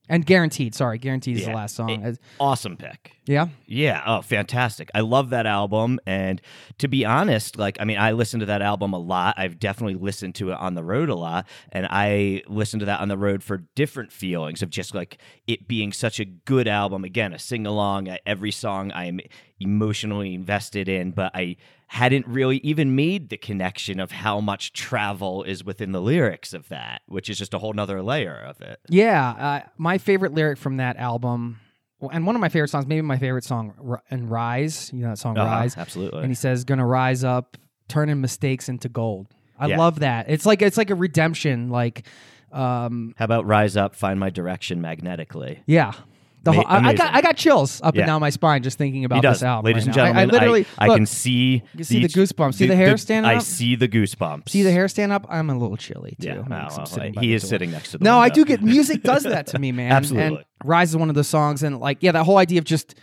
and 0.08 0.24
guaranteed. 0.26 0.74
Sorry, 0.74 0.98
guaranteed 0.98 1.38
is 1.38 1.46
the 1.46 1.52
last 1.52 1.74
song. 1.76 1.90
It- 2.04 2.18
awesome 2.38 2.76
pick. 2.76 3.12
yeah, 3.26 3.48
Yeah. 3.66 4.02
Oh, 4.06 4.20
fantastic. 4.20 4.90
I 4.94 5.00
love 5.00 5.30
that 5.30 5.46
album. 5.46 5.98
And 6.06 6.42
to 6.78 6.88
be 6.88 7.04
honest, 7.06 7.56
like, 7.56 7.78
I 7.80 7.84
mean, 7.84 7.98
I 7.98 8.12
listen 8.12 8.40
to 8.40 8.46
that 8.46 8.60
album 8.60 8.92
a 8.92 8.98
lot. 8.98 9.34
I've 9.38 9.58
definitely 9.58 9.94
listened 9.94 10.34
to 10.36 10.50
it 10.50 10.58
on 10.58 10.74
the 10.74 10.84
road 10.84 11.08
a 11.08 11.14
lot. 11.14 11.46
And 11.72 11.86
I 11.88 12.42
listen 12.48 12.80
to 12.80 12.86
that 12.86 13.00
on 13.00 13.08
the 13.08 13.16
road 13.16 13.42
for 13.42 13.64
different 13.74 14.12
feelings 14.12 14.62
of 14.62 14.68
just 14.70 14.94
like 14.94 15.18
it 15.46 15.66
being 15.66 15.92
such 15.92 16.20
a 16.20 16.24
good 16.26 16.68
album. 16.68 17.04
Again, 17.04 17.32
a 17.32 17.38
sing 17.38 17.66
along. 17.66 18.08
Uh, 18.08 18.16
every 18.26 18.50
song 18.50 18.92
I'm 18.94 19.20
emotionally 19.64 20.34
invested 20.34 20.88
in, 20.88 21.10
but 21.10 21.32
I 21.34 21.56
hadn't 21.88 22.26
really 22.26 22.58
even 22.58 22.94
made 22.94 23.28
the 23.30 23.36
connection 23.36 23.98
of 24.00 24.10
how 24.12 24.40
much 24.40 24.72
travel 24.72 25.42
is 25.42 25.64
within 25.64 25.92
the 25.92 26.00
lyrics 26.00 26.52
of 26.54 26.68
that, 26.68 27.02
which 27.06 27.28
is 27.28 27.38
just 27.38 27.52
a 27.54 27.58
whole 27.58 27.72
nother 27.72 28.02
layer 28.02 28.36
of 28.36 28.60
it. 28.60 28.78
yeah. 28.88 29.30
Uh, 29.30 29.68
my 29.78 29.98
favorite 29.98 30.32
lyric 30.34 30.58
from 30.58 30.76
that 30.78 30.96
album, 30.96 31.58
and 32.12 32.26
one 32.26 32.34
of 32.36 32.40
my 32.40 32.48
favorite 32.48 32.68
songs, 32.68 32.86
maybe 32.86 33.02
my 33.02 33.18
favorite 33.18 33.44
song, 33.44 33.72
and 34.10 34.30
"Rise." 34.30 34.90
You 34.92 35.00
know 35.02 35.08
that 35.10 35.18
song, 35.18 35.38
Uh-huh, 35.38 35.48
"Rise." 35.50 35.76
absolutely. 35.76 36.20
and 36.20 36.28
he 36.28 36.34
says, 36.34 36.64
"Gonna 36.64 36.86
rise 36.86 37.24
up, 37.24 37.56
turning 37.88 38.20
mistakes 38.20 38.68
into 38.68 38.88
gold." 38.88 39.28
I 39.58 39.68
Yeah. 39.68 39.78
love 39.78 40.00
that. 40.00 40.26
It's 40.28 40.44
like 40.44 40.60
it's 40.62 40.76
like 40.76 40.90
a 40.90 40.94
redemption. 40.96 41.68
Like, 41.70 42.06
um, 42.52 43.14
How 43.16 43.24
about 43.24 43.46
Rise 43.46 43.76
Up, 43.76 43.94
Find 43.94 44.18
My 44.20 44.30
Direction 44.30 44.80
magnetically? 44.80 45.62
yeah. 45.66 45.92
The 46.44 46.52
whole, 46.52 46.64
I, 46.68 46.88
I 46.90 46.94
got. 46.94 47.14
I 47.14 47.20
got 47.22 47.36
chills 47.36 47.80
up 47.82 47.94
Yeah. 47.94 48.02
and 48.02 48.06
down 48.08 48.20
my 48.20 48.30
spine 48.30 48.62
just 48.62 48.76
thinking 48.78 49.04
about 49.04 49.22
this 49.22 49.42
album. 49.42 49.66
Ladies 49.72 49.86
right 49.88 49.96
and 49.96 49.96
now. 49.96 50.02
I- 50.02 50.06
gentlemen, 50.12 50.28
I, 50.30 50.32
literally 50.38 50.66
I, 50.78 50.86
look, 50.88 50.96
can 50.98 51.06
see 51.06 51.62
you 51.74 51.84
see 51.84 52.02
the 52.02 52.08
goosebumps. 52.08 52.54
See 52.54 52.66
the 52.66 52.76
hair 52.76 52.96
stand 52.98 53.26
up 53.26 53.32
I 53.32 53.36
up? 53.36 53.42
see 53.42 53.76
the 53.76 53.88
goosebumps. 53.88 54.48
see 54.50 54.62
the 54.62 54.70
hair 54.72 54.86
stand 54.88 55.10
up. 55.12 55.26
I'm 55.28 55.48
a 55.50 55.56
little 55.58 55.76
chilly 55.76 56.16
too. 56.20 56.28
Yeah, 56.28 56.40
I'm 56.40 56.48
wow, 56.50 56.68
well, 56.76 56.86
sitting 56.86 57.12
by 57.14 57.20
he 57.22 57.28
the 57.28 57.34
is 57.34 57.42
door. 57.42 57.48
sitting 57.48 57.70
next 57.70 57.90
to 57.92 57.98
the 57.98 58.04
No, 58.04 58.18
I 58.18 58.24
window. 58.26 58.34
do 58.34 58.44
get 58.44 58.62
music 58.62 59.02
does 59.02 59.22
that 59.24 59.46
to 59.48 59.58
me, 59.58 59.72
man. 59.72 59.90
Absolutely. 59.90 60.36
And 60.38 60.44
Rise 60.64 60.90
is 60.90 60.96
one 60.96 61.08
of 61.08 61.14
the 61.14 61.24
songs, 61.24 61.62
and 61.62 61.80
like, 61.80 61.98
yeah, 62.02 62.12
that 62.12 62.24
whole 62.24 62.36
idea 62.38 62.58
of 62.58 62.64
just 62.64 62.94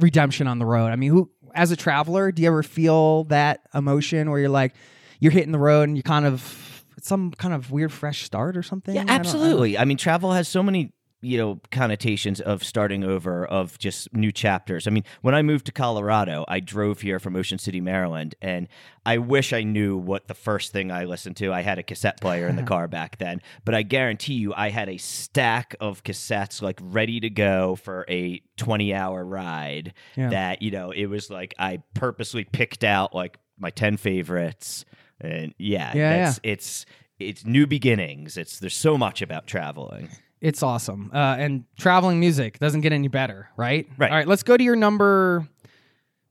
redemption 0.00 0.46
on 0.46 0.58
the 0.58 0.66
road. 0.66 0.88
I 0.88 0.96
mean, 0.96 1.10
who, 1.10 1.30
as 1.54 1.70
a 1.70 1.76
traveler, 1.76 2.32
do 2.32 2.42
you 2.42 2.48
ever 2.48 2.62
feel 2.62 3.24
that 3.24 3.60
emotion 3.74 4.30
where 4.30 4.38
you're 4.40 4.48
like, 4.48 4.74
you're 5.20 5.32
hitting 5.32 5.52
the 5.52 5.58
road 5.58 5.88
and 5.88 5.96
you 5.96 6.02
kind 6.02 6.26
of, 6.26 6.84
it's 6.98 7.08
some 7.08 7.30
kind 7.32 7.54
of 7.54 7.70
weird 7.70 7.92
fresh 7.92 8.22
start 8.24 8.56
or 8.56 8.62
something? 8.62 8.94
Yeah, 8.94 9.02
I 9.02 9.04
don't- 9.04 9.10
I 9.10 9.16
don't- 9.18 9.26
absolutely. 9.26 9.78
I, 9.78 9.84
mean, 9.86 9.96
travel 9.96 10.32
has 10.32 10.48
so 10.48 10.62
many 10.62 10.92
you 11.26 11.36
know 11.38 11.60
connotations 11.72 12.40
of 12.40 12.62
starting 12.62 13.02
over 13.04 13.44
of 13.46 13.78
just 13.78 14.12
new 14.14 14.30
chapters. 14.30 14.86
I 14.86 14.90
mean 14.90 15.04
when 15.22 15.34
i 15.34 15.42
moved 15.42 15.66
to 15.66 15.72
colorado 15.72 16.44
i 16.48 16.60
drove 16.60 17.00
here 17.00 17.18
from 17.18 17.34
ocean 17.36 17.58
city 17.58 17.80
maryland 17.80 18.34
and 18.40 18.68
i 19.04 19.18
wish 19.18 19.52
i 19.52 19.62
knew 19.62 19.96
what 19.96 20.28
the 20.28 20.34
first 20.34 20.72
thing 20.72 20.90
i 20.90 21.04
listened 21.04 21.36
to. 21.38 21.52
I 21.52 21.62
had 21.62 21.78
a 21.78 21.82
cassette 21.82 22.20
player 22.20 22.46
in 22.48 22.56
the 22.56 22.62
car 22.74 22.86
back 22.88 23.18
then 23.18 23.40
but 23.64 23.74
i 23.74 23.82
guarantee 23.82 24.34
you 24.34 24.54
i 24.54 24.70
had 24.70 24.88
a 24.88 24.96
stack 24.98 25.74
of 25.80 26.02
cassettes 26.04 26.62
like 26.62 26.78
ready 26.82 27.18
to 27.20 27.30
go 27.30 27.76
for 27.76 28.04
a 28.08 28.40
20 28.56 28.94
hour 28.94 29.24
ride 29.24 29.92
Yeah. 30.16 30.30
that 30.30 30.62
you 30.62 30.70
know 30.70 30.90
it 30.90 31.06
was 31.06 31.30
like 31.30 31.54
i 31.58 31.82
purposely 31.94 32.44
picked 32.44 32.84
out 32.84 33.14
like 33.14 33.38
my 33.58 33.70
10 33.70 33.96
favorites 33.96 34.84
and 35.20 35.54
yeah, 35.58 35.92
Yeah, 35.96 36.24
that's, 36.24 36.40
it's 36.42 36.86
it's 37.18 37.46
new 37.46 37.66
beginnings. 37.66 38.36
It's 38.36 38.58
there's 38.58 38.76
so 38.76 38.98
much 38.98 39.22
about 39.22 39.46
traveling 39.46 40.10
It's 40.40 40.62
awesome. 40.62 41.10
Uh, 41.14 41.36
and 41.38 41.64
traveling 41.78 42.20
music 42.20 42.58
doesn't 42.58 42.82
get 42.82 42.92
any 42.92 43.08
better, 43.08 43.48
right? 43.56 43.88
Right. 43.96 44.10
All 44.10 44.16
right, 44.16 44.28
let's 44.28 44.42
go 44.42 44.56
to 44.56 44.62
your 44.62 44.76
number. 44.76 45.46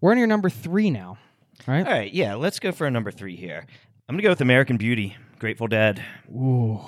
We're 0.02 0.12
on 0.12 0.18
your 0.18 0.28
number 0.28 0.50
three 0.50 0.90
now, 0.92 1.18
right? 1.68 1.86
All 1.86 1.92
right, 1.92 2.14
yeah, 2.14 2.36
let's 2.36 2.60
go 2.60 2.72
for 2.72 2.86
a 2.86 2.92
number 2.92 3.12
three 3.12 3.36
here. 3.36 3.66
I'm 4.08 4.14
gonna 4.16 4.22
go 4.24 4.30
with 4.30 4.42
American 4.42 4.78
Beauty, 4.78 5.16
Grateful 5.40 5.68
Dead. 5.68 6.04
Ooh. 6.32 6.80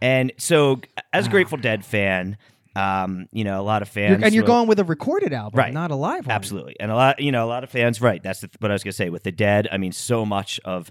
And 0.00 0.32
so, 0.38 0.80
as 1.12 1.26
a 1.26 1.30
Grateful 1.30 1.58
Dead 1.58 1.84
fan, 1.84 2.36
um, 2.76 3.26
you 3.32 3.42
know, 3.44 3.60
a 3.60 3.62
lot 3.64 3.82
of 3.82 3.88
fans, 3.88 4.10
You're- 4.12 4.24
and 4.24 4.34
you're 4.34 4.42
will- 4.44 4.48
going 4.48 4.68
with 4.68 4.78
a 4.78 4.84
recorded 4.84 5.32
album, 5.32 5.58
Right. 5.58 5.72
not 5.74 5.90
a 5.90 5.96
live 5.96 6.26
one. 6.26 6.34
Absolutely, 6.34 6.76
and 6.78 6.90
a 6.92 6.94
lot, 6.94 7.20
you 7.20 7.32
know, 7.32 7.44
a 7.44 7.48
lot 7.48 7.64
of 7.64 7.70
fans. 7.70 8.00
Right, 8.00 8.22
that's 8.22 8.40
the, 8.40 8.50
what 8.60 8.70
I 8.70 8.74
was 8.74 8.84
gonna 8.84 8.92
say 8.92 9.10
with 9.10 9.24
the 9.24 9.32
Dead. 9.32 9.66
I 9.72 9.78
mean, 9.78 9.92
so 9.92 10.24
much 10.24 10.60
of 10.64 10.90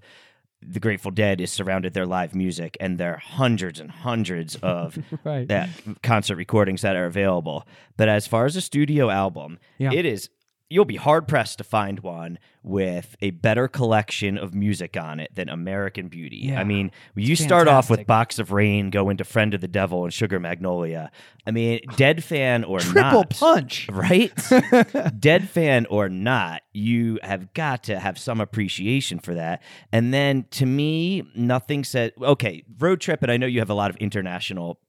the 0.61 0.79
Grateful 0.79 1.11
Dead 1.11 1.41
is 1.41 1.51
surrounded 1.51 1.93
their 1.93 2.05
live 2.05 2.35
music, 2.35 2.77
and 2.79 2.97
there 2.97 3.13
are 3.13 3.17
hundreds 3.17 3.79
and 3.79 3.89
hundreds 3.91 4.55
of 4.63 4.97
Right. 5.23 5.47
that 5.47 5.69
concert 6.03 6.35
recordings 6.35 6.81
that 6.81 6.95
are 6.95 7.05
available. 7.05 7.65
But 7.97 8.09
as 8.09 8.27
far 8.27 8.45
as 8.45 8.55
a 8.55 8.61
studio 8.61 9.09
album, 9.09 9.59
Yeah. 9.77 9.91
it 9.93 10.05
is. 10.05 10.29
You'll 10.71 10.85
be 10.85 10.95
hard 10.95 11.27
pressed 11.27 11.57
to 11.57 11.63
find 11.63 11.99
one 11.99 12.39
with 12.63 13.15
a 13.21 13.31
better 13.31 13.67
collection 13.67 14.37
of 14.37 14.53
music 14.53 14.95
on 14.95 15.19
it 15.19 15.33
than 15.35 15.49
American 15.49 16.07
Beauty. 16.07 16.37
Yeah. 16.43 16.61
I 16.61 16.63
mean, 16.63 16.91
you 17.15 17.35
start 17.35 17.67
off 17.67 17.89
with. 17.89 18.07
Box 18.07 18.39
of 18.39 18.51
Rain, 18.51 18.89
go 18.89 19.09
into 19.09 19.23
Friend 19.23 19.53
of 19.53 19.61
the 19.61 19.67
Devil, 19.67 20.03
and 20.05 20.13
Sugar 20.13 20.39
Magnolia. 20.39 21.11
I 21.45 21.51
mean, 21.51 21.81
Dead 21.97 22.23
fan 22.23 22.63
or 22.63 22.79
Triple 22.79 23.01
not, 23.01 23.29
punch. 23.31 23.89
right? 23.91 24.31
Dead 25.19 25.49
fan 25.49 25.85
or 25.87 26.07
not, 26.09 26.61
you 26.71 27.19
have 27.21 27.53
got 27.53 27.83
to 27.83 27.99
have 27.99 28.17
some 28.17 28.39
appreciation 28.39 29.19
for 29.19 29.33
that. 29.35 29.61
And 29.91 30.13
then 30.13 30.45
to 30.51 30.65
me, 30.65 31.23
nothing 31.35 31.83
said, 31.83 32.13
okay, 32.21 32.63
road 32.79 33.01
trip, 33.01 33.21
and 33.21 33.31
I 33.31 33.37
know 33.37 33.47
you 33.47 33.59
have 33.59 33.69
a 33.69 33.75
lot 33.75 33.89
of 33.89 33.97
international 33.97 34.79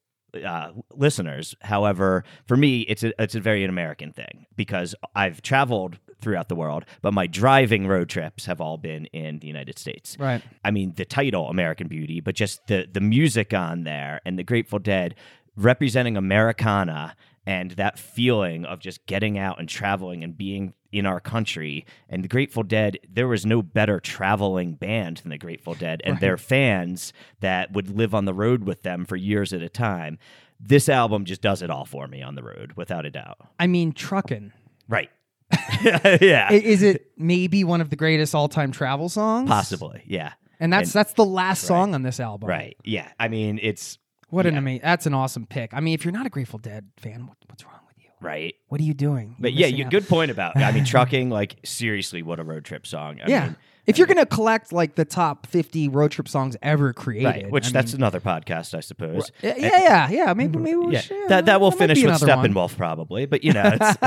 uh, 0.45 0.73
listeners. 0.95 1.55
However, 1.61 2.25
for 2.47 2.57
me, 2.57 2.81
it's 2.83 3.03
a 3.03 3.13
it's 3.23 3.35
a 3.35 3.41
very 3.41 3.65
American 3.65 4.13
thing 4.13 4.47
because 4.57 4.95
I've 5.15 5.43
traveled 5.43 5.99
throughout 6.21 6.49
the 6.49 6.55
world, 6.55 6.85
but 7.03 7.13
my 7.13 7.27
driving 7.27 7.87
road 7.87 8.09
trips 8.09 8.47
have 8.47 8.61
all 8.61 8.79
been 8.79 9.07
in 9.07 9.41
the 9.41 9.47
United 9.47 9.79
States. 9.79 10.17
Right. 10.19 10.43
I 10.65 10.71
mean, 10.71 10.95
the 10.97 11.05
title 11.05 11.49
American 11.49 11.89
Beauty, 11.89 12.21
but 12.21 12.35
just 12.35 12.67
the 12.67 12.87
the 12.91 13.01
music 13.01 13.53
on 13.53 13.85
there 13.85 14.21
and 14.25 14.39
the 14.39 14.45
Grateful 14.45 14.79
Dead 14.79 15.15
representing 15.57 16.17
Americana 16.17 17.15
and 17.47 17.73
that 17.73 17.99
feeling 17.99 18.65
of 18.65 18.79
just 18.79 19.05
getting 19.07 19.37
out 19.39 19.59
and 19.59 19.69
traveling 19.69 20.23
and 20.23 20.37
being 20.37 20.75
in 20.93 21.07
our 21.07 21.21
country. 21.21 21.85
And 22.09 22.23
the 22.23 22.29
Grateful 22.29 22.63
Dead, 22.63 22.99
there 23.11 23.27
was 23.29 23.45
no 23.47 23.63
better 23.63 23.99
traveling 23.99 24.75
band 24.75 25.19
than 25.19 25.31
the 25.31 25.39
Grateful 25.39 25.75
Dead 25.75 26.01
and 26.05 26.21
their 26.21 26.37
fans 26.37 27.13
that 27.41 27.73
would 27.73 27.91
live 27.97 28.15
on 28.15 28.25
the 28.27 28.35
road 28.35 28.65
with 28.65 28.83
them 28.83 29.05
for 29.05 29.17
years 29.17 29.53
at 29.53 29.63
a 29.63 29.69
time. 29.69 30.19
This 30.61 30.89
album 30.89 31.25
just 31.25 31.41
does 31.43 31.63
it 31.63 31.71
all 31.71 31.85
for 31.85 32.07
me 32.07 32.23
on 32.23 32.35
the 32.37 32.43
road, 32.43 32.75
without 32.77 33.05
a 33.07 33.11
doubt. 33.11 33.39
I 33.59 33.67
mean, 33.67 33.93
truckin 33.93 34.53
Right. 34.89 35.11
yeah. 35.83 36.53
Is 36.53 36.83
it 36.83 37.11
maybe 37.17 37.65
one 37.65 37.81
of 37.81 37.91
the 37.91 37.97
greatest 37.97 38.35
all-time 38.35 38.71
travel 38.73 39.09
songs? 39.09 39.49
Possibly. 39.49 40.03
Yeah. 40.07 40.33
And 40.61 40.73
that's 40.73 40.91
And- 40.91 41.01
that's 41.01 41.15
the 41.15 41.25
last 41.25 41.65
song 41.65 41.95
on 41.95 42.03
this 42.03 42.21
album. 42.21 42.49
Right. 42.49 42.77
Yeah. 42.85 43.11
I 43.19 43.29
mean, 43.29 43.59
it's 43.63 43.99
What 44.33 44.47
an 44.47 44.55
Yeah. 44.55 44.59
amazing. 44.61 44.81
That's 44.83 45.07
an 45.07 45.15
awesome 45.15 45.47
pick. 45.47 45.75
I 45.75 45.81
mean, 45.81 45.93
if 45.95 46.05
you're 46.05 46.13
not 46.13 46.25
a 46.27 46.31
Grateful 46.31 46.59
Dead 46.59 46.87
fan, 46.97 47.27
what, 47.27 47.37
what's 47.49 47.65
wrong 47.65 47.81
with 47.87 48.03
you? 48.03 48.11
right. 48.21 48.55
What 48.69 48.81
are 48.81 48.85
you 48.85 48.95
doing? 48.95 49.37
But 49.39 49.53
You're 49.53 49.69
yeah, 49.69 49.77
you 49.77 49.85
out. 49.85 49.91
good 49.91 50.09
point 50.09 50.31
about. 50.31 50.57
I 50.57 50.73
mean, 50.73 50.85
trucking. 50.87 51.29
Like 51.29 51.57
seriously, 51.65 52.23
what 52.23 52.41
a 52.41 52.45
road 52.45 52.65
trip 52.65 52.87
song. 52.87 53.21
I 53.23 53.29
yeah. 53.29 53.45
mean, 53.47 53.57
if 53.87 53.99
you're 53.99 54.07
gonna 54.07 54.25
collect 54.27 54.73
like 54.73 54.95
the 54.95 55.05
top 55.05 55.47
50 55.49 55.89
road 55.89 56.13
trip 56.13 56.29
songs 56.29 56.57
ever 56.63 56.93
created, 56.93 57.27
right. 57.27 57.51
Which 57.51 57.67
I 57.67 57.71
that's 57.71 57.93
mean, 57.93 58.01
another 58.01 58.21
podcast, 58.21 58.75
I 58.77 58.81
suppose. 58.81 59.33
yeah, 59.43 59.55
yeah, 59.57 59.81
yeah, 59.83 60.11
yeah. 60.11 60.35
Maybe, 60.35 60.59
maybe 60.59 60.77
we 60.77 60.93
Yeah, 60.95 61.01
should. 61.01 61.29
that 61.29 61.47
that 61.47 61.61
will 61.61 61.71
might 61.73 61.79
finish 61.79 62.03
with 62.03 62.23
another 62.23 62.37
one. 62.37 62.53
Steppenwolf 62.53 62.77
probably, 62.77 63.27
but 63.27 63.43
you 63.43 63.53
know, 63.53 63.63
it's, 63.81 63.99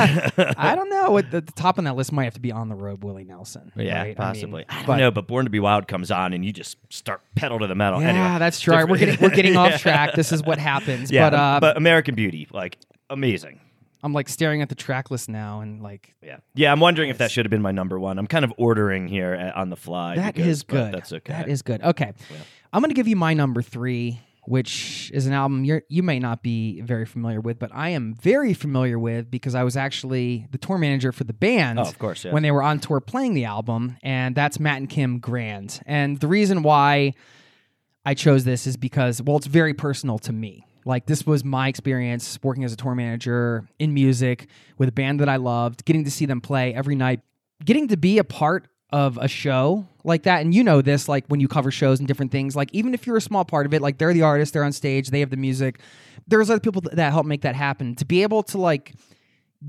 I 0.57 0.75
don't 0.75 0.89
know. 0.89 1.17
At 1.17 1.31
the, 1.31 1.41
the 1.41 1.51
top 1.51 1.77
on 1.77 1.83
that 1.83 1.95
list 1.95 2.11
might 2.13 2.23
have 2.25 2.35
to 2.35 2.39
be 2.39 2.51
on 2.51 2.69
the 2.69 2.75
road, 2.75 3.03
Willie 3.03 3.25
Nelson. 3.25 3.71
yeah, 3.75 3.97
right? 3.97 4.01
I 4.01 4.05
mean, 4.05 4.15
possibly. 4.15 4.65
I, 4.69 4.77
don't 4.77 4.85
but- 4.87 4.97
know, 4.97 5.11
but 5.11 5.27
Born 5.27 5.45
to 5.45 5.49
Be 5.49 5.59
Wild 5.59 5.87
comes 5.87 6.09
on 6.11 6.31
and 6.33 6.45
you 6.45 6.53
just 6.53 6.77
start 6.89 7.21
pedal 7.35 7.59
to 7.59 7.67
the 7.67 7.75
metal. 7.75 8.01
Yeah, 8.01 8.09
anyway, 8.09 8.39
that's 8.39 8.59
true. 8.61 8.73
Right, 8.75 8.87
we're 8.87 8.97
getting 8.97 9.17
we're 9.19 9.29
getting 9.35 9.57
off 9.57 9.81
track. 9.81 10.13
This 10.15 10.31
is 10.31 10.41
what 10.43 10.57
happens. 10.57 11.11
Yeah, 11.11 11.29
but 11.29 11.35
uh, 11.37 11.59
but 11.59 11.77
American 11.77 12.15
Beauty, 12.15 12.47
like 12.51 12.77
amazing. 13.09 13.59
I'm 14.05 14.13
like 14.13 14.29
staring 14.29 14.61
at 14.61 14.69
the 14.69 14.75
track 14.75 15.09
list 15.09 15.29
now, 15.29 15.61
and 15.61 15.81
like 15.81 16.13
Yeah, 16.21 16.37
yeah. 16.53 16.71
I'm 16.71 16.79
wondering 16.79 17.09
if 17.09 17.17
that 17.17 17.31
should 17.31 17.43
have 17.43 17.49
been 17.49 17.63
my 17.63 17.71
number 17.71 17.99
one. 17.99 18.19
I'm 18.19 18.27
kind 18.27 18.45
of 18.45 18.53
ordering 18.55 19.07
here 19.07 19.33
at, 19.33 19.55
on 19.55 19.71
the 19.71 19.75
fly. 19.75 20.15
That 20.15 20.35
because- 20.35 20.47
is 20.47 20.63
good. 20.63 20.93
That's 20.93 21.11
okay. 21.11 21.33
That 21.33 21.49
is 21.49 21.63
good. 21.63 21.81
Okay, 21.81 22.13
I'm 22.71 22.81
gonna 22.81 22.93
give 22.93 23.07
you 23.07 23.15
my 23.15 23.33
number 23.33 23.63
three, 23.63 24.19
which 24.43 25.09
is 25.11 25.25
an 25.25 25.33
album 25.33 25.65
you 25.65 25.81
you 25.89 26.03
may 26.03 26.19
not 26.19 26.43
be 26.43 26.81
very 26.81 27.07
familiar 27.07 27.41
with, 27.41 27.57
but 27.57 27.71
I 27.73 27.89
am 27.89 28.13
very 28.13 28.53
familiar 28.53 28.99
with 28.99 29.31
because 29.31 29.55
I 29.55 29.63
was 29.63 29.75
actually 29.75 30.45
the 30.51 30.59
tour 30.59 30.77
manager 30.77 31.11
for 31.11 31.23
the 31.23 31.33
band. 31.33 31.79
Oh, 31.79 31.81
of 31.81 31.97
course, 31.97 32.25
yeah. 32.25 32.31
When 32.31 32.43
they 32.43 32.51
were 32.51 32.61
on 32.61 32.79
tour 32.79 33.01
playing 33.01 33.33
the 33.33 33.45
album, 33.45 33.97
and 34.03 34.35
that's 34.35 34.59
Matt 34.59 34.77
and 34.77 34.87
Kim 34.87 35.17
Grand. 35.17 35.81
And 35.87 36.19
the 36.19 36.27
reason 36.27 36.61
why 36.61 37.13
I 38.05 38.13
chose 38.13 38.43
this 38.43 38.67
is 38.67 38.77
because 38.77 39.19
well, 39.19 39.37
it's 39.37 39.47
very 39.47 39.73
personal 39.73 40.19
to 40.19 40.31
me. 40.31 40.67
Like 40.85 41.07
this 41.07 41.25
was 41.25 41.43
my 41.43 41.67
experience 41.67 42.39
working 42.43 42.63
as 42.63 42.71
a 42.71 42.75
tour 42.75 42.95
manager 42.95 43.67
in 43.79 43.93
music 43.93 44.47
with 44.77 44.87
a 44.87 44.91
band 44.91 45.19
that 45.19 45.27
I 45.27 45.37
loved, 45.37 45.83
getting 45.83 46.03
to 46.05 46.11
see 46.11 46.25
them 46.25 46.41
play 46.41 46.73
every 46.73 46.95
night, 46.95 47.21
getting 47.63 47.87
to 47.89 47.97
be 47.97 48.19
a 48.19 48.23
part 48.23 48.67
of 48.91 49.17
a 49.17 49.27
show 49.27 49.87
like 50.03 50.23
that. 50.23 50.41
And 50.41 50.53
you 50.53 50.63
know 50.63 50.81
this, 50.81 51.09
like 51.09 51.25
when 51.27 51.39
you 51.39 51.47
cover 51.47 51.71
shows 51.71 51.99
and 51.99 52.07
different 52.07 52.31
things, 52.31 52.55
like 52.55 52.69
even 52.71 52.93
if 52.93 53.07
you're 53.07 53.17
a 53.17 53.21
small 53.21 53.43
part 53.43 53.65
of 53.65 53.73
it, 53.73 53.81
like 53.81 53.97
they're 53.97 54.13
the 54.13 54.21
artist, 54.21 54.53
they're 54.53 54.63
on 54.63 54.71
stage, 54.71 55.09
they 55.09 55.19
have 55.21 55.31
the 55.31 55.37
music. 55.37 55.79
There's 56.27 56.49
other 56.49 56.59
people 56.59 56.81
that 56.93 57.11
help 57.11 57.25
make 57.25 57.41
that 57.41 57.55
happen. 57.55 57.95
To 57.95 58.05
be 58.05 58.21
able 58.21 58.43
to 58.43 58.59
like 58.59 58.93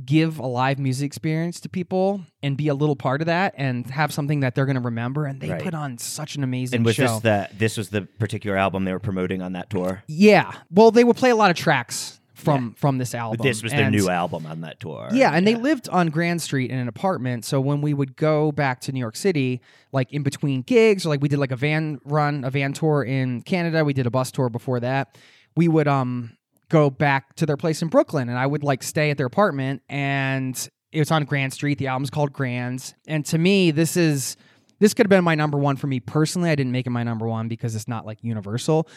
give 0.04 0.38
a 0.38 0.46
live 0.46 0.78
music 0.78 1.06
experience 1.06 1.60
to 1.60 1.68
people 1.68 2.20
and 2.42 2.56
be 2.56 2.68
a 2.68 2.74
little 2.74 2.96
part 2.96 3.22
of 3.22 3.26
that 3.26 3.54
and 3.56 3.86
have 3.90 4.12
something 4.12 4.40
that 4.40 4.54
they're 4.54 4.66
going 4.66 4.76
to 4.76 4.82
remember 4.82 5.24
and 5.24 5.40
they 5.40 5.50
Right. 5.50 5.62
put 5.62 5.74
on 5.74 5.96
such 5.98 6.36
an 6.36 6.42
amazing 6.44 6.78
and 6.78 6.84
was 6.84 6.96
show. 6.96 7.06
this 7.06 7.20
that 7.20 7.58
this 7.58 7.76
was 7.76 7.88
the 7.90 8.02
particular 8.02 8.56
album 8.56 8.84
they 8.84 8.92
were 8.92 8.98
promoting 8.98 9.40
on 9.42 9.52
that 9.54 9.70
tour? 9.70 10.02
Yeah. 10.08 10.52
Well, 10.70 10.90
they 10.90 11.04
would 11.04 11.16
play 11.16 11.30
a 11.30 11.36
lot 11.36 11.50
of 11.50 11.56
tracks 11.56 12.20
from 12.34 12.74
from 12.74 12.98
this 12.98 13.14
album. 13.14 13.42
This 13.42 13.62
was 13.62 13.72
their 13.72 13.90
new 13.90 14.10
album 14.10 14.44
on 14.44 14.60
that 14.60 14.78
tour. 14.78 15.08
Yeah, 15.12 15.30
and 15.32 15.46
they 15.46 15.54
lived 15.54 15.88
on 15.88 16.08
Grand 16.08 16.42
Street 16.42 16.70
in 16.70 16.78
an 16.78 16.86
apartment. 16.88 17.46
So 17.46 17.60
when 17.60 17.80
we 17.80 17.94
would 17.94 18.14
go 18.16 18.52
back 18.52 18.80
to 18.82 18.92
New 18.92 19.00
York 19.00 19.16
City, 19.16 19.62
like 19.92 20.12
in 20.12 20.22
between 20.22 20.60
gigs, 20.60 21.06
or 21.06 21.08
like 21.08 21.22
we 21.22 21.28
did 21.28 21.38
like 21.38 21.50
a 21.52 21.56
van 21.56 21.98
run, 22.04 22.44
a 22.44 22.50
van 22.50 22.74
tour 22.74 23.02
in 23.02 23.40
Canada, 23.42 23.84
we 23.84 23.94
did 23.94 24.06
a 24.06 24.10
bus 24.10 24.30
tour 24.30 24.50
before 24.50 24.80
that. 24.80 25.16
We 25.56 25.68
would 25.68 25.88
um 25.88 26.36
go 26.68 26.90
back 26.90 27.34
to 27.36 27.46
their 27.46 27.56
place 27.56 27.82
in 27.82 27.88
Brooklyn, 27.88 28.28
and 28.28 28.38
I 28.38 28.46
would 28.46 28.62
like 28.62 28.82
stay 28.82 29.10
at 29.10 29.16
their 29.16 29.26
apartment, 29.26 29.82
and 29.88 30.68
it 30.92 30.98
was 30.98 31.10
on 31.10 31.24
Grand 31.24 31.52
Street. 31.52 31.78
The 31.78 31.86
album's 31.86 32.10
called 32.10 32.32
Grands, 32.32 32.94
and 33.06 33.24
to 33.26 33.38
me, 33.38 33.70
this 33.70 33.96
is 33.96 34.36
this 34.78 34.92
could 34.92 35.06
have 35.06 35.10
been 35.10 35.24
my 35.24 35.34
number 35.34 35.58
one 35.58 35.76
for 35.76 35.86
me 35.86 36.00
personally. 36.00 36.50
I 36.50 36.54
didn't 36.54 36.72
make 36.72 36.86
it 36.86 36.90
my 36.90 37.02
number 37.02 37.26
one 37.26 37.48
because 37.48 37.74
it's 37.74 37.88
not 37.88 38.04
like 38.04 38.18
universal, 38.22 38.88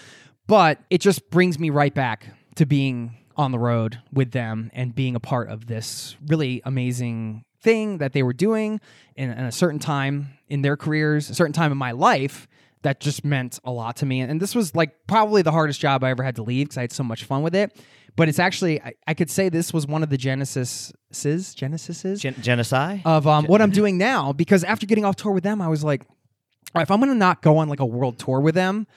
but 0.47 0.79
it 0.89 0.99
just 0.99 1.29
brings 1.29 1.57
me 1.57 1.69
right 1.69 1.93
back 1.93 2.27
to 2.55 2.65
being 2.65 3.15
on 3.37 3.51
the 3.51 3.59
road 3.59 3.97
with 4.11 4.31
them 4.31 4.69
and 4.73 4.93
being 4.93 5.15
a 5.15 5.19
part 5.19 5.49
of 5.49 5.67
this 5.67 6.17
really 6.27 6.61
amazing 6.65 7.45
thing 7.61 7.99
that 7.99 8.11
they 8.11 8.23
were 8.23 8.33
doing 8.33 8.81
in, 9.15 9.29
in 9.29 9.45
a 9.45 9.51
certain 9.51 9.79
time 9.79 10.29
in 10.49 10.61
their 10.61 10.75
careers, 10.75 11.29
a 11.29 11.35
certain 11.35 11.53
time 11.53 11.71
in 11.71 11.77
my 11.77 11.91
life 11.91 12.47
that 12.81 12.99
just 12.99 13.25
meant 13.25 13.59
a 13.65 13.71
lot 13.71 13.97
to 13.97 14.05
me. 14.05 14.21
And 14.21 14.41
this 14.41 14.55
was 14.55 14.73
like 14.75 14.91
probably 15.07 15.41
the 15.41 15.51
hardest 15.51 15.79
job 15.81 16.03
I 16.03 16.09
ever 16.11 16.23
had 16.23 16.35
to 16.37 16.43
leave 16.43 16.67
because 16.67 16.77
I 16.77 16.81
had 16.81 16.91
so 16.93 17.03
much 17.03 17.23
fun 17.25 17.41
with 17.43 17.53
it. 17.55 17.75
But 18.15 18.27
it's 18.29 18.39
actually, 18.39 18.81
I, 18.81 18.93
I 19.07 19.13
could 19.13 19.29
say 19.29 19.49
this 19.49 19.73
was 19.73 19.85
one 19.87 20.03
of 20.03 20.09
the 20.09 20.17
genesis, 20.17 20.91
genesises 21.13 22.19
Gen- 22.19 22.35
Genocide? 22.41 23.01
of 23.05 23.27
um, 23.27 23.45
what 23.45 23.61
I'm 23.61 23.71
doing 23.71 23.97
now 23.97 24.33
because 24.33 24.63
after 24.63 24.85
getting 24.85 25.05
off 25.05 25.15
tour 25.15 25.31
with 25.31 25.43
them, 25.43 25.61
I 25.61 25.67
was 25.67 25.83
like, 25.83 26.03
right, 26.73 26.81
if 26.81 26.91
I'm 26.91 26.99
going 26.99 27.11
to 27.11 27.15
not 27.17 27.41
go 27.41 27.57
on 27.57 27.69
like 27.69 27.79
a 27.79 27.85
world 27.85 28.17
tour 28.19 28.39
with 28.39 28.55
them, 28.55 28.87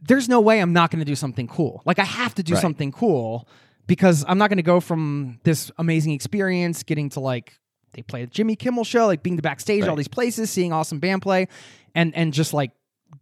there's 0.00 0.28
no 0.28 0.40
way 0.40 0.60
I'm 0.60 0.72
not 0.72 0.90
going 0.90 1.00
to 1.00 1.04
do 1.04 1.16
something 1.16 1.48
cool. 1.48 1.82
Like 1.84 1.98
I 1.98 2.04
have 2.04 2.34
to 2.36 2.42
do 2.42 2.54
Right. 2.54 2.62
something 2.62 2.92
cool 2.92 3.48
because 3.86 4.24
I'm 4.28 4.38
not 4.38 4.48
going 4.50 4.58
to 4.58 4.62
go 4.62 4.80
from 4.80 5.40
this 5.44 5.70
amazing 5.78 6.12
experience 6.12 6.82
getting 6.82 7.08
to 7.10 7.20
like 7.20 7.58
they 7.94 8.02
play 8.02 8.20
the 8.24 8.30
Jimmy 8.30 8.54
Kimmel 8.54 8.84
show, 8.84 9.06
like 9.06 9.22
being 9.22 9.36
the 9.36 9.42
backstage, 9.42 9.84
all 9.88 9.96
these 9.96 10.08
places, 10.08 10.50
seeing 10.50 10.72
awesome 10.72 10.98
band 11.00 11.22
play, 11.22 11.48
and 11.94 12.14
and 12.14 12.32
just 12.34 12.52
like 12.52 12.70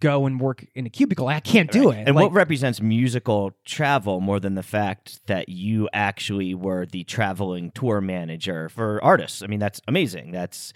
go 0.00 0.26
and 0.26 0.40
work 0.40 0.64
in 0.74 0.84
a 0.86 0.90
cubicle. 0.90 1.28
I 1.28 1.40
can't 1.40 1.70
do 1.70 1.90
it. 1.90 2.04
And 2.06 2.14
Like, 2.16 2.24
what 2.24 2.32
represents 2.32 2.80
musical 2.80 3.52
travel 3.64 4.20
more 4.20 4.40
than 4.40 4.54
the 4.54 4.62
fact 4.62 5.26
that 5.26 5.48
you 5.48 5.88
actually 5.92 6.54
were 6.54 6.86
the 6.86 7.04
traveling 7.04 7.70
tour 7.70 8.00
manager 8.00 8.68
for 8.68 9.02
artists? 9.02 9.42
I 9.42 9.46
mean, 9.46 9.60
that's 9.60 9.80
amazing. 9.88 10.32
That's 10.32 10.72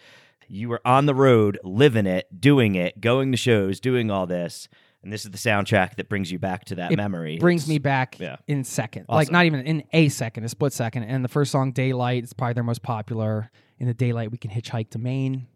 you 0.49 0.69
were 0.69 0.81
on 0.85 1.07
the 1.07 1.15
road, 1.15 1.59
living 1.63 2.07
it, 2.07 2.41
doing 2.41 2.75
it, 2.75 3.01
going 3.01 3.31
to 3.33 3.37
shows, 3.37 3.79
doing 3.81 4.11
all 4.11 4.27
this. 4.27 4.69
And 5.03 5.11
this 5.13 5.25
is 5.25 5.31
the 5.31 5.39
soundtrack 5.39 5.97
that 5.97 6.09
brings 6.11 6.31
you 6.31 6.39
back 6.39 6.67
to 6.67 6.75
that 6.75 6.95
memory. 6.95 7.39
brings 7.39 7.63
It's- 7.63 7.69
me 7.69 7.79
back 7.79 8.19
yeah. 8.21 8.37
in 8.47 8.65
second 8.65 9.07
like 9.09 9.31
not 9.31 9.47
even 9.47 9.61
in 9.65 9.83
a 9.95 10.09
second 10.11 10.45
a 10.45 10.49
split 10.51 10.75
second 10.75 11.05
and 11.05 11.25
the 11.25 11.29
first 11.29 11.51
song 11.53 11.73
daylight 11.73 12.23
is 12.25 12.35
probably 12.35 12.53
their 12.53 12.65
most 12.65 12.83
popular 12.83 13.51
in 13.79 13.87
the 13.87 13.95
daylight 13.95 14.31
we 14.31 14.37
can 14.37 14.51
hitchhike 14.51 14.91
to 14.91 14.99
maine 14.99 15.47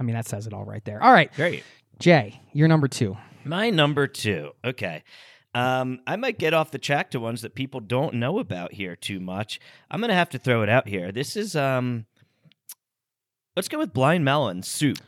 i 0.00 0.02
mean 0.02 0.16
that 0.16 0.26
says 0.26 0.48
it 0.48 0.52
all 0.52 0.64
right 0.64 0.84
there 0.84 1.00
all 1.00 1.12
right 1.12 1.32
Great. 1.36 1.62
Jay 2.00 2.40
you're 2.52 2.68
number 2.68 2.88
two 2.88 3.16
My 3.44 3.70
number 3.70 4.06
two. 4.06 4.50
Okay. 4.64 5.02
Um, 5.54 6.00
I 6.06 6.16
might 6.16 6.38
get 6.38 6.52
off 6.54 6.70
the 6.70 6.78
track 6.78 7.10
to 7.12 7.20
ones 7.20 7.42
that 7.42 7.54
people 7.54 7.80
don't 7.80 8.14
know 8.14 8.38
about 8.38 8.72
here 8.74 8.94
too 8.94 9.18
much. 9.18 9.58
I'm 9.90 10.00
gonna 10.00 10.14
have 10.14 10.30
to 10.30 10.38
throw 10.38 10.62
it 10.62 10.68
out 10.68 10.86
here. 10.86 11.10
This 11.10 11.36
is 11.36 11.56
um, 11.56 12.06
let's 13.56 13.68
go 13.68 13.78
with 13.78 13.92
Blind 13.92 14.24
Melon 14.24 14.62
Soup. 14.62 14.98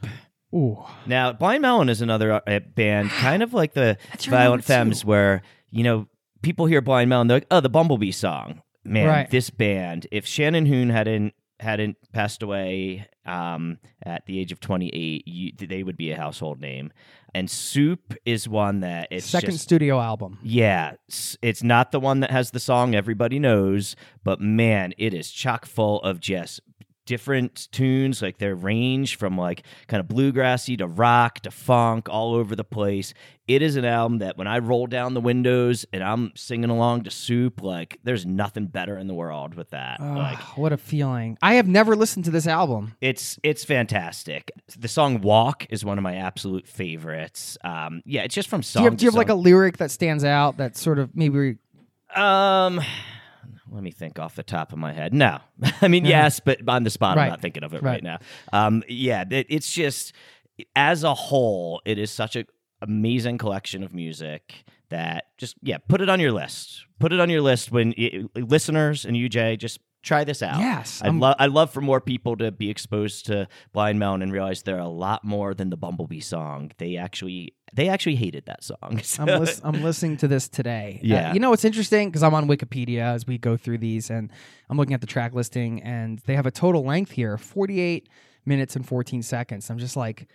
Ooh. 0.55 0.85
Now, 1.07 1.33
Blind 1.33 1.63
Melon 1.63 1.89
is 1.89 2.01
another 2.03 2.33
uh, 2.47 2.61
band, 2.75 3.11
kind 3.21 3.43
of 3.43 3.55
like 3.55 3.75
the 3.75 3.97
Violent. 4.29 4.65
Femmes, 4.65 5.05
where 5.05 5.43
you 5.71 5.85
know 5.85 6.09
people 6.43 6.67
hear 6.67 6.81
Blind 6.81 7.09
Melon, 7.11 7.27
they're 7.29 7.37
like, 7.39 7.47
"Oh, 7.51 7.61
the 7.61 7.69
Bumblebee 7.69 8.11
song." 8.13 8.63
Man, 8.85 9.07
Right. 9.07 9.31
this 9.31 9.49
band. 9.51 10.09
If 10.11 10.27
Shannon 10.27 10.67
Hoon 10.67 10.91
hadn't 10.91 11.35
hadn't 11.63 11.97
passed 12.13 12.43
away 12.43 13.07
um, 13.25 13.79
at 14.05 14.27
the 14.27 14.39
age 14.41 14.53
of 14.53 14.61
28, 14.61 15.27
you, 15.27 15.53
they 15.59 15.83
would 15.83 15.97
be 15.97 16.11
a 16.11 16.17
household 16.17 16.61
name. 16.61 16.93
And 17.35 17.49
Soup 17.51 18.15
is 18.27 18.47
one 18.49 18.81
that 18.81 19.09
it's 19.11 19.25
Second 19.27 19.53
just- 19.53 19.63
studio 19.65 20.01
album. 20.01 20.39
yeah, 20.43 20.95
s- 21.11 21.37
it's 21.41 21.63
not 21.63 21.91
the 21.93 22.01
one 22.01 22.21
that 22.21 22.31
has 22.31 22.51
the 22.51 22.61
song 22.61 22.95
everybody 22.95 23.39
knows, 23.39 23.97
but 24.23 24.41
man, 24.41 24.93
it 24.99 25.15
is 25.15 25.31
chock 25.31 25.65
full 25.65 26.03
of 26.03 26.21
just 26.21 26.61
different 27.07 27.69
tunes. 27.73 28.23
Like 28.23 28.39
their 28.39 28.55
range 28.55 29.17
from 29.17 29.37
like 29.37 29.63
kind 29.89 30.01
of 30.01 30.09
bluegrassy 30.09 30.79
to 30.79 30.87
rock 30.87 31.41
to 31.41 31.51
funk, 31.51 32.09
all 32.09 32.35
over 32.35 32.55
the 32.57 32.65
place. 32.65 33.15
It 33.49 33.61
is 33.61 33.75
an 33.77 33.85
album 33.85 34.19
that 34.19 34.39
when 34.39 34.47
I 34.47 34.59
roll 34.61 34.87
down 34.87 35.15
the 35.15 35.21
windows 35.21 35.85
and 35.93 36.03
I'm 36.03 36.31
singing 36.37 36.71
along 36.71 37.03
to 37.03 37.11
Soup, 37.11 37.61
like 37.61 37.99
there's 38.05 38.25
nothing 38.25 38.67
better 38.67 38.97
in 38.97 39.09
the 39.09 39.15
world 39.15 39.55
with 39.55 39.71
that. 39.71 39.99
Ugh, 40.01 40.17
like 40.17 40.39
what 40.57 40.73
a 40.73 40.77
feeling. 40.77 41.37
I 41.43 41.55
have 41.55 41.67
never 41.67 41.97
listened 41.97 42.25
to 42.27 42.31
this 42.31 42.47
album. 42.47 42.95
it's 43.01 43.39
it's 43.43 43.65
fantastic. 43.65 44.53
The 44.79 44.89
song 44.89 45.21
"Walk" 45.23 45.67
is 45.71 45.85
one 45.85 45.99
of 45.99 46.05
my 46.05 46.15
absolute 46.17 46.67
favorites. 46.69 47.59
Um, 47.65 48.03
yeah, 48.05 48.23
it's 48.23 48.35
just 48.35 48.49
from 48.49 48.61
Do 48.61 48.79
you 48.79 48.85
have, 48.85 48.97
do 48.97 49.05
you 49.05 49.11
have 49.11 49.17
like 49.17 49.29
a 49.29 49.35
lyric 49.35 49.79
that 49.79 49.91
stands 49.91 50.25
out 50.25 50.57
that 50.59 50.77
sort 50.77 50.99
of 50.99 51.15
maybe 51.17 51.57
Um, 52.15 52.81
let 53.73 53.83
me 53.83 53.91
think 53.91 54.19
off 54.19 54.35
the 54.37 54.43
top 54.43 54.73
of 54.73 54.79
my 54.79 54.93
head. 54.93 55.13
No, 55.15 55.39
I 55.83 55.89
mean 55.89 56.05
yes, 56.05 56.41
but 56.41 56.61
on 56.69 56.85
the 56.85 56.91
spot, 56.91 57.17
Right. 57.17 57.25
I'm 57.25 57.31
not 57.31 57.41
thinking 57.41 57.65
of 57.65 57.75
it 57.75 57.83
right, 57.83 57.93
Right. 57.95 58.03
now. 58.03 58.19
Um, 58.53 58.83
yeah, 58.89 59.25
it, 59.31 59.47
it's 59.49 59.73
just 59.73 60.13
as 60.77 61.03
a 61.05 61.15
whole, 61.15 61.81
it 61.85 61.99
is 61.99 62.11
such 62.11 62.37
an 62.37 62.47
amazing 62.81 63.39
collection 63.39 63.83
of 63.83 63.95
music 63.95 64.65
that 64.91 65.25
just 65.39 65.57
yeah, 65.63 65.79
put 65.89 66.01
it 66.01 66.09
on 66.09 66.21
your 66.21 66.33
list. 66.33 66.85
Put 66.99 67.13
it 67.13 67.21
on 67.21 67.31
your 67.31 67.41
list 67.41 67.73
when 67.73 67.95
y 67.97 68.25
listeners 68.37 69.05
and 69.05 69.17
you, 69.17 69.29
Jay, 69.29 69.57
just 69.57 69.81
try 70.03 70.25
this 70.25 70.43
out. 70.43 70.59
Yes, 70.61 71.01
I'd 71.03 71.15
love 71.15 71.37
I'd 71.39 71.51
love 71.53 71.71
for 71.73 71.81
more 71.81 72.01
people 72.01 72.37
to 72.37 72.51
be 72.53 72.69
exposed 72.71 73.27
to 73.27 73.49
Blind 73.73 73.99
Melon 73.99 74.21
and 74.23 74.33
realize 74.33 74.63
they're 74.63 74.79
a 74.79 74.89
lot 74.89 75.25
more 75.25 75.55
than 75.55 75.71
the 75.71 75.77
Bumblebee 75.77 76.21
song. 76.21 76.73
They 76.79 76.97
actually 76.97 77.55
they 77.73 77.89
actually 77.89 78.17
hated 78.17 78.45
that 78.47 78.63
song. 78.63 79.01
I'm, 79.19 79.41
lis- 79.41 79.61
I'm 79.65 79.83
listening 79.83 80.17
to 80.19 80.29
this 80.29 80.49
today. 80.49 80.99
Uh, 81.03 81.07
Yeah. 81.07 81.33
you 81.35 81.41
know 81.41 81.51
what's 81.51 81.65
interesting? 81.65 82.09
Because 82.09 82.23
I'm 82.23 82.35
on 82.35 82.47
Wikipedia 82.49 83.01
as 83.03 83.27
we 83.27 83.39
go 83.39 83.57
through 83.57 83.79
these, 83.79 84.11
and 84.11 84.31
I'm 84.69 84.77
looking 84.77 84.95
at 84.95 85.01
the 85.01 85.07
track 85.07 85.33
listing, 85.35 85.83
and 85.83 86.19
they 86.27 86.35
have 86.37 86.47
a 86.47 86.51
total 86.51 86.85
length 86.85 87.13
here 87.13 87.39
48 87.39 88.09
minutes 88.45 88.77
and 88.77 88.87
14 88.87 89.23
seconds. 89.23 89.71
I'm 89.71 89.79
just 89.79 89.97
like, 89.97 90.29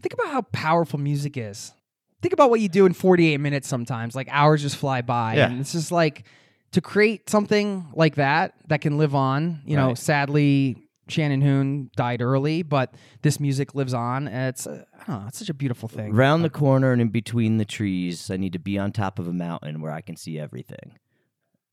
think 0.00 0.12
about 0.12 0.28
how 0.28 0.42
powerful 0.52 0.98
music 0.98 1.36
is. 1.36 1.72
Think 2.20 2.32
about 2.34 2.50
what 2.50 2.60
you 2.60 2.68
do 2.68 2.86
in 2.86 2.92
48 2.92 3.38
minutes 3.38 3.66
sometimes. 3.68 4.14
Like 4.14 4.28
hours 4.30 4.62
just 4.62 4.76
fly 4.76 5.00
by. 5.02 5.36
Yeah. 5.36 5.46
And 5.50 5.60
it's 5.60 5.72
just 5.72 5.90
like 5.92 6.24
to 6.72 6.80
create 6.80 7.28
something 7.30 7.86
like 7.94 8.14
that 8.16 8.54
that 8.68 8.80
can 8.80 8.96
live 8.98 9.14
on. 9.14 9.60
You 9.64 9.76
know, 9.76 9.94
sadly, 9.94 10.76
Shannon 11.08 11.42
Hoon 11.42 11.90
died 11.96 12.22
early, 12.22 12.62
but 12.62 12.94
this 13.22 13.40
music 13.40 13.74
lives 13.74 13.94
on. 13.94 14.28
And 14.28 14.48
it's, 14.48 14.66
uh, 14.66 14.84
I 15.00 15.04
don't 15.04 15.22
know, 15.22 15.28
it's 15.28 15.38
such 15.38 15.48
a 15.48 15.54
beautiful 15.54 15.88
thing. 15.88 16.12
Round 16.12 16.44
the 16.44 16.50
corner 16.50 16.92
and 16.92 17.02
in 17.02 17.08
between 17.08 17.58
the 17.58 17.64
trees, 17.64 18.30
I 18.30 18.36
need 18.36 18.52
to 18.52 18.58
be 18.58 18.78
on 18.78 18.92
top 18.92 19.18
of 19.18 19.26
a 19.28 19.32
mountain 19.32 19.80
where 19.80 19.92
I 19.92 20.00
can 20.00 20.16
see 20.16 20.38
everything. 20.38 20.98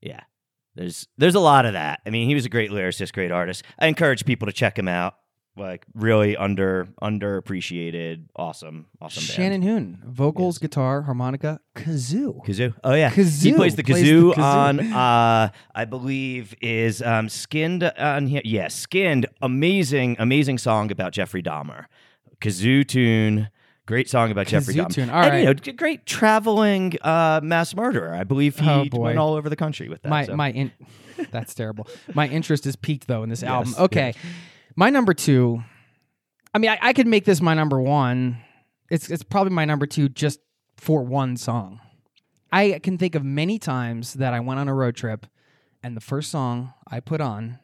Yeah. 0.01 0.21
There's 0.75 1.07
there's 1.17 1.35
a 1.35 1.39
lot 1.39 1.65
of 1.65 1.73
that. 1.73 1.99
I 2.05 2.09
mean, 2.09 2.27
he 2.27 2.35
was 2.35 2.45
a 2.45 2.49
great 2.49 2.71
lyricist, 2.71 3.11
great 3.11 3.31
artist. 3.31 3.63
I 3.79 3.87
encourage 3.87 4.25
people 4.25 4.45
to 4.45 4.53
check 4.53 4.77
him 4.77 4.87
out. 4.87 5.15
Like 5.59 5.85
really 5.93 6.37
under 6.37 6.87
underappreciated, 7.01 8.25
awesome, 8.35 8.85
awesome 9.01 9.21
band. 9.21 9.27
Shannon 9.35 9.61
Hoon, 9.61 10.01
vocals, 10.05 10.57
guitar, 10.57 11.01
harmonica, 11.01 11.59
kazoo. 11.75 12.43
Kazoo. 12.45 12.73
Oh 12.83 12.93
yeah, 12.93 13.09
he 13.09 13.21
Kazoo. 13.21 13.55
plays 13.55 13.75
the 13.75 13.83
Plays 13.83 14.03
the 14.03 14.09
kazoo, 14.11 14.33
kazoo. 14.33 14.43
on. 14.43 14.79
Uh, 14.93 15.49
I 15.75 15.85
believe 15.85 16.55
is 16.61 17.01
um, 17.01 17.29
skinned 17.29 17.83
on 17.83 18.27
here. 18.27 18.41
Yeah, 18.45 18.67
skinned. 18.69 19.25
Amazing, 19.41 20.15
amazing 20.19 20.57
song 20.59 20.91
about 20.91 21.11
Jeffrey 21.13 21.43
Dahmer. 21.43 21.85
Kazoo 22.41 22.87
tune. 22.87 23.49
Great 23.85 24.07
song 24.09 24.29
about 24.31 24.45
Jeffrey 24.47 24.75
Dahmer. 24.75 24.93
tune. 24.93 25.09
All 25.09 25.23
and, 25.23 25.39
you 25.39 25.45
know, 25.71 25.73
great 25.75 26.05
traveling 26.05 26.93
uh, 27.01 27.41
mass 27.43 27.75
murderer. 27.75 28.13
I 28.13 28.23
believe 28.23 28.59
he 28.59 28.69
Oh, 28.69 28.85
went 28.93 29.17
all 29.17 29.33
over 29.33 29.49
the 29.49 29.55
country 29.55 29.89
with 29.89 30.03
that. 30.03 30.09
My 30.09 30.25
so. 30.25 30.35
my 30.35 30.51
in- 30.51 30.71
that's 31.31 31.53
terrible. 31.55 31.87
My 32.13 32.27
interest 32.27 32.65
is 32.67 32.75
piqued 32.75 33.07
though 33.07 33.23
in 33.23 33.29
this 33.29 33.41
album. 33.43 33.71
Yes, 33.71 33.79
Okay, 33.81 34.13
my 34.79 34.89
number 34.89 35.13
two. 35.13 35.61
I 36.53 36.57
mean, 36.57 36.71
I, 36.71 36.79
I 36.81 36.93
could 36.93 37.05
make 37.05 37.25
this 37.25 37.41
my 37.41 37.53
number 37.53 37.81
one. 37.81 38.37
It's 38.89 39.11
it's 39.11 39.23
probably 39.23 39.51
my 39.51 39.65
number 39.65 39.85
two 39.85 40.07
just 40.07 40.39
for 40.77 41.03
one 41.03 41.35
song. 41.35 41.81
I 42.51 42.79
can 42.81 42.97
think 42.97 43.13
of 43.13 43.23
many 43.23 43.59
times 43.59 44.13
that 44.13 44.33
I 44.33 44.39
went 44.39 44.59
on 44.59 44.69
a 44.69 44.73
road 44.73 44.95
trip, 44.95 45.25
and 45.83 45.97
the 45.97 46.01
first 46.01 46.31
song 46.31 46.73
I 46.87 47.01
put 47.01 47.19
on 47.19 47.59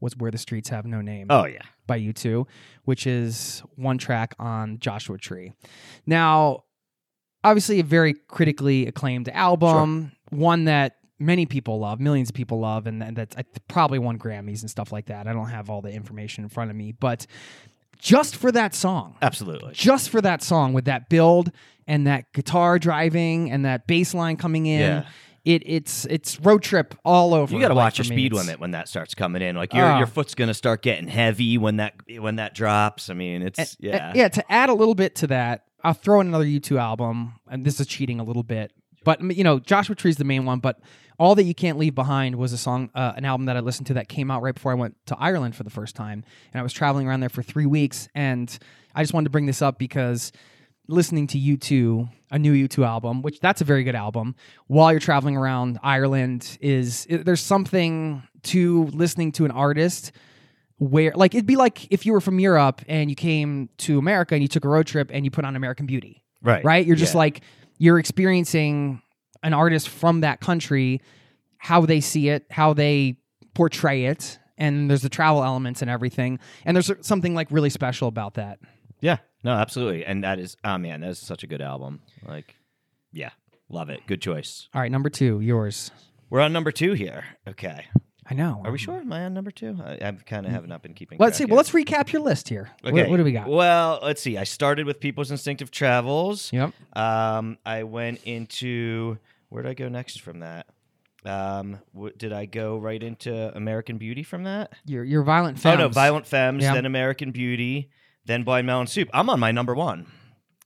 was 0.00 0.16
"Where 0.16 0.32
the 0.32 0.36
Streets 0.36 0.68
Have 0.70 0.84
No 0.84 1.00
Name." 1.00 1.28
oh 1.30 1.46
yeah. 1.46 1.62
by 1.86 2.00
U2, 2.00 2.44
which 2.84 3.06
is 3.06 3.62
one 3.76 3.96
track 3.96 4.34
on 4.40 4.80
Joshua 4.80 5.18
Tree. 5.18 5.52
Now, 6.06 6.64
obviously, 7.44 7.78
a 7.78 7.84
very 7.84 8.14
critically 8.26 8.88
acclaimed 8.88 9.28
album, 9.28 10.10
one 10.30 10.64
that 10.64 10.96
many 11.22 11.46
people 11.46 11.78
love, 11.78 12.00
millions 12.00 12.28
of 12.30 12.34
people 12.34 12.60
love, 12.60 12.86
and, 12.86 13.02
and 13.02 13.16
that's 13.16 13.36
I 13.36 13.44
probably 13.68 13.98
won 13.98 14.18
Grammys 14.18 14.60
and 14.62 14.70
stuff 14.70 14.92
like 14.92 15.06
that. 15.06 15.26
I 15.26 15.32
don't 15.32 15.48
have 15.48 15.70
all 15.70 15.80
the 15.80 15.90
information 15.92 16.44
in 16.44 16.50
front 16.50 16.70
of 16.70 16.76
me, 16.76 16.92
but 16.92 17.26
just 17.98 18.36
for 18.36 18.50
that 18.52 18.74
song, 18.74 19.16
Absolutely. 19.22 19.72
just 19.72 20.10
for 20.10 20.20
that 20.20 20.42
song 20.42 20.72
with 20.72 20.86
that 20.86 21.08
build 21.08 21.52
and 21.86 22.06
that 22.06 22.32
guitar 22.32 22.78
driving 22.78 23.50
and 23.50 23.64
that 23.64 23.86
bass 23.86 24.12
line 24.14 24.36
coming 24.36 24.66
in. 24.66 24.80
Yeah. 24.80 25.04
It, 25.44 25.62
it's 25.66 26.04
it's 26.04 26.38
road 26.38 26.62
trip 26.62 26.94
all 27.04 27.34
over. 27.34 27.52
You 27.52 27.60
got 27.60 27.68
to 27.68 27.74
like, 27.74 27.86
watch 27.86 27.98
your 27.98 28.04
speed 28.04 28.32
limit 28.32 28.60
when 28.60 28.70
that 28.72 28.88
starts 28.88 29.12
coming 29.12 29.42
in. 29.42 29.56
Like 29.56 29.74
your 29.74 29.84
Oh. 29.94 29.98
your 29.98 30.06
foot's 30.06 30.36
gonna 30.36 30.54
start 30.54 30.82
getting 30.82 31.08
heavy 31.08 31.58
when 31.58 31.78
that 31.78 31.94
when 32.20 32.36
that 32.36 32.54
drops. 32.54 33.10
I 33.10 33.14
mean, 33.14 33.42
it's 33.42 33.58
Uh, 33.58 33.64
yeah. 33.80 34.12
yeah. 34.14 34.28
To 34.28 34.52
add 34.52 34.68
a 34.68 34.74
little 34.74 34.94
bit 34.94 35.16
to 35.16 35.26
that, 35.28 35.64
I'll 35.82 35.94
throw 35.94 36.20
in 36.20 36.28
another 36.28 36.44
U2 36.44 36.78
album, 36.78 37.32
and 37.50 37.64
this 37.64 37.80
is 37.80 37.88
cheating 37.88 38.20
a 38.20 38.22
little 38.22 38.44
bit, 38.44 38.70
but 39.04 39.20
you 39.36 39.44
know, 39.44 39.58
Joshua 39.58 39.94
Tree's 39.96 40.16
the 40.16 40.24
main 40.24 40.44
one. 40.44 40.58
But 40.60 40.80
all 41.18 41.34
that 41.34 41.44
you 41.44 41.54
can't 41.54 41.78
leave 41.78 41.94
behind 41.94 42.36
was 42.36 42.52
a 42.52 42.58
song, 42.58 42.90
uh, 42.94 43.12
an 43.16 43.24
album 43.24 43.46
that 43.46 43.56
I 43.56 43.60
listened 43.60 43.86
to 43.88 43.94
that 43.94 44.08
came 44.08 44.30
out 44.30 44.42
right 44.42 44.54
before 44.54 44.72
I 44.72 44.74
went 44.76 44.96
to 45.06 45.16
Ireland 45.18 45.54
for 45.54 45.62
the 45.62 45.70
first 45.70 45.94
time, 45.94 46.24
and 46.52 46.60
I 46.60 46.62
was 46.62 46.72
traveling 46.72 47.06
around 47.06 47.20
there 47.20 47.28
for 47.28 47.42
three 47.42 47.66
weeks, 47.66 48.08
and 48.14 48.56
I 48.94 49.02
just 49.02 49.12
wanted 49.14 49.24
to 49.24 49.30
bring 49.30 49.46
this 49.46 49.62
up 49.62 49.78
because 49.78 50.32
listening 50.88 51.26
to 51.28 51.38
U2, 51.38 52.08
a 52.32 52.38
new 52.38 52.52
U2 52.66 52.84
album, 52.84 53.22
which 53.22 53.38
that's 53.40 53.60
a 53.60 53.64
very 53.64 53.84
good 53.84 53.94
album, 53.94 54.34
while 54.66 54.90
you're 54.90 55.00
traveling 55.00 55.36
around 55.36 55.78
Ireland 55.82 56.58
is 56.60 57.06
it, 57.08 57.24
there's 57.24 57.40
something 57.40 58.22
to 58.44 58.86
listening 58.86 59.30
to 59.32 59.44
an 59.44 59.52
artist 59.52 60.10
where 60.78 61.12
like 61.14 61.34
it'd 61.34 61.46
be 61.46 61.54
like 61.54 61.86
if 61.92 62.04
you 62.04 62.12
were 62.12 62.20
from 62.20 62.40
Europe 62.40 62.82
and 62.88 63.08
you 63.08 63.14
came 63.14 63.68
to 63.78 63.98
America 63.98 64.34
and 64.34 64.42
you 64.42 64.48
took 64.48 64.64
a 64.64 64.68
road 64.68 64.86
trip 64.86 65.10
and 65.12 65.24
you 65.24 65.30
put 65.30 65.44
on 65.44 65.54
American 65.54 65.86
Beauty, 65.86 66.24
right. 66.42 66.64
right? 66.64 66.84
You're 66.84 66.96
just 66.96 67.14
Yeah. 67.14 67.18
like 67.18 67.40
you're 67.82 67.98
experiencing 67.98 69.02
an 69.42 69.52
artist 69.52 69.88
from 69.88 70.20
that 70.20 70.40
country, 70.40 71.02
how 71.56 71.84
they 71.84 72.00
see 72.00 72.28
it, 72.28 72.46
how 72.48 72.72
they 72.72 73.16
portray 73.54 74.04
it, 74.04 74.38
and 74.56 74.88
there's 74.88 75.02
the 75.02 75.08
travel 75.08 75.42
elements 75.42 75.82
and 75.82 75.90
everything. 75.90 76.38
And 76.64 76.76
there's 76.76 76.92
something 77.00 77.34
like 77.34 77.48
really 77.50 77.70
special 77.70 78.06
about 78.06 78.34
that. 78.34 78.60
Yeah, 79.00 79.16
no, 79.42 79.50
absolutely. 79.50 80.04
And 80.04 80.22
that 80.22 80.38
is, 80.38 80.56
oh 80.62 80.78
man, 80.78 81.00
that 81.00 81.10
is 81.10 81.18
such 81.18 81.42
a 81.42 81.48
good 81.48 81.60
album. 81.60 82.02
Like, 82.24 82.54
yeah, 83.10 83.30
love 83.68 83.90
it. 83.90 84.06
Good 84.06 84.22
choice. 84.22 84.68
All 84.72 84.80
right, 84.80 84.92
number 84.92 85.10
two, 85.10 85.40
yours. 85.40 85.90
We're 86.30 86.40
on 86.40 86.52
number 86.52 86.70
two 86.70 86.92
here. 86.92 87.24
Okay. 87.48 87.86
I 88.30 88.34
know. 88.34 88.62
Are 88.64 88.70
we 88.70 88.78
sure? 88.78 88.98
Am 89.00 89.12
I 89.12 89.24
on 89.24 89.34
number 89.34 89.50
two? 89.50 89.76
I, 89.84 89.92
I 89.94 90.12
kind 90.26 90.46
of 90.46 90.52
have 90.52 90.66
not 90.68 90.82
been 90.82 90.94
keeping. 90.94 91.18
Let's 91.18 91.36
see. 91.36 91.44
track 91.44 91.50
Well, 91.50 91.56
let's 91.56 91.70
recap 91.70 92.12
your 92.12 92.22
list 92.22 92.48
here. 92.48 92.70
What- 92.82 92.92
Okay. 92.94 93.10
What, 93.10 93.16
do 93.16 93.24
we 93.24 93.32
got? 93.32 93.48
Well, 93.48 93.98
let's 94.02 94.22
see. 94.22 94.38
I 94.38 94.44
started 94.44 94.86
with 94.86 95.00
People's 95.00 95.30
Instinctive 95.30 95.70
Travels. 95.72 96.52
Yep. 96.52 96.72
Um, 96.94 97.58
I 97.66 97.82
went 97.82 98.22
into 98.24 99.18
where 99.48 99.62
did 99.62 99.70
I 99.70 99.74
go 99.74 99.88
next 99.88 100.20
from 100.20 100.40
that? 100.40 100.66
Um, 101.24 101.78
w- 101.94 102.12
did 102.16 102.32
I 102.32 102.46
go 102.46 102.78
right 102.78 103.00
into 103.02 103.54
American 103.56 103.98
Beauty 103.98 104.22
from 104.22 104.44
that? 104.44 104.72
Your 104.86 105.04
your 105.04 105.22
violent 105.22 105.64
Oh 105.66 105.74
no. 105.76 105.88
Violent 105.88 106.26
Femmes, 106.26 106.62
Yeah. 106.62 106.74
then 106.74 106.86
American 106.86 107.30
Beauty, 107.32 107.90
then 108.24 108.42
Blind 108.44 108.66
Melon 108.66 108.86
Soup. 108.86 109.08
I'm 109.12 109.28
on 109.30 109.38
my 109.40 109.52
number 109.52 109.74
one. 109.74 110.06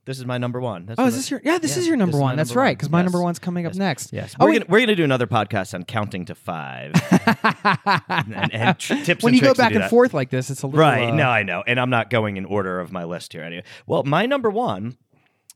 This 0.07 0.19
is 0.21 0.25
my 0.25 0.38
number 0.38 0.61
one. 0.61 0.87
That's 0.87 0.99
Oh, 1.01 1.07
is 1.07 1.16
this 1.16 1.31
your? 1.31 1.40
Yeah, 1.45 1.59
this 1.59 1.73
Yeah, 1.77 1.81
is 1.81 1.87
your 1.88 1.97
number 1.97 2.12
this 2.12 2.16
is 2.16 2.21
my 2.21 2.27
one. 2.29 2.37
That's 2.37 2.51
number 2.51 2.61
right, 2.61 2.77
because 2.79 2.90
my 2.90 3.01
Yes. 3.01 3.05
number 3.07 3.23
one's 3.23 3.38
coming 3.40 3.66
up 3.66 3.71
Yes. 3.73 3.79
next. 3.79 4.12
Yes, 4.12 4.37
we're 4.38 4.53
gonna 4.53 4.64
we're 4.69 4.81
gonna 4.81 4.95
do 4.97 5.05
another 5.05 5.27
podcast 5.27 5.75
on 5.75 5.83
counting 5.85 6.25
to 6.27 6.35
five 6.37 6.92
and, 8.09 8.55
and 8.55 8.79
tips 8.79 9.23
when 9.25 9.35
and 9.35 9.37
you 9.37 9.42
go 9.42 9.55
back 9.55 9.73
and 9.73 9.83
that. 9.83 9.90
forth 9.90 10.14
like 10.14 10.31
this, 10.31 10.49
it's 10.49 10.62
a 10.62 10.66
little 10.66 10.81
Right. 10.81 11.09
uh, 11.11 11.14
no, 11.14 11.29
I 11.29 11.42
know. 11.42 11.62
And 11.66 11.79
I'm 11.81 11.90
not 11.90 12.11
going 12.11 12.37
in 12.37 12.45
order 12.45 12.79
of 12.81 12.92
my 12.92 13.05
list 13.05 13.33
here 13.33 13.42
anyway. 13.42 13.64
Well, 13.87 14.05
my 14.05 14.27
number 14.27 14.49
one 14.51 14.97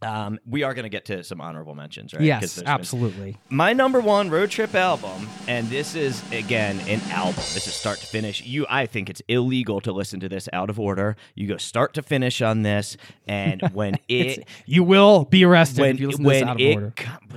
Um, 0.03 0.39
we 0.47 0.63
are 0.63 0.73
going 0.73 0.85
to 0.85 0.89
get 0.89 1.05
to 1.07 1.23
some 1.23 1.41
honorable 1.43 1.75
mentions, 1.75 2.15
right? 2.15 2.23
Yes, 2.23 2.41
there's 2.41 2.55
been- 2.57 2.67
absolutely. 2.69 3.37
my 3.51 3.75
number 3.75 4.01
one 4.01 4.31
road 4.31 4.51
trip 4.51 4.75
album, 4.75 5.29
and 5.47 5.69
this 5.69 5.95
is 5.95 6.23
again 6.33 6.81
an 6.89 7.01
album. 7.11 7.35
This 7.37 7.67
is 7.67 7.75
start 7.75 7.99
to 7.99 8.07
finish. 8.07 8.43
You, 8.43 8.65
I 8.71 8.87
think 8.87 9.11
it's 9.11 9.21
illegal 9.29 9.81
to 9.83 9.93
listen 9.93 10.19
to 10.21 10.29
this 10.29 10.49
out 10.55 10.71
of 10.71 10.81
order. 10.81 11.17
You 11.35 11.47
go 11.49 11.59
start 11.59 11.93
to 11.95 12.03
finish 12.03 12.41
on 12.41 12.63
this, 12.63 12.97
and 13.27 13.61
when 13.75 13.97
it 14.09 14.47
You 14.65 14.85
will 14.85 15.27
be 15.27 15.45
arrested 15.45 15.83
when 15.83 15.95
if 15.97 16.01
you 16.01 16.09
listen 16.09 16.25
to 16.25 16.31
this 16.31 16.43
out 16.45 16.57
of 16.57 16.61
it 16.63 16.75
order. 16.75 16.93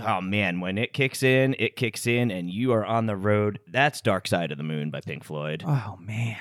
oh 0.08 0.22
man, 0.22 0.62
when 0.62 0.78
it 0.78 0.94
kicks 0.94 1.22
in, 1.22 1.56
it 1.60 1.76
kicks 1.76 2.08
in, 2.08 2.32
and 2.32 2.50
you 2.50 2.72
are 2.72 2.86
on 2.86 3.08
the 3.08 3.18
road. 3.18 3.60
That's 3.68 4.00
Dark 4.00 4.26
Side 4.28 4.52
of 4.54 4.58
the 4.58 4.64
Moon 4.64 4.90
by 4.90 5.02
Pink 5.02 5.26
Floyd. 5.26 5.64
Oh 5.68 5.98
man. 6.00 6.38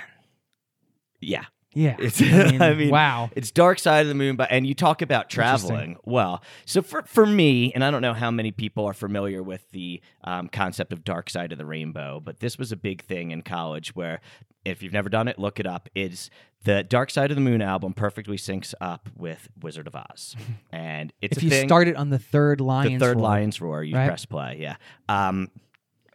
Yeah, 1.21 1.45
Yeah. 1.75 1.97
it's, 1.99 2.21
I 2.21 2.75
mean, 2.75 2.91
wow. 2.91 3.31
It's 3.35 3.51
Dark 3.51 3.79
Side 3.79 4.03
of 4.03 4.09
the 4.09 4.15
Moon, 4.15 4.37
but 4.37 4.49
and 4.51 4.67
you 4.67 4.75
talk 4.75 5.03
about 5.03 5.31
traveling. 5.31 5.97
Well, 6.05 6.43
so 6.67 6.83
for 6.83 7.03
for 7.03 7.27
me, 7.27 7.73
and 7.75 7.85
I 7.85 7.91
don't 7.91 8.03
know 8.03 8.15
how 8.15 8.31
many 8.31 8.51
people 8.51 8.85
are 8.87 8.95
familiar 8.95 9.43
with 9.43 9.71
the 9.71 10.01
um, 10.25 10.49
concept 10.49 10.93
of 10.93 11.05
Dark 11.05 11.31
Side 11.31 11.53
of 11.53 11.59
the 11.59 11.67
Rainbow, 11.67 12.21
but 12.21 12.41
this 12.41 12.59
was 12.59 12.73
a 12.73 12.77
big 12.77 13.03
thing 13.05 13.31
in 13.31 13.43
college. 13.43 13.95
Where 13.95 14.21
if 14.65 14.83
you've 14.83 14.93
never 14.93 15.09
done 15.09 15.29
it, 15.29 15.39
look 15.39 15.59
it 15.59 15.67
up. 15.67 15.89
It's 15.95 16.31
the 16.65 16.83
Dark 16.85 17.11
Side 17.11 17.31
of 17.31 17.37
the 17.37 17.41
Moon 17.41 17.63
album 17.63 17.93
perfectly 17.95 18.37
syncs 18.37 18.75
up 18.81 19.09
with 19.17 19.49
Wizard 19.61 19.87
of 19.87 19.97
Oz, 19.97 20.37
and 20.73 21.13
it's 21.21 21.39
If 21.39 21.43
you 21.43 21.51
thing 21.51 21.69
started 21.69 21.97
on 21.97 22.11
the 22.11 22.19
third 22.19 22.61
the 22.61 22.97
third 22.99 23.17
Roar. 23.17 23.23
Lions 23.23 23.61
Roar, 23.61 23.83
you 23.83 23.97
right? 23.97 24.07
press 24.07 24.25
play, 24.27 24.59
yeah. 24.61 24.77
Um, 25.09 25.51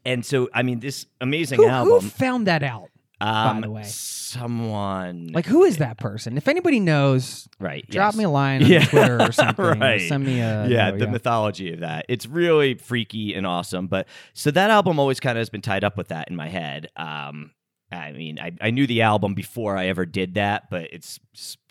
and 0.06 0.26
so 0.26 0.50
I 0.54 0.64
mean, 0.64 0.80
this 0.80 1.06
amazing 1.20 1.58
Who, 1.58 1.68
who 1.68 1.70
album. 1.70 2.10
found 2.10 2.48
that 2.48 2.64
out? 2.64 2.90
Um, 3.22 3.62
the 3.62 3.70
way? 3.72 3.84
someone 3.84 5.30
Like, 5.34 5.46
who 5.46 5.64
is 5.64 5.78
that 5.78 5.98
person? 5.98 6.38
If 6.38 6.48
anybody 6.48 6.80
knows, 6.80 7.48
right? 7.60 7.88
drop 7.90 8.14
yes. 8.14 8.18
me 8.18 8.24
a 8.26 8.30
line 8.30 8.64
on 8.64 8.70
Yeah. 8.72 8.86
Twitter 8.86 9.22
or 9.22 9.32
something. 9.32 9.66
or 9.66 9.72
right. 9.80 10.02
Send 10.08 10.26
me 10.26 10.40
a 10.40 10.68
yeah, 10.68 10.92
note, 10.92 11.00
the 11.00 11.08
mythology 11.08 11.74
of 11.74 11.80
that. 11.80 12.06
It's 12.10 12.26
really 12.26 12.76
freaky 12.76 13.34
and 13.34 13.46
awesome. 13.48 13.88
But 13.88 14.08
so 14.34 14.52
that 14.52 14.70
album 14.70 15.00
always 15.00 15.20
kind 15.20 15.38
of 15.38 15.42
has 15.42 15.50
been 15.50 15.62
tied 15.62 15.84
up 15.84 15.98
with 15.98 16.10
that 16.10 16.30
in 16.30 16.36
my 16.36 16.48
head. 16.50 16.90
Um, 16.96 17.52
I 17.92 18.12
mean, 18.12 18.38
I, 18.40 18.52
I 18.60 18.72
knew 18.72 18.86
the 18.86 19.02
album 19.04 19.34
before 19.34 19.78
I 19.78 19.88
ever 19.88 20.06
did 20.06 20.34
that, 20.36 20.70
but 20.70 20.90
it's 20.92 21.20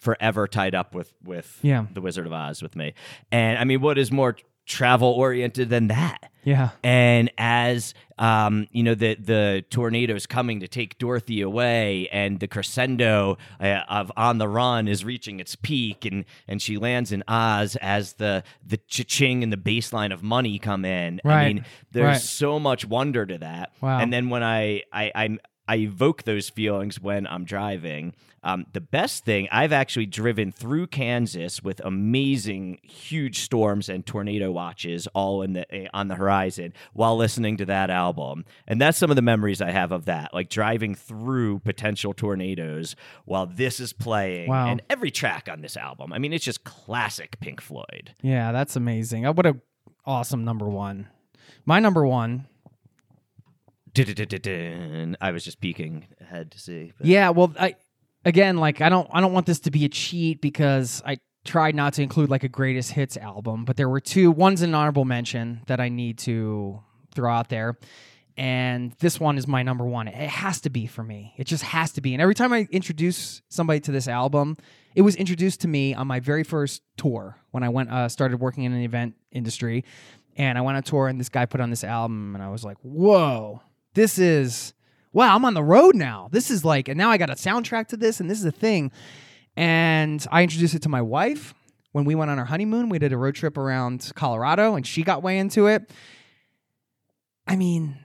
forever 0.00 0.48
tied 0.48 0.74
up 0.74 0.94
with 0.94 1.12
with 1.22 1.59
Yeah. 1.62 1.87
the 1.92 2.00
Wizard 2.00 2.26
of 2.26 2.32
Oz 2.32 2.62
with 2.62 2.74
me. 2.74 2.94
And 3.30 3.59
I 3.59 3.64
mean, 3.64 3.80
what 3.80 3.98
is 3.98 4.11
more 4.11 4.37
travel 4.64 5.09
oriented 5.11 5.68
than 5.68 5.88
that? 5.88 6.25
Yeah. 6.46 6.70
And 6.85 7.30
as 7.37 7.92
um, 8.18 8.68
you 8.70 8.82
know, 8.85 8.94
the 8.94 9.16
the 9.16 9.64
tornadoes 9.68 10.26
coming 10.26 10.61
to 10.61 10.68
take 10.68 10.96
Dorothy 10.96 11.40
away, 11.42 12.09
and 12.12 12.38
the 12.40 12.46
crescendo 12.48 13.37
uh, 13.61 13.80
of 13.88 14.11
"On 14.16 14.38
the 14.38 14.48
Run" 14.48 14.87
is 14.88 15.04
reaching 15.04 15.40
its 15.40 15.56
peak, 15.56 16.04
and 16.06 16.24
and 16.48 16.62
she 16.62 16.78
lands 16.78 17.11
in 17.12 17.24
Oz 17.28 17.76
as 17.82 18.14
the 18.14 18.44
the 18.64 18.78
cha-ching 18.78 19.42
and 19.42 19.52
the 19.52 19.56
baseline 19.59 20.14
of 20.14 20.22
"Money" 20.22 20.59
come 20.61 20.85
in. 20.85 21.20
I 21.24 21.46
mean, 21.48 21.64
there's 21.90 22.04
Right. 22.06 22.20
so 22.20 22.59
much 22.61 22.87
wonder 22.87 23.26
to 23.26 23.38
that. 23.38 23.72
Wow. 23.80 23.98
And 23.98 24.12
then 24.12 24.30
when 24.30 24.42
I 24.44 24.85
I 24.92 25.11
I'm 25.14 25.40
I 25.68 25.76
evoke 25.76 26.22
those 26.24 26.48
feelings 26.48 27.00
when 27.00 27.26
I'm 27.26 27.44
driving. 27.44 28.14
Um, 28.44 28.66
the 28.72 28.81
best 28.81 29.24
thing, 29.24 29.48
I've 29.50 29.72
actually 29.72 30.07
driven 30.07 30.52
through 30.52 30.87
Kansas 30.87 31.62
with 31.64 31.81
amazing, 31.85 32.79
huge 32.85 33.40
storms 33.40 33.88
and 33.88 34.07
tornado 34.07 34.52
watches 34.52 35.09
all 35.09 35.42
in 35.42 35.55
the 35.55 35.74
eh, 35.74 35.88
on 35.92 36.07
the 36.07 36.14
horizon 36.14 36.72
while 36.92 37.16
listening 37.16 37.57
to 37.57 37.64
that 37.66 37.90
album, 37.90 38.44
and 38.68 38.81
that's 38.81 38.96
some 38.98 39.11
of 39.11 39.16
the 39.16 39.22
memories 39.22 39.61
I 39.61 39.72
have 39.72 39.90
of 39.90 40.05
that, 40.05 40.33
like 40.33 40.48
driving 40.48 40.94
through 40.94 41.59
potential 41.61 42.14
tornadoes 42.14 42.94
while 43.24 43.46
this 43.46 43.81
is 43.81 43.92
playing, 43.92 44.48
Wow. 44.48 44.68
and 44.68 44.81
every 44.88 45.11
track 45.11 45.48
on 45.50 45.61
this 45.61 45.76
album. 45.76 46.12
I 46.12 46.18
mean, 46.18 46.33
it's 46.33 46.44
just 46.44 46.62
classic 46.62 47.40
Pink 47.40 47.61
Floyd. 47.61 48.14
Yeah, 48.22 48.52
that's 48.52 48.76
amazing. 48.76 49.24
What 49.24 49.46
a 49.46 49.57
awesome 50.05 50.44
number 50.44 50.68
one. 50.68 51.09
My 51.64 51.81
number 51.81 52.07
one. 52.07 52.46
I 55.20 55.30
was 55.32 55.44
just 55.44 55.61
peeking 55.61 56.06
ahead 56.20 56.50
to 56.52 56.59
see. 56.59 56.92
but- 56.98 57.06
Yeah, 57.06 57.30
well, 57.30 57.52
I 57.59 57.76
again, 58.24 58.56
like 58.59 58.80
I 58.80 58.88
don't, 58.88 59.09
I 59.12 59.20
don't 59.20 59.32
want 59.32 59.46
this 59.46 59.61
to 59.61 59.70
be 59.70 59.85
a 59.85 59.88
cheat 59.88 60.40
because 60.40 61.02
I 61.06 61.18
tried 61.44 61.74
not 61.74 61.92
to 61.94 62.02
include 62.02 62.28
like 62.28 62.42
a 62.44 62.48
greatest 62.48 62.92
hits 62.92 63.16
album, 63.16 63.64
but 63.64 63.76
there 63.76 63.88
were 63.88 64.00
two. 64.00 64.30
One's 64.30 64.62
an 64.62 64.74
honorable 64.74 65.04
mention 65.04 65.62
that 65.68 65.80
I 65.80 65.88
need 65.88 66.18
to 66.18 66.80
throw 67.14 67.32
out 67.32 67.48
there, 67.48 67.78
and 68.37 68.92
this 68.98 69.18
one 69.20 69.38
is 69.38 69.46
my 69.46 69.62
number 69.62 69.85
one. 69.87 70.09
It 70.09 70.14
has 70.28 70.61
to 70.62 70.70
be 70.70 70.87
for 70.87 71.02
me. 71.02 71.35
It 71.38 71.44
just 71.44 71.62
has 71.62 71.92
to 71.92 72.00
be. 72.00 72.12
And 72.14 72.20
every 72.20 72.35
time 72.35 72.52
I 72.52 72.66
introduce 72.70 73.42
somebody 73.48 73.80
to 73.80 73.92
this 73.92 74.09
album, 74.09 74.56
it 74.94 75.02
was 75.02 75.14
introduced 75.16 75.61
to 75.62 75.68
me 75.68 75.94
on 75.94 76.06
my 76.06 76.20
very 76.20 76.42
first 76.42 76.82
tour 76.96 77.38
when 77.52 77.62
I 77.62 77.68
went 77.68 77.90
uh, 77.90 78.09
started 78.09 78.40
working 78.40 78.64
in 78.64 78.74
the 78.74 78.85
event 78.85 79.14
industry, 79.30 79.85
and 80.37 80.59
I 80.59 80.61
went 80.62 80.76
on 80.76 80.82
tour 80.82 81.09
and 81.09 81.18
this 81.20 81.28
guy 81.30 81.46
put 81.46 81.61
on 81.61 81.70
this 81.70 81.85
album, 81.85 82.35
and 82.35 82.42
I 82.44 82.48
was 82.50 82.64
like, 82.64 82.76
whoa, 82.82 83.62
this 83.96 84.18
is 84.18 84.74
wow, 85.12 85.35
I'm 85.35 85.44
on 85.46 85.54
the 85.54 85.62
road 85.62 85.96
now. 85.96 86.28
This 86.30 86.50
is 86.50 86.62
like, 86.62 86.88
and 86.88 86.98
now 86.98 87.11
I 87.11 87.16
got 87.16 87.30
a 87.30 87.35
soundtrack 87.35 87.88
to 87.88 87.96
this, 87.96 88.20
and 88.20 88.30
this 88.30 88.38
is 88.38 88.44
a 88.44 88.52
thing. 88.52 88.92
And 89.56 90.24
I 90.30 90.42
introduced 90.42 90.74
it 90.74 90.82
to 90.82 90.90
my 90.90 91.00
wife 91.00 91.54
when 91.92 92.04
we 92.04 92.14
went 92.14 92.30
on 92.30 92.38
our 92.38 92.44
honeymoon. 92.44 92.90
We 92.90 92.98
did 92.98 93.14
a 93.14 93.16
road 93.16 93.35
trip 93.35 93.56
around 93.56 94.12
Colorado, 94.14 94.74
and 94.74 94.87
she 94.87 95.02
got 95.02 95.22
way 95.22 95.38
into 95.38 95.66
it. 95.68 95.90
I 97.46 97.56
mean, 97.56 97.96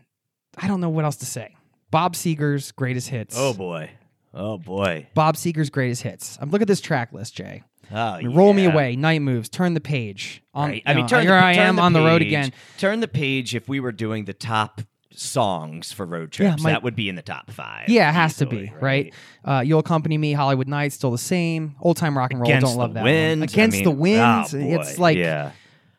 I 0.58 0.70
don't 0.70 0.80
know 0.80 0.90
what 0.90 1.04
else 1.04 1.18
to 1.18 1.26
say. 1.26 1.56
Bob 1.92 2.14
Seger's 2.16 2.72
greatest 2.72 3.10
hits. 3.10 3.36
Oh 3.38 3.54
boy. 3.54 3.92
Oh 4.34 4.58
boy. 4.58 5.08
Bob 5.14 5.36
Seger's 5.36 5.70
greatest 5.70 6.04
hits. 6.04 6.38
I'm 6.42 6.50
look 6.50 6.62
at 6.62 6.68
this 6.70 6.80
track 6.80 7.12
list, 7.12 7.36
Jay. 7.36 7.64
Oh, 7.92 7.98
I 7.98 8.22
mean, 8.22 8.34
Roll 8.38 8.54
me 8.54 8.64
away, 8.64 8.96
night 8.96 9.22
moves, 9.22 9.50
turn 9.50 9.74
the 9.74 9.82
page. 9.82 10.42
On, 10.54 10.70
Right. 10.70 10.84
I 10.86 10.92
you 10.92 10.96
mean, 10.96 11.04
know, 11.04 11.10
turn 11.10 11.22
here 11.24 11.32
the, 11.32 11.44
I 11.44 11.54
am 11.56 11.78
on 11.78 11.92
the 11.92 12.00
road 12.00 12.22
again. 12.22 12.54
Turn 12.78 13.02
the 13.02 13.10
page. 13.10 13.54
If 13.54 13.68
we 13.68 13.82
were 13.82 13.92
doing 13.92 14.24
the 14.24 14.34
top 14.34 14.80
songs 15.14 15.92
for 15.92 16.06
road 16.06 16.32
trips, 16.32 16.62
my- 16.64 16.72
that 16.72 16.84
would 16.84 16.96
be 16.96 17.10
in 17.10 17.16
the 17.16 17.22
top 17.22 17.52
five. 17.52 17.90
Yeah, 17.90 18.10
it 18.10 18.14
has 18.14 18.38
to 18.38 18.46
be 18.46 18.72
right. 18.80 19.14
Uh, 19.44 19.62
You'll 19.66 19.80
accompany 19.80 20.18
me. 20.18 20.34
Hollywood 20.34 20.68
Nights 20.68 20.96
still 20.96 21.12
the 21.12 21.18
same. 21.18 21.76
Old 21.82 21.98
time 21.98 22.18
rock 22.18 22.32
and 22.32 22.40
roll. 22.42 22.50
Against 22.50 22.68
don't 22.68 22.78
love 22.78 22.92
the 22.92 22.96
that. 22.96 23.04
wind. 23.04 23.44
Against 23.44 23.78
I 23.80 23.84
the 23.84 23.90
mean, 23.92 24.00
wind. 24.00 24.22
oh, 24.22 24.48
it's 24.54 24.98
like 25.00 25.18
yeah. 25.18 25.52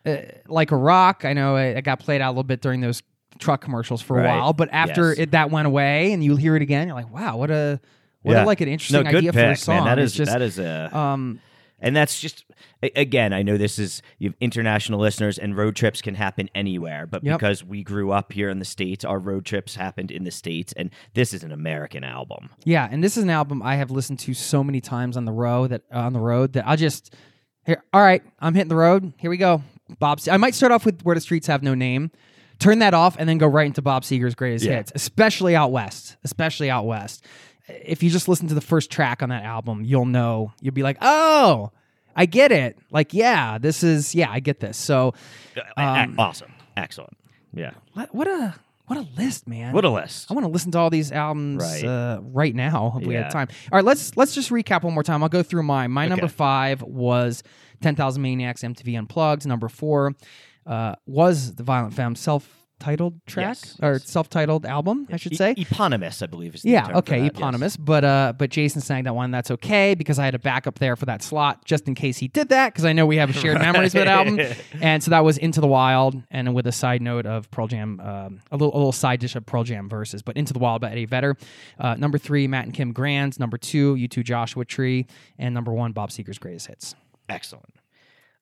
uh, 0.05 0.17
like 0.47 0.71
a 0.71 0.75
rock. 0.77 1.25
I 1.25 1.33
know 1.33 1.55
it, 1.57 1.77
it 1.77 1.81
got 1.83 1.99
played 1.99 2.21
out 2.21 2.29
a 2.29 2.31
little 2.31 2.43
bit 2.43 2.61
during 2.61 2.81
those 2.81 3.01
truck 3.39 3.61
commercials 3.61 4.01
for 4.01 4.19
a 4.19 4.23
Right. 4.23 4.37
while, 4.37 4.53
but 4.53 4.69
after 4.71 5.09
Yes. 5.09 5.19
it 5.19 5.31
that 5.31 5.49
went 5.51 5.67
away 5.67 6.11
and 6.13 6.23
you 6.23 6.35
hear 6.35 6.55
it 6.55 6.61
again, 6.61 6.87
you're 6.87 6.95
like, 6.95 7.11
wow, 7.13 7.37
what 7.37 7.49
a 7.51 7.79
what 8.21 8.33
yeah. 8.33 8.43
a, 8.43 8.45
like 8.45 8.61
an 8.61 8.69
interesting 8.69 9.03
no, 9.03 9.11
good 9.11 9.17
idea 9.17 9.33
pick, 9.33 9.45
for 9.45 9.51
a 9.51 9.55
song. 9.57 9.75
Man. 9.77 9.85
That 9.85 9.99
It's 9.99 10.13
just 10.13 10.31
that 10.31 10.41
is 10.41 10.57
a 10.59 10.95
um 10.95 11.39
and 11.83 11.95
that's 11.95 12.19
just 12.19 12.45
again. 12.81 13.33
I 13.33 13.43
know 13.43 13.57
this 13.57 13.77
is 13.77 14.01
you 14.17 14.29
have 14.29 14.35
international 14.41 14.99
listeners, 14.99 15.37
and 15.37 15.55
road 15.55 15.75
trips 15.75 16.01
can 16.01 16.15
happen 16.15 16.49
anywhere. 16.55 17.05
But 17.05 17.23
Yep. 17.23 17.37
because 17.39 17.63
we 17.63 17.83
grew 17.83 18.11
up 18.11 18.33
here 18.33 18.49
in 18.49 18.57
the 18.59 18.65
states, 18.65 19.05
our 19.05 19.19
road 19.19 19.45
trips 19.45 19.75
happened 19.75 20.09
in 20.09 20.23
the 20.23 20.31
states, 20.31 20.73
and 20.73 20.89
this 21.13 21.33
is 21.33 21.43
an 21.43 21.51
American 21.51 22.03
album. 22.03 22.49
yeah, 22.63 22.87
and 22.91 23.03
this 23.03 23.17
is 23.17 23.23
an 23.23 23.29
album 23.29 23.61
I 23.61 23.75
have 23.75 23.91
listened 23.91 24.19
to 24.19 24.33
so 24.33 24.63
many 24.63 24.81
times 24.81 25.15
on 25.17 25.25
the 25.25 25.31
road 25.31 25.69
that 25.69 25.83
uh, 25.93 25.99
on 25.99 26.13
the 26.13 26.19
road 26.19 26.53
that 26.53 26.67
I 26.67 26.75
just 26.75 27.13
here. 27.65 27.83
All 27.93 28.01
right, 28.01 28.23
I'm 28.39 28.55
hitting 28.55 28.69
the 28.69 28.75
road. 28.75 29.13
Here 29.17 29.29
we 29.29 29.37
go. 29.37 29.61
Bob. 29.99 30.19
I 30.31 30.37
might 30.37 30.55
start 30.55 30.71
off 30.71 30.85
with 30.85 31.01
"Where 31.03 31.13
the 31.15 31.21
Streets 31.21 31.47
Have 31.47 31.61
No 31.61 31.75
Name." 31.75 32.09
Turn 32.59 32.79
that 32.79 32.93
off 32.93 33.17
and 33.19 33.27
then 33.27 33.37
go 33.39 33.47
right 33.47 33.65
into 33.65 33.81
Bob 33.81 34.03
Seger's 34.03 34.35
greatest 34.35 34.63
Yeah. 34.63 34.75
hits, 34.77 34.91
especially 34.95 35.53
out 35.55 35.71
west. 35.71 36.15
Especially 36.23 36.69
out 36.69 36.85
west. 36.85 37.25
If 37.67 38.03
you 38.03 38.09
just 38.09 38.27
listen 38.27 38.47
to 38.49 38.53
the 38.53 38.61
first 38.61 38.91
track 38.91 39.23
on 39.23 39.29
that 39.29 39.43
album, 39.43 39.83
you'll 39.83 40.05
know. 40.05 40.51
You'll 40.61 40.73
be 40.73 40.83
like, 40.83 40.97
"Oh, 41.01 41.71
I 42.15 42.25
get 42.25 42.51
it." 42.51 42.77
Like, 42.91 43.13
yeah, 43.13 43.57
this 43.57 43.83
is 43.83 44.13
yeah, 44.13 44.29
I 44.29 44.39
get 44.39 44.59
this. 44.59 44.77
So, 44.77 45.13
Um, 45.77 46.15
awesome, 46.19 46.51
excellent. 46.75 47.17
Yeah, 47.53 47.71
what, 47.93 48.13
what 48.13 48.27
a 48.27 48.55
what 48.87 48.97
a 48.99 49.07
list, 49.17 49.47
man. 49.47 49.73
what 49.73 49.85
a 49.85 49.89
list. 49.89 50.29
I 50.29 50.33
want 50.33 50.45
to 50.45 50.51
listen 50.51 50.71
to 50.71 50.79
all 50.79 50.89
these 50.89 51.11
albums 51.13 51.63
Right. 51.63 51.85
uh, 51.85 52.19
right 52.21 52.53
now 52.53 52.95
if 52.99 53.07
we 53.07 53.13
Yeah. 53.13 53.23
had 53.23 53.31
time. 53.31 53.47
All 53.71 53.77
right, 53.77 53.85
let's 53.85 54.17
let's 54.17 54.35
just 54.35 54.49
recap 54.49 54.83
one 54.83 54.93
more 54.93 55.03
time. 55.03 55.23
I'll 55.23 55.29
go 55.29 55.41
through 55.43 55.63
mine. 55.63 55.91
My 55.91 56.07
number 56.07 56.27
five 56.27 56.81
was 56.81 57.43
Ten 57.81 57.95
Thousand 57.95 58.21
Maniacs 58.23 58.61
MTV 58.63 58.97
Unplugged. 58.97 59.45
Number 59.47 59.69
four 59.69 60.15
uh, 60.65 60.95
was 61.05 61.55
the 61.55 61.63
Violent 61.63 61.93
Femmes 61.93 62.19
self-titled 62.83 63.25
track 63.25 63.43
Yes, 63.47 63.77
or 63.81 63.93
yes. 63.93 64.09
self-titled 64.09 64.65
album, 64.65 65.07
I 65.11 65.17
should 65.17 65.33
E- 65.33 65.35
say. 65.35 65.53
eponymous, 65.57 66.21
I 66.21 66.27
believe 66.27 66.55
is 66.55 66.61
the 66.63 66.69
yeah, 66.71 66.97
okay, 66.97 67.19
that, 67.19 67.23
yes. 67.25 67.31
eponymous. 67.35 67.77
But 67.77 68.03
uh, 68.03 68.33
but 68.37 68.49
Jason 68.49 68.81
sang 68.81 69.05
that 69.05 69.15
one. 69.15 69.31
That's 69.31 69.51
okay 69.51 69.95
because 69.95 70.19
I 70.19 70.25
had 70.25 70.35
a 70.35 70.39
backup 70.39 70.79
there 70.79 70.95
for 70.95 71.05
that 71.05 71.21
slot 71.23 71.65
just 71.65 71.87
in 71.87 71.95
case 71.95 72.17
he 72.17 72.27
did 72.27 72.49
that 72.49 72.73
because 72.73 72.85
I 72.85 72.93
know 72.93 73.05
we 73.05 73.17
have 73.17 73.29
a 73.29 73.33
shared 73.33 73.57
memories 73.59 73.93
with 73.93 74.05
that 74.05 74.07
album. 74.07 74.39
And 74.81 75.01
so 75.03 75.11
that 75.11 75.23
was 75.23 75.37
Into 75.37 75.61
the 75.61 75.67
Wild, 75.67 76.21
and 76.31 76.53
with 76.53 76.67
a 76.67 76.71
side 76.71 77.01
note 77.01 77.25
of 77.25 77.49
Pearl 77.51 77.67
Jam, 77.67 77.99
um, 77.99 78.39
a 78.51 78.57
little 78.57 78.73
a 78.73 78.77
little 78.77 78.91
side 78.91 79.19
dish 79.19 79.35
of 79.35 79.45
Pearl 79.45 79.63
Jam 79.63 79.89
verses. 79.89 80.21
But 80.21 80.37
Into 80.37 80.53
the 80.53 80.59
Wild 80.59 80.81
by 80.81 80.91
Eddie 80.91 81.05
Vedder. 81.05 81.37
Uh, 81.79 81.95
number 81.95 82.17
three, 82.17 82.47
Matt 82.47 82.65
and 82.65 82.73
Kim 82.73 82.91
Grand. 82.93 83.39
Number 83.39 83.57
two, 83.57 83.95
U 83.95 84.07
two 84.07 84.23
Joshua 84.23 84.65
Tree, 84.65 85.07
and 85.37 85.53
number 85.53 85.71
one, 85.73 85.91
Bob 85.93 86.09
Seger's 86.11 86.37
greatest 86.37 86.67
hits. 86.67 86.95
Excellent. 87.29 87.73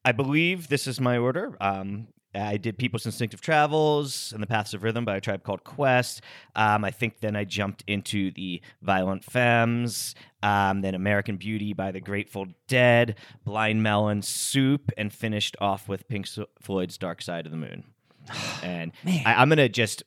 I 0.04 0.12
believe 0.14 0.68
this 0.68 0.88
is 0.88 1.00
my 1.00 1.18
order. 1.20 1.56
Um, 1.62 2.08
I 2.34 2.58
did 2.58 2.78
People's 2.78 3.06
Instinctive 3.06 3.42
Travels 3.42 4.32
and 4.34 4.42
the 4.42 4.48
Paths 4.48 4.74
of 4.74 4.84
Rhythm 4.84 5.06
by 5.06 5.18
a 5.18 5.22
tribe 5.22 5.44
called 5.44 5.64
Quest. 5.64 6.22
Um, 6.56 6.86
I 6.86 6.92
think 6.92 7.20
then 7.20 7.36
I 7.36 7.44
jumped 7.44 7.84
into 7.88 8.32
the 8.32 8.62
Violent 8.82 9.24
Femmes, 9.24 10.16
um, 10.42 10.82
then 10.82 10.96
American 10.96 11.38
Beauty 11.38 11.74
by 11.74 11.92
the 11.92 12.00
Grateful 12.00 12.48
Dead, 12.68 13.16
Blind 13.44 13.84
Melon, 13.84 14.22
Soup, 14.22 14.92
and 14.98 15.12
finished 15.12 15.58
off 15.60 15.90
with 15.90 16.08
Pink 16.08 16.28
Floyd's 16.62 16.98
Dark 16.98 17.22
Side 17.22 17.46
of 17.46 17.52
the 17.52 17.58
Moon. 17.58 17.84
And 18.64 18.92
I, 19.06 19.34
I'm 19.38 19.50
gonna 19.50 19.68
just 19.68 20.04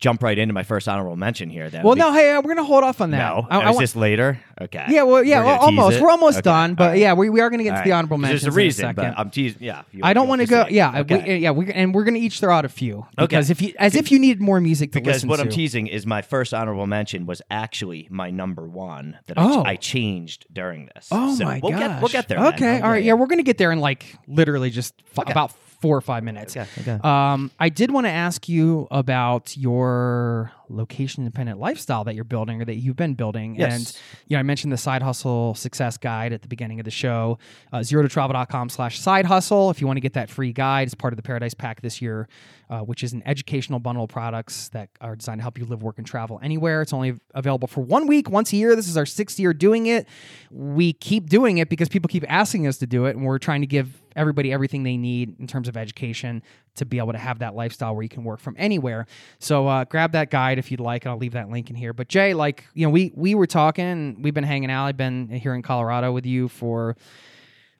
jump 0.00 0.22
right 0.22 0.38
into 0.38 0.54
my 0.54 0.62
first 0.62 0.88
honorable 0.88 1.14
mention 1.16 1.50
here. 1.50 1.68
Then 1.68 1.82
Well, 1.84 1.94
Be- 1.94 2.00
no, 2.00 2.12
hey, 2.12 2.32
uh, 2.32 2.40
we're 2.40 2.54
gonna 2.54 2.66
hold 2.66 2.82
off 2.84 3.00
on 3.02 3.10
that. 3.10 3.18
no, 3.18 3.46
I, 3.50 3.58
I 3.58 3.60
is 3.68 3.74
want- 3.74 3.78
this 3.80 3.94
later? 3.96 4.40
Okay. 4.60 4.84
yeah, 4.88 5.02
well, 5.02 5.22
yeah, 5.22 5.40
We're 5.40 5.44
well, 5.46 5.58
almost. 5.60 5.96
it? 5.98 6.02
We're 6.02 6.10
almost 6.10 6.38
Okay, 6.38 6.42
done, 6.42 6.74
but 6.74 6.90
right. 6.90 6.98
yeah, 6.98 7.12
we, 7.12 7.28
we 7.30 7.40
are 7.40 7.50
gonna 7.50 7.62
get 7.62 7.74
All 7.76 7.82
to 7.82 7.88
the 7.88 7.92
honorable 7.92 8.18
mentions. 8.18 8.42
There's 8.42 8.54
a 8.54 8.58
in 8.58 8.64
reason, 8.64 8.82
second. 8.82 8.96
but 8.96 9.18
I'm 9.18 9.30
teasing. 9.30 9.62
Yeah, 9.62 9.82
you- 9.92 10.00
I 10.02 10.12
don't 10.14 10.26
want 10.28 10.40
to 10.40 10.46
go. 10.46 10.66
Yeah, 10.70 11.00
Okay. 11.00 11.24
we, 11.34 11.36
yeah, 11.36 11.50
we 11.50 11.70
and 11.72 11.94
we're 11.94 12.04
gonna 12.04 12.18
each 12.18 12.40
throw 12.40 12.52
out 12.54 12.64
a 12.64 12.68
few 12.70 13.06
because 13.16 13.50
if 13.50 13.60
you, 13.62 13.74
as 13.78 13.94
if 13.94 14.10
you 14.10 14.18
needed 14.18 14.40
more 14.40 14.60
music 14.60 14.92
to 14.92 15.00
because 15.00 15.16
listen 15.16 15.28
what 15.28 15.36
to. 15.36 15.42
I'm 15.42 15.48
teasing 15.50 15.86
is 15.86 16.06
my 16.06 16.22
first 16.22 16.52
honorable 16.54 16.86
mention 16.86 17.26
was 17.26 17.40
actually 17.50 18.08
my 18.10 18.30
number 18.30 18.66
one 18.66 19.18
that 19.26 19.34
Oh. 19.38 19.62
I, 19.62 19.70
I 19.72 19.76
changed 19.76 20.46
during 20.52 20.88
this. 20.94 21.08
Oh 21.10 21.34
So 21.36 21.44
my 21.44 21.60
we'll 21.62 21.72
gosh. 21.72 21.80
Get, 21.80 22.00
we'll 22.00 22.08
get 22.08 22.28
there. 22.28 22.38
Okay, 22.48 22.80
Oh, 22.80 22.84
all 22.84 22.90
right. 22.90 23.02
yeah, 23.04 23.08
Yeah, 23.08 23.14
we're 23.14 23.26
gonna 23.26 23.42
get 23.42 23.58
there 23.58 23.70
in 23.72 23.80
like 23.80 24.16
literally 24.26 24.70
just 24.70 24.94
about 25.16 25.52
four 25.80 25.96
or 25.96 26.00
five 26.00 26.22
minutes. 26.22 26.56
Okay, 26.56 26.68
okay. 26.80 26.98
Um, 27.02 27.50
I 27.58 27.68
did 27.68 27.90
want 27.90 28.06
to 28.06 28.10
ask 28.10 28.48
you 28.48 28.86
about 28.90 29.56
your 29.56 30.52
location 30.70 31.24
independent 31.24 31.58
lifestyle 31.58 32.04
that 32.04 32.14
you're 32.14 32.24
building 32.24 32.62
or 32.62 32.64
that 32.64 32.76
you've 32.76 32.96
been 32.96 33.14
building. 33.14 33.56
Yes. 33.56 33.72
And 33.72 34.00
you 34.28 34.36
know, 34.36 34.40
I 34.40 34.42
mentioned 34.42 34.72
the 34.72 34.78
side 34.78 35.02
hustle 35.02 35.54
success 35.54 35.96
guide 35.98 36.32
at 36.32 36.42
the 36.42 36.48
beginning 36.48 36.80
of 36.80 36.84
the 36.84 36.90
show. 36.90 37.38
Uh, 37.72 37.82
zero 37.82 38.02
to 38.02 38.08
travel.com 38.08 38.68
slash 38.68 38.98
side 38.98 39.26
hustle. 39.26 39.70
If 39.70 39.80
you 39.80 39.86
want 39.86 39.96
to 39.96 40.00
get 40.00 40.14
that 40.14 40.30
free 40.30 40.52
guide, 40.52 40.88
it's 40.88 40.94
part 40.94 41.12
of 41.12 41.16
the 41.16 41.22
Paradise 41.22 41.54
Pack 41.54 41.82
this 41.82 42.00
year, 42.00 42.28
uh, 42.68 42.80
which 42.80 43.02
is 43.02 43.12
an 43.12 43.22
educational 43.26 43.78
bundle 43.80 44.04
of 44.04 44.10
products 44.10 44.68
that 44.70 44.90
are 45.00 45.16
designed 45.16 45.40
to 45.40 45.42
help 45.42 45.58
you 45.58 45.64
live, 45.64 45.82
work, 45.82 45.98
and 45.98 46.06
travel 46.06 46.38
anywhere. 46.42 46.82
It's 46.82 46.92
only 46.92 47.18
available 47.34 47.68
for 47.68 47.80
one 47.80 48.06
week, 48.06 48.30
once 48.30 48.52
a 48.52 48.56
year. 48.56 48.76
This 48.76 48.88
is 48.88 48.96
our 48.96 49.06
sixth 49.06 49.38
year 49.38 49.52
doing 49.52 49.86
it. 49.86 50.06
We 50.50 50.92
keep 50.92 51.28
doing 51.28 51.58
it 51.58 51.68
because 51.68 51.88
people 51.88 52.08
keep 52.08 52.24
asking 52.28 52.66
us 52.66 52.78
to 52.78 52.86
do 52.86 53.06
it, 53.06 53.16
and 53.16 53.24
we're 53.24 53.38
trying 53.38 53.60
to 53.62 53.66
give 53.66 54.00
everybody 54.16 54.52
everything 54.52 54.82
they 54.82 54.96
need 54.96 55.38
in 55.38 55.46
terms 55.46 55.68
of 55.68 55.76
education 55.76 56.42
to 56.76 56.84
be 56.84 56.98
able 56.98 57.12
to 57.12 57.18
have 57.18 57.40
that 57.40 57.54
lifestyle 57.54 57.94
where 57.94 58.02
you 58.02 58.08
can 58.08 58.24
work 58.24 58.40
from 58.40 58.54
anywhere. 58.58 59.06
So 59.38 59.66
uh, 59.66 59.84
grab 59.84 60.12
that 60.12 60.30
guide 60.30 60.58
if 60.60 60.70
you'd 60.70 60.78
like. 60.78 61.04
And 61.04 61.10
I'll 61.10 61.18
leave 61.18 61.32
that 61.32 61.50
link 61.50 61.70
in 61.70 61.76
here. 61.76 61.92
But 61.92 62.06
Jay, 62.06 62.32
like 62.32 62.66
you 62.74 62.86
know, 62.86 62.90
we 62.90 63.12
we 63.16 63.34
were 63.34 63.48
talking. 63.48 64.22
We've 64.22 64.34
been 64.34 64.44
hanging 64.44 64.70
out. 64.70 64.86
I've 64.86 64.96
been 64.96 65.28
here 65.28 65.54
in 65.54 65.62
Colorado 65.62 66.12
with 66.12 66.24
you 66.24 66.46
for 66.48 66.96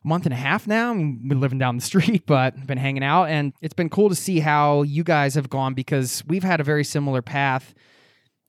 a 0.05 0.09
month 0.09 0.27
and 0.27 0.33
a 0.33 0.37
half 0.37 0.67
now. 0.67 0.93
Been 0.93 1.41
living 1.41 1.59
down 1.59 1.77
the 1.77 1.83
street, 1.93 2.27
but 2.27 2.67
been 2.67 2.79
hanging 2.79 3.05
out, 3.05 3.27
and 3.27 3.53
it's 3.63 3.75
been 3.75 3.89
cool 3.89 4.09
to 4.09 4.17
see 4.17 4.41
how 4.41 4.83
you 4.83 5.05
guys 5.05 5.37
have 5.37 5.49
gone 5.49 5.75
because 5.75 6.25
we've 6.27 6.45
had 6.45 6.61
a 6.61 6.65
very 6.65 6.83
similar 6.83 7.23
path 7.23 7.75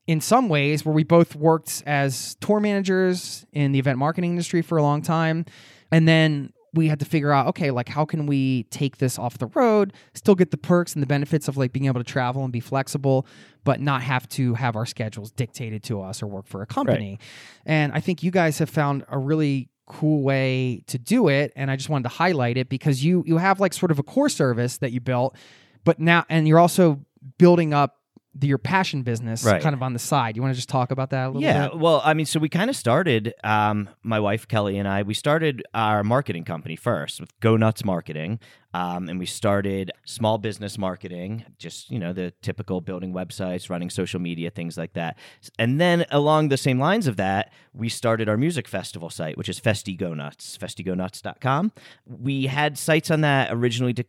in 0.08 0.20
some 0.20 0.48
ways 0.48 0.84
where 0.84 0.92
we 0.92 1.04
both 1.04 1.36
worked 1.36 1.82
as 1.86 2.34
tour 2.40 2.58
managers 2.58 3.46
in 3.52 3.70
the 3.70 3.78
event 3.78 3.98
marketing 3.98 4.32
industry 4.32 4.60
for 4.60 4.76
a 4.76 4.82
long 4.82 5.00
time 5.00 5.44
and 5.92 6.08
then 6.08 6.52
we 6.74 6.88
had 6.88 6.98
to 6.98 7.04
figure 7.04 7.32
out 7.32 7.46
okay 7.46 7.70
like 7.70 7.88
how 7.88 8.04
can 8.04 8.26
we 8.26 8.64
take 8.64 8.98
this 8.98 9.18
off 9.18 9.38
the 9.38 9.46
road 9.48 9.92
still 10.14 10.34
get 10.34 10.50
the 10.50 10.56
perks 10.56 10.94
and 10.94 11.02
the 11.02 11.06
benefits 11.06 11.48
of 11.48 11.56
like 11.56 11.72
being 11.72 11.86
able 11.86 12.00
to 12.00 12.04
travel 12.04 12.44
and 12.44 12.52
be 12.52 12.60
flexible 12.60 13.26
but 13.64 13.80
not 13.80 14.02
have 14.02 14.28
to 14.28 14.54
have 14.54 14.74
our 14.76 14.86
schedules 14.86 15.30
dictated 15.30 15.82
to 15.82 16.00
us 16.00 16.22
or 16.22 16.26
work 16.26 16.46
for 16.46 16.62
a 16.62 16.66
company. 16.66 17.18
And 17.66 17.92
i 17.92 18.00
think 18.00 18.22
you 18.22 18.30
guys 18.30 18.58
have 18.58 18.70
found 18.70 19.04
a 19.08 19.18
really 19.18 19.68
cool 19.86 20.22
way 20.22 20.82
to 20.86 20.98
do 20.98 21.28
it 21.28 21.52
and 21.56 21.70
i 21.70 21.76
just 21.76 21.88
wanted 21.88 22.04
to 22.04 22.08
highlight 22.08 22.56
it 22.56 22.68
because 22.68 23.04
you 23.04 23.22
you 23.26 23.36
have 23.36 23.60
like 23.60 23.74
sort 23.74 23.90
of 23.90 23.98
a 23.98 24.02
core 24.02 24.28
service 24.28 24.78
that 24.78 24.92
you 24.92 25.00
built 25.00 25.36
but 25.84 25.98
now 25.98 26.24
and 26.28 26.48
you're 26.48 26.58
also 26.58 27.04
building 27.38 27.74
up 27.74 28.01
the, 28.34 28.46
your 28.46 28.58
passion 28.58 29.02
business 29.02 29.44
Right. 29.44 29.62
kind 29.62 29.74
of 29.74 29.82
on 29.82 29.92
the 29.92 29.98
side. 29.98 30.36
You 30.36 30.42
want 30.42 30.52
to 30.54 30.56
just 30.56 30.68
talk 30.70 30.90
about 30.90 31.10
that 31.10 31.26
a 31.26 31.28
little 31.28 31.42
Yeah, 31.42 31.68
bit? 31.68 31.78
well, 31.78 32.00
I 32.04 32.14
mean, 32.14 32.24
so 32.26 32.40
we 32.40 32.48
kind 32.48 32.70
of 32.70 32.76
started. 32.76 33.34
Um, 33.44 33.90
my 34.02 34.18
wife 34.20 34.48
Kelly 34.48 34.78
and 34.78 34.88
I. 34.88 35.02
We 35.02 35.12
started 35.14 35.62
our 35.74 36.02
marketing 36.02 36.44
company 36.44 36.74
first 36.76 37.20
with 37.20 37.30
Go 37.40 37.56
Nuts 37.58 37.84
Marketing, 37.84 38.40
um, 38.72 39.10
and 39.10 39.18
we 39.18 39.26
started 39.26 39.90
small 40.06 40.38
business 40.38 40.78
marketing. 40.78 41.44
Just 41.58 41.90
you 41.90 41.98
know, 41.98 42.14
the 42.14 42.32
typical 42.40 42.80
building 42.80 43.12
websites, 43.12 43.68
running 43.68 43.90
social 43.90 44.18
media, 44.20 44.48
things 44.50 44.78
like 44.78 44.94
that. 44.94 45.18
And 45.58 45.78
then 45.78 46.06
along 46.10 46.48
the 46.48 46.56
same 46.56 46.78
lines 46.78 47.06
of 47.06 47.16
that, 47.18 47.52
we 47.74 47.90
started 47.90 48.30
our 48.30 48.38
music 48.38 48.66
festival 48.66 49.10
site, 49.10 49.36
which 49.36 49.48
is 49.50 49.60
Festy 49.60 49.94
Go 49.96 50.14
Nuts, 50.14 50.56
festygonuts.com. 50.56 51.72
We 52.06 52.46
had 52.46 52.78
sites 52.78 53.10
on 53.10 53.20
that 53.22 53.50
originally 53.52 53.92
to 53.94 54.04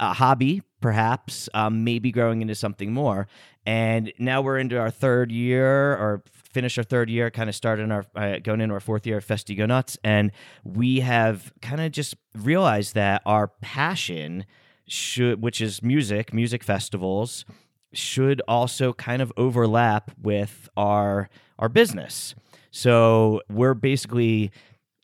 a 0.00 0.12
hobby, 0.12 0.62
perhaps, 0.80 1.48
um, 1.54 1.84
maybe 1.84 2.10
growing 2.10 2.42
into 2.42 2.54
something 2.54 2.92
more. 2.92 3.26
And 3.66 4.12
now 4.18 4.42
we're 4.42 4.58
into 4.58 4.78
our 4.78 4.90
third 4.90 5.32
year 5.32 5.92
or 5.92 6.22
finish 6.32 6.76
our 6.78 6.84
third 6.84 7.10
year, 7.10 7.30
kind 7.30 7.48
of 7.48 7.54
started 7.54 7.90
our 7.90 8.04
uh, 8.14 8.38
going 8.38 8.60
into 8.60 8.74
our 8.74 8.80
fourth 8.80 9.06
year 9.06 9.18
of 9.18 9.26
Festy 9.26 9.56
Go 9.56 9.66
Nuts. 9.66 9.98
And 10.04 10.32
we 10.62 11.00
have 11.00 11.52
kind 11.62 11.80
of 11.80 11.92
just 11.92 12.16
realized 12.34 12.94
that 12.94 13.22
our 13.24 13.48
passion 13.48 14.44
should, 14.86 15.42
which 15.42 15.60
is 15.60 15.82
music, 15.82 16.34
music 16.34 16.62
festivals, 16.62 17.44
should 17.92 18.42
also 18.46 18.92
kind 18.92 19.22
of 19.22 19.32
overlap 19.36 20.10
with 20.20 20.68
our 20.76 21.28
our 21.58 21.68
business. 21.68 22.34
So 22.70 23.40
we're 23.48 23.74
basically 23.74 24.50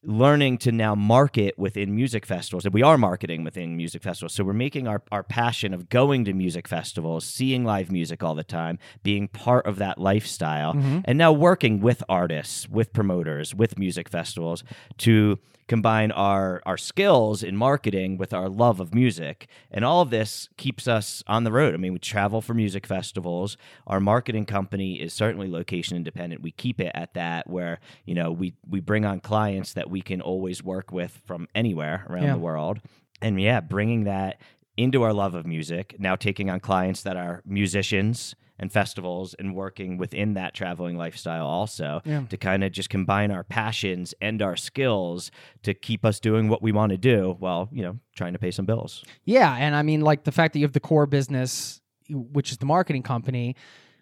learning 0.02 0.56
to 0.56 0.72
now 0.72 0.94
market 0.94 1.58
within 1.58 1.94
music 1.94 2.24
festivals 2.24 2.64
and 2.64 2.72
we 2.72 2.82
are 2.82 2.96
marketing 2.96 3.44
within 3.44 3.76
music 3.76 4.02
festivals. 4.02 4.32
So 4.32 4.44
we're 4.44 4.52
making 4.54 4.88
our, 4.88 5.02
our 5.12 5.22
passion 5.22 5.74
of 5.74 5.88
going 5.88 6.24
to 6.24 6.32
music 6.32 6.66
festivals 6.66 7.24
seeing 7.24 7.64
live 7.64 7.92
music 7.92 8.22
all 8.22 8.34
the 8.34 8.44
time 8.44 8.78
being 9.02 9.28
part 9.28 9.66
of 9.66 9.76
that 9.76 9.98
lifestyle 9.98 10.72
mm-hmm. 10.72 11.00
and 11.04 11.18
now 11.18 11.32
working 11.32 11.80
with 11.80 12.02
artists 12.08 12.68
with 12.68 12.92
promoters 12.92 13.54
with 13.54 13.78
music 13.78 14.08
festivals 14.08 14.64
to 14.98 15.38
combine 15.70 16.10
our 16.10 16.60
our 16.66 16.76
skills 16.76 17.44
in 17.44 17.56
marketing 17.56 18.18
with 18.18 18.34
our 18.34 18.48
love 18.48 18.80
of 18.80 18.92
music. 18.92 19.46
And 19.70 19.84
all 19.84 20.00
of 20.00 20.10
this 20.10 20.48
keeps 20.56 20.88
us 20.88 21.22
on 21.28 21.44
the 21.44 21.52
road. 21.52 21.74
I 21.74 21.76
mean 21.76 21.92
we 21.92 22.00
travel 22.00 22.40
for 22.40 22.54
music 22.54 22.88
festivals. 22.88 23.56
Our 23.86 24.00
marketing 24.00 24.46
company 24.46 25.00
is 25.00 25.12
certainly 25.14 25.48
location 25.48 25.96
independent. 25.96 26.42
We 26.42 26.50
keep 26.50 26.80
it 26.80 26.90
at 26.92 27.14
that 27.14 27.48
where 27.48 27.78
you 28.04 28.14
know 28.16 28.32
we 28.32 28.54
we 28.68 28.80
bring 28.80 29.04
on 29.04 29.20
clients 29.20 29.72
that 29.74 29.88
we 29.88 30.02
can 30.02 30.20
always 30.20 30.60
work 30.60 30.90
with 30.90 31.20
from 31.24 31.46
anywhere 31.54 32.04
around 32.10 32.24
Yeah. 32.24 32.32
the 32.32 32.40
world. 32.40 32.80
And 33.22 33.40
yeah 33.40 33.60
bringing 33.60 34.02
that 34.04 34.40
into 34.76 35.02
our 35.04 35.12
love 35.12 35.36
of 35.36 35.46
music 35.46 35.94
now 36.00 36.16
taking 36.16 36.50
on 36.50 36.58
clients 36.58 37.02
that 37.04 37.16
are 37.16 37.42
musicians 37.46 38.34
and 38.60 38.70
festivals 38.70 39.34
and 39.38 39.54
working 39.56 39.96
within 39.96 40.34
that 40.34 40.54
traveling 40.54 40.96
lifestyle 40.96 41.46
also 41.46 42.02
Yeah. 42.04 42.22
to 42.28 42.36
kind 42.36 42.62
of 42.62 42.70
just 42.70 42.90
combine 42.90 43.30
our 43.32 43.42
passions 43.42 44.14
and 44.20 44.40
our 44.42 44.54
skills 44.54 45.30
to 45.62 45.74
keep 45.74 46.04
us 46.04 46.20
doing 46.20 46.48
what 46.48 46.62
we 46.62 46.70
want 46.70 46.90
to 46.90 46.98
do 46.98 47.34
while 47.40 47.68
you 47.72 47.82
know 47.82 47.98
trying 48.14 48.34
to 48.34 48.38
pay 48.38 48.50
some 48.52 48.66
bills 48.66 49.02
Yeah, 49.24 49.52
and 49.56 49.74
I 49.74 49.82
mean, 49.82 50.02
like 50.02 50.24
the 50.24 50.32
fact 50.32 50.52
that 50.52 50.58
you 50.60 50.64
have 50.66 50.74
the 50.74 50.80
core 50.80 51.06
business, 51.06 51.80
which 52.10 52.50
is 52.52 52.58
the 52.58 52.66
marketing 52.66 53.02
company, 53.02 53.56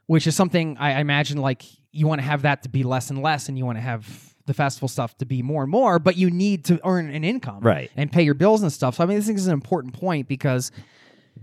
which 0.06 0.26
is 0.26 0.34
something 0.34 0.76
I 0.78 1.00
imagine 1.00 1.38
like 1.38 1.62
you 1.92 2.06
want 2.06 2.20
to 2.20 2.26
have 2.26 2.42
that 2.42 2.62
to 2.64 2.68
be 2.68 2.82
less 2.82 3.10
and 3.10 3.22
less, 3.22 3.48
and 3.48 3.56
you 3.56 3.64
want 3.64 3.78
to 3.78 3.82
have 3.82 4.34
the 4.46 4.54
festival 4.54 4.88
stuff 4.88 5.16
to 5.18 5.26
be 5.26 5.42
more 5.42 5.62
and 5.62 5.70
more, 5.70 5.98
but 5.98 6.16
you 6.16 6.30
need 6.30 6.64
to 6.64 6.80
earn 6.84 7.10
an 7.10 7.22
income, 7.22 7.60
Right. 7.62 7.90
and 7.96 8.10
pay 8.10 8.22
your 8.22 8.34
bills 8.34 8.62
and 8.62 8.72
stuff. 8.72 8.96
So 8.96 9.04
I 9.04 9.06
mean, 9.06 9.18
this 9.18 9.28
is 9.28 9.46
an 9.46 9.52
important 9.52 9.92
point 9.94 10.26
because 10.26 10.72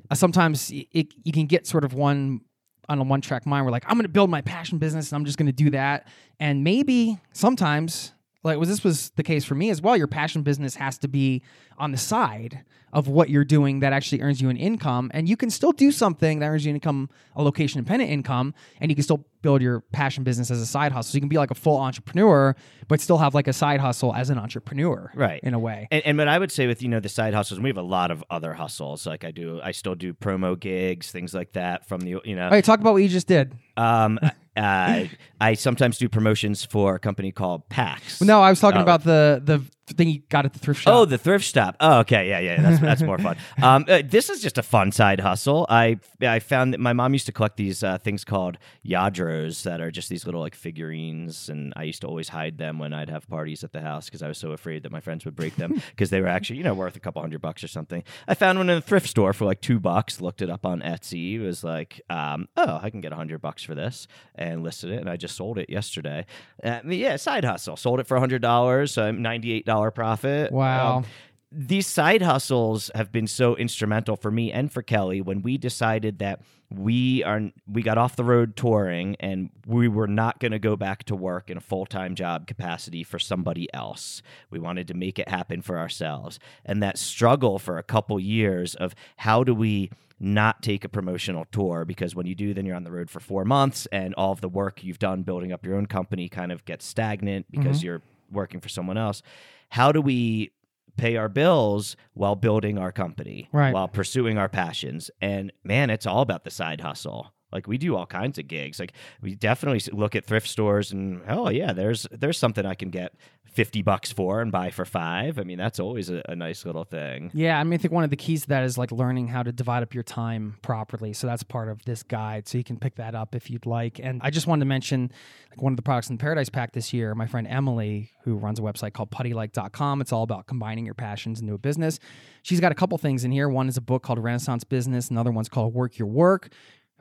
uh, 0.09 0.15
sometimes 0.15 0.71
it, 0.73 1.13
you 1.23 1.31
can 1.31 1.45
get 1.45 1.65
sort 1.67 1.83
of 1.85 1.93
one 1.93 2.41
on 2.89 2.99
a 2.99 3.03
one 3.03 3.21
track 3.21 3.45
mind. 3.45 3.65
We're 3.65 3.71
like, 3.71 3.85
I'm 3.87 3.93
going 3.93 4.03
to 4.03 4.09
build 4.09 4.29
my 4.29 4.41
passion 4.41 4.77
business, 4.77 5.11
and 5.11 5.17
I'm 5.17 5.25
just 5.25 5.37
going 5.37 5.47
to 5.47 5.51
do 5.51 5.69
that, 5.71 6.07
and 6.39 6.63
maybe 6.63 7.19
sometimes. 7.33 8.11
Like 8.45 8.59
was 8.59 8.69
this 8.69 8.83
was 8.83 9.09
the 9.15 9.23
case 9.23 9.43
for 9.43 9.55
me 9.55 9.69
as 9.71 9.81
well. 9.81 9.97
Your 9.97 10.07
passion 10.07 10.43
business 10.43 10.75
has 10.75 10.97
to 10.99 11.07
be 11.07 11.41
on 11.77 11.91
the 11.91 11.97
side 11.97 12.63
of 12.93 13.09
what 13.09 13.29
you're 13.29 13.43
doing 13.43 13.81
that 13.81 13.91
actually 13.91 14.21
earns 14.21 14.39
you 14.39 14.47
an 14.49 14.55
income, 14.55 15.11
and 15.13 15.27
you 15.27 15.35
can 15.35 15.49
still 15.49 15.73
do 15.73 15.91
something 15.91 16.39
that 16.39 16.47
earns 16.47 16.65
you 16.65 16.69
an 16.69 16.77
income, 16.77 17.09
a 17.35 17.43
location 17.43 17.81
dependent 17.83 18.09
income, 18.09 18.53
and 18.79 18.89
you 18.89 18.95
can 18.95 19.03
still 19.03 19.25
build 19.41 19.61
your 19.61 19.81
passion 19.91 20.23
business 20.23 20.49
as 20.49 20.61
a 20.61 20.65
side 20.65 20.93
hustle. 20.93 21.11
So 21.11 21.15
you 21.17 21.19
can 21.19 21.27
be 21.27 21.37
like 21.37 21.51
a 21.51 21.55
full 21.55 21.77
entrepreneur, 21.77 22.55
but 22.87 23.01
still 23.01 23.17
have 23.17 23.33
like 23.33 23.47
a 23.47 23.53
side 23.53 23.81
hustle 23.81 24.13
as 24.13 24.29
an 24.29 24.37
entrepreneur, 24.37 25.11
Right. 25.13 25.41
In 25.43 25.53
a 25.53 25.59
way, 25.59 25.87
And, 25.91 26.05
and 26.05 26.17
what 26.17 26.27
I 26.29 26.39
would 26.39 26.51
say 26.51 26.67
with 26.67 26.81
you 26.81 26.87
know 26.87 26.99
the 27.01 27.09
side 27.09 27.33
hustles, 27.33 27.59
we 27.59 27.69
have 27.69 27.77
a 27.77 27.81
lot 27.81 28.11
of 28.11 28.23
other 28.29 28.53
hustles. 28.53 29.05
Like 29.05 29.25
I 29.25 29.31
do, 29.31 29.59
I 29.61 29.71
still 29.71 29.95
do 29.95 30.13
promo 30.13 30.57
gigs, 30.57 31.11
things 31.11 31.33
like 31.33 31.53
that. 31.53 31.87
From 31.87 32.01
the 32.01 32.21
you 32.23 32.35
know, 32.35 32.45
All 32.45 32.51
right, 32.51 32.63
talk 32.63 32.79
about 32.79 32.93
what 32.93 33.01
you 33.03 33.09
just 33.09 33.27
did. 33.27 33.53
um, 33.75 34.19
uh, 34.55 35.05
I 35.41 35.53
sometimes 35.55 35.97
do 35.97 36.07
promotions 36.09 36.63
for 36.65 36.95
a 36.95 36.99
company 36.99 37.31
called 37.31 37.67
PAX. 37.69 38.21
No, 38.21 38.41
I 38.41 38.49
was 38.49 38.59
talking 38.59 38.79
Oh. 38.79 38.83
about 38.83 39.03
the 39.03 39.41
the 39.43 39.61
thing 39.93 40.09
you 40.09 40.21
got 40.29 40.45
at 40.45 40.53
the 40.53 40.59
thrift 40.59 40.81
shop. 40.81 40.93
Oh, 40.93 41.05
the 41.05 41.17
thrift 41.17 41.45
shop. 41.45 41.75
Oh, 41.79 41.99
okay, 41.99 42.27
yeah, 42.29 42.39
yeah, 42.39 42.61
that's 42.61 42.79
that's 42.81 43.01
more 43.01 43.17
fun. 43.17 43.37
Um, 43.61 43.85
uh, 43.87 44.01
this 44.05 44.29
is 44.29 44.41
just 44.41 44.57
a 44.57 44.63
fun 44.63 44.91
side 44.91 45.19
hustle. 45.19 45.65
I 45.69 45.99
I 46.21 46.39
found 46.39 46.73
that 46.73 46.79
my 46.79 46.93
mom 46.93 47.13
used 47.13 47.25
to 47.27 47.31
collect 47.31 47.57
these 47.57 47.83
uh, 47.83 47.97
things 47.97 48.23
called 48.23 48.57
Lladros 48.85 49.63
that 49.63 49.81
are 49.81 49.91
just 49.91 50.09
these 50.09 50.25
little 50.25 50.41
like 50.41 50.55
figurines, 50.55 51.49
and 51.49 51.73
I 51.75 51.83
used 51.83 52.01
to 52.01 52.07
always 52.07 52.29
hide 52.29 52.57
them 52.57 52.79
when 52.79 52.93
I'd 52.93 53.09
have 53.09 53.27
parties 53.27 53.63
at 53.63 53.71
the 53.71 53.81
house 53.81 54.05
because 54.05 54.21
I 54.21 54.27
was 54.27 54.37
so 54.37 54.51
afraid 54.51 54.83
that 54.83 54.91
my 54.91 54.99
friends 54.99 55.25
would 55.25 55.35
break 55.35 55.55
them 55.55 55.81
because 55.91 56.09
they 56.09 56.21
were 56.21 56.27
actually 56.27 56.57
you 56.57 56.63
know 56.63 56.73
worth 56.73 56.95
a 56.95 56.99
couple 56.99 57.21
hundred 57.21 57.41
bucks 57.41 57.63
or 57.63 57.67
something. 57.67 58.03
I 58.27 58.33
found 58.33 58.57
one 58.57 58.69
in 58.69 58.77
a 58.77 58.81
thrift 58.81 59.07
store 59.07 59.33
for 59.33 59.45
like 59.45 59.61
two 59.61 59.79
bucks. 59.79 60.21
Looked 60.21 60.41
it 60.41 60.49
up 60.49 60.65
on 60.65 60.81
Etsy. 60.81 61.35
It 61.35 61.39
was 61.39 61.63
like, 61.63 62.01
um, 62.09 62.47
oh, 62.57 62.79
I 62.81 62.89
can 62.89 63.01
get 63.01 63.11
a 63.11 63.15
hundred 63.15 63.41
bucks 63.41 63.63
for 63.63 63.75
this, 63.75 64.07
and 64.35 64.63
listed 64.63 64.89
it, 64.91 64.99
and 64.99 65.09
I 65.09 65.17
just 65.17 65.35
sold 65.35 65.57
it 65.57 65.69
yesterday. 65.69 66.25
Uh, 66.63 66.81
yeah, 66.85 67.15
side 67.15 67.45
hustle. 67.45 67.77
Sold 67.77 67.99
it 67.99 68.07
for 68.07 68.17
a 68.17 68.19
hundred 68.19 68.41
dollars. 68.41 68.97
Um, 68.97 69.21
Ninety 69.21 69.53
eight 69.53 69.65
dollar 69.75 69.91
profit. 69.91 70.51
Wow. 70.51 70.97
Um, 70.97 71.05
these 71.51 71.87
side 71.87 72.21
hustles 72.21 72.91
have 72.95 73.11
been 73.11 73.27
so 73.27 73.55
instrumental 73.55 74.15
for 74.17 74.29
me 74.29 74.51
and 74.51 74.71
for 74.71 74.81
Kelly 74.81 75.21
when 75.21 75.41
we 75.41 75.57
decided 75.57 76.19
that 76.19 76.41
we 76.69 77.23
are 77.23 77.51
we 77.67 77.81
got 77.81 77.97
off 77.97 78.15
the 78.15 78.23
road 78.23 78.57
touring 78.57 79.15
and 79.19 79.51
we 79.65 79.87
were 79.87 80.07
not 80.07 80.39
going 80.39 80.51
to 80.51 80.59
go 80.59 80.75
back 80.75 81.03
to 81.05 81.15
work 81.15 81.49
in 81.49 81.57
a 81.57 81.61
full-time 81.61 82.15
job 82.15 82.47
capacity 82.47 83.03
for 83.03 83.19
somebody 83.19 83.73
else. 83.73 84.21
We 84.49 84.59
wanted 84.59 84.87
to 84.89 84.93
make 84.95 85.19
it 85.19 85.29
happen 85.29 85.61
for 85.61 85.77
ourselves. 85.77 86.39
And 86.65 86.81
that 86.83 86.97
struggle 86.97 87.59
for 87.59 87.77
a 87.77 87.83
couple 87.83 88.19
years 88.19 88.75
of 88.75 88.95
how 89.17 89.43
do 89.43 89.53
we 89.53 89.91
not 90.19 90.63
take 90.63 90.83
a 90.83 90.89
promotional 90.89 91.45
tour 91.51 91.85
because 91.85 92.15
when 92.15 92.25
you 92.25 92.35
do 92.35 92.53
then 92.53 92.65
you're 92.65 92.75
on 92.75 92.85
the 92.85 92.91
road 92.91 93.09
for 93.09 93.19
4 93.19 93.45
months 93.45 93.85
and 93.91 94.13
all 94.15 94.31
of 94.31 94.39
the 94.39 94.49
work 94.49 94.83
you've 94.83 94.99
done 94.99 95.23
building 95.23 95.51
up 95.51 95.65
your 95.65 95.75
own 95.75 95.85
company 95.85 96.29
kind 96.29 96.53
of 96.53 96.63
gets 96.63 96.85
stagnant 96.85 97.45
because 97.51 97.83
you're 97.83 98.01
working 98.31 98.59
for 98.59 98.69
someone 98.69 98.97
else. 98.97 99.21
How 99.69 99.91
do 99.91 100.01
we 100.01 100.51
pay 100.97 101.17
our 101.17 101.27
bills 101.29 101.95
while 102.13 102.35
building 102.35 102.77
our 102.77 102.91
company, 102.91 103.49
Right. 103.51 103.73
while 103.73 103.87
pursuing 103.89 104.37
our 104.37 104.47
passions. 104.47 105.11
And 105.21 105.51
man, 105.63 105.89
it's 105.89 106.05
all 106.05 106.21
about 106.21 106.45
the 106.45 106.51
side 106.51 106.79
hustle. 106.81 107.33
Like 107.55 107.67
we 107.67 107.77
do 107.77 107.95
all 107.95 108.05
kinds 108.05 108.37
of 108.37 108.47
gigs. 108.47 108.79
Like 108.79 108.91
we 109.21 109.33
definitely 109.33 109.81
look 109.93 110.13
at 110.13 110.25
thrift 110.25 110.47
stores 110.47 110.91
and 110.91 111.21
oh 111.27 111.49
yeah, 111.49 111.71
there's 111.71 112.05
there's 112.11 112.37
something 112.37 112.65
I 112.65 112.75
can 112.75 112.89
get 112.89 113.15
fifty 113.45 113.81
bucks 113.81 114.11
for 114.11 114.41
and 114.41 114.51
buy 114.51 114.69
for 114.69 114.83
five. 114.83 115.39
I 115.39 115.43
mean 115.43 115.57
that's 115.57 115.79
always 115.79 116.09
a, 116.09 116.21
a 116.27 116.35
nice 116.35 116.65
little 116.65 116.83
thing. 116.83 117.31
Yeah, 117.33 117.57
I 117.57 117.63
mean, 117.63 117.73
I 117.73 117.77
think 117.77 117.93
one 117.93 118.03
of 118.03 118.09
the 118.09 118.17
keys 118.17 118.41
to 118.41 118.49
that 118.49 118.65
is 118.65 118.77
like 118.77 118.91
learning 118.91 119.29
how 119.29 119.41
to 119.41 119.53
divide 119.53 119.83
up 119.83 119.93
your 119.93 120.03
time 120.03 120.57
properly. 120.61 121.13
So 121.13 121.27
that's 121.27 121.43
part 121.43 121.69
of 121.69 121.83
this 121.85 122.03
guide. 122.03 122.47
So 122.49 122.57
you 122.57 122.65
can 122.65 122.77
pick 122.77 122.95
that 122.95 123.15
up 123.15 123.33
if 123.33 123.49
you'd 123.49 123.65
like. 123.65 123.99
And 123.99 124.19
I 124.21 124.29
just 124.29 124.47
wanted 124.47 124.59
to 124.59 124.65
mention 124.65 125.09
like 125.49 125.61
one 125.61 125.71
of 125.71 125.77
the 125.77 125.83
products 125.83 126.09
in 126.09 126.17
the 126.17 126.21
Paradise 126.21 126.49
Pack 126.49 126.73
this 126.73 126.91
year. 126.91 127.15
My 127.15 127.27
friend 127.27 127.47
Emilie, 127.47 128.11
who 128.25 128.35
runs 128.35 128.59
a 128.59 128.61
website 128.61 128.91
called 128.91 129.11
puttylike.com, 129.11 130.01
it's 130.01 130.11
all 130.11 130.23
about 130.23 130.47
combining 130.47 130.85
your 130.85 130.93
passions 130.93 131.39
into 131.39 131.53
a 131.53 131.57
business. 131.57 131.99
She's 132.43 132.59
got 132.59 132.73
a 132.73 132.75
couple 132.75 132.97
things 132.97 133.23
in 133.23 133.31
here. 133.31 133.47
One 133.47 133.69
is 133.69 133.77
a 133.77 133.81
book 133.81 134.03
called 134.03 134.19
Renaissance 134.19 134.65
Business. 134.65 135.09
Another 135.09 135.31
one's 135.31 135.47
called 135.47 135.73
Work 135.73 135.97
Your 135.97 136.09
Work 136.09 136.49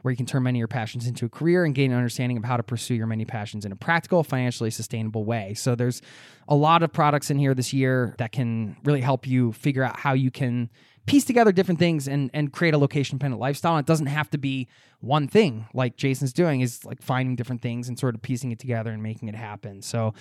where 0.05 0.13
you 0.13 0.17
can 0.19 0.27
turn 0.27 0.43
many 0.43 0.59
of 0.59 0.61
your 0.61 0.69
passions 0.69 1.07
into 1.07 1.25
a 1.25 1.29
career 1.31 1.65
and 1.65 1.75
gain 1.75 1.91
an 1.91 1.97
understanding 1.97 2.37
of 2.37 2.45
how 2.45 2.59
to 2.59 2.63
pursue 2.63 2.95
your 2.95 3.07
many 3.07 3.25
passions 3.25 3.65
in 3.65 3.73
a 3.73 3.77
practical, 3.77 4.23
financially 4.23 4.71
sustainable 4.71 5.25
way. 5.25 5.55
So 5.55 5.75
there's 5.75 6.03
a 6.47 6.55
lot 6.55 6.83
of 6.83 6.93
products 6.93 7.31
in 7.31 7.39
here 7.39 7.55
this 7.55 7.73
year 7.73 8.15
that 8.19 8.31
can 8.31 8.77
really 8.85 9.01
help 9.01 9.27
you 9.27 9.53
figure 9.53 9.83
out 9.83 9.99
how 9.99 10.13
you 10.13 10.31
can 10.31 10.69
piece 11.07 11.25
together 11.25 11.53
different 11.53 11.79
things 11.79 12.07
and 12.07 12.31
and 12.35 12.53
create 12.53 12.75
a 12.75 12.79
location 12.79 13.17
dependent 13.17 13.41
lifestyle. 13.41 13.77
And 13.77 13.85
it 13.85 13.87
doesn't 13.87 14.07
have 14.09 14.29
to 14.33 14.39
be 14.39 14.69
one 15.01 15.27
thing 15.27 15.67
like 15.73 15.97
Jason's 15.97 16.35
doing 16.35 16.61
is 16.61 16.85
like 16.85 17.01
finding 17.01 17.35
different 17.35 17.63
things 17.63 17.89
and 17.89 17.99
sort 17.99 18.15
of 18.15 18.21
piecing 18.21 18.53
it 18.53 18.59
together 18.59 18.91
and 18.91 19.03
making 19.03 19.29
it 19.29 19.35
happen. 19.35 19.81
So 19.81 20.13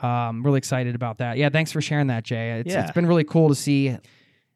um 0.00 0.42
really 0.42 0.58
excited 0.58 0.94
about 0.94 1.18
that. 1.18 1.36
Yeah, 1.36 1.50
thanks 1.50 1.72
for 1.72 1.82
sharing 1.82 2.06
that, 2.06 2.24
Jay. 2.24 2.60
It's, 2.60 2.72
Yeah. 2.72 2.84
it's 2.84 2.92
been 2.92 3.06
really 3.06 3.24
cool 3.24 3.50
to 3.50 3.54
see 3.54 3.96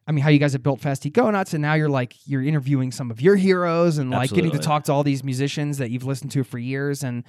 I 0.07 0.13
mean, 0.13 0.23
how 0.25 0.31
you 0.31 0.39
guys 0.39 0.53
have 0.55 0.63
built 0.63 0.81
Festy 0.81 1.13
Go 1.13 1.31
Nuts, 1.31 1.55
and 1.55 1.63
now 1.63 1.75
you're 1.75 1.89
like 1.89 2.17
you're 2.27 2.43
interviewing 2.43 2.91
some 2.91 3.11
of 3.11 3.21
your 3.21 3.37
heroes 3.37 3.99
and 3.99 4.11
like 4.11 4.31
getting 4.31 4.51
to 4.51 4.59
talk 4.59 4.85
to 4.85 4.93
all 4.93 5.05
these 5.05 5.23
musicians 5.23 5.79
that 5.79 5.91
you've 5.91 6.05
listened 6.05 6.33
to 6.33 6.43
for 6.43 6.59
years, 6.59 7.05
and 7.05 7.25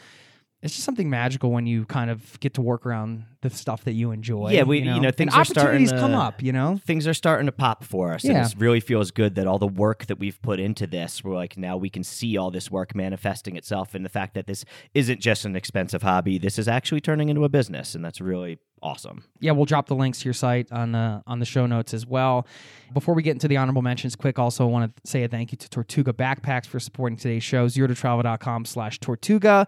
it's 0.62 0.74
just 0.74 0.86
something 0.86 1.09
magical 1.09 1.51
when 1.51 1.66
you 1.66 1.86
kind 1.86 2.09
of 2.12 2.39
get 2.39 2.53
to 2.53 2.62
work 2.62 2.86
around 2.86 3.26
the 3.41 3.49
stuff 3.49 3.84
that 3.86 3.93
you 3.93 4.12
enjoy. 4.12 4.51
Yeah, 4.51 4.64
we- 4.64 4.80
you 4.80 4.86
know, 4.86 4.95
you 4.95 5.01
know, 5.01 5.09
things 5.12 5.34
and 5.34 5.41
are 5.41 5.45
starting 5.45 5.82
opportunities 5.84 5.91
come 5.99 6.12
to- 6.12 6.18
up. 6.18 6.43
You 6.43 6.51
know, 6.53 6.80
Things 6.86 7.07
are 7.07 7.14
starting 7.16 7.47
to 7.47 7.51
pop 7.51 7.84
for 7.84 8.14
us, 8.14 8.24
Yeah. 8.24 8.43
and 8.43 8.51
it 8.51 8.55
really 8.59 8.80
feels 8.80 9.09
good 9.09 9.34
that 9.36 9.47
all 9.47 9.57
the 9.57 9.68
work 9.68 10.05
that 10.05 10.20
we've 10.20 10.39
put 10.43 10.59
into 10.59 10.86
this, 10.86 11.24
we're 11.24 11.34
like 11.34 11.57
now 11.57 11.78
we 11.78 11.89
can 11.89 12.03
see 12.03 12.38
all 12.38 12.51
this 12.51 12.70
work 12.70 12.93
manifesting 12.93 13.55
itself, 13.55 13.95
and 13.95 14.05
the 14.05 14.09
fact 14.09 14.36
that 14.36 14.45
this 14.45 14.64
isn't 14.93 15.20
just 15.20 15.45
an 15.45 15.55
expensive 15.55 16.03
hobby, 16.03 16.38
this 16.38 16.59
is 16.59 16.68
actually 16.68 17.01
turning 17.01 17.30
into 17.30 17.43
a 17.43 17.49
business, 17.49 17.95
and 17.95 18.05
that's 18.05 18.22
really 18.22 18.59
awesome. 18.84 19.24
yeah, 19.39 19.51
we'll 19.51 19.66
drop 19.66 19.88
the 19.88 19.95
links 19.95 20.20
to 20.20 20.26
your 20.26 20.34
site 20.34 20.72
on 20.72 20.91
the 20.91 21.22
on 21.28 21.39
the 21.39 21.45
show 21.45 21.66
notes 21.66 21.93
as 21.95 22.05
well. 22.05 22.45
Before 22.93 23.14
we 23.16 23.24
get 23.24 23.32
into 23.32 23.47
the 23.47 23.57
honorable 23.57 23.82
mentions, 23.84 24.16
quick, 24.16 24.38
also 24.38 24.68
want 24.68 24.95
to 24.95 25.09
say 25.09 25.24
a 25.24 25.28
thank 25.28 25.51
you 25.51 25.57
to 25.57 25.70
Tortuga 25.70 26.14
Backpacks 26.14 26.66
for 26.68 26.80
supporting 26.80 27.18
today's 27.18 27.43
show. 27.43 27.68
Zero 27.68 27.88
to 27.88 27.95
travel.com 27.95 28.66
slash 28.66 28.99
Tortuga 28.99 29.66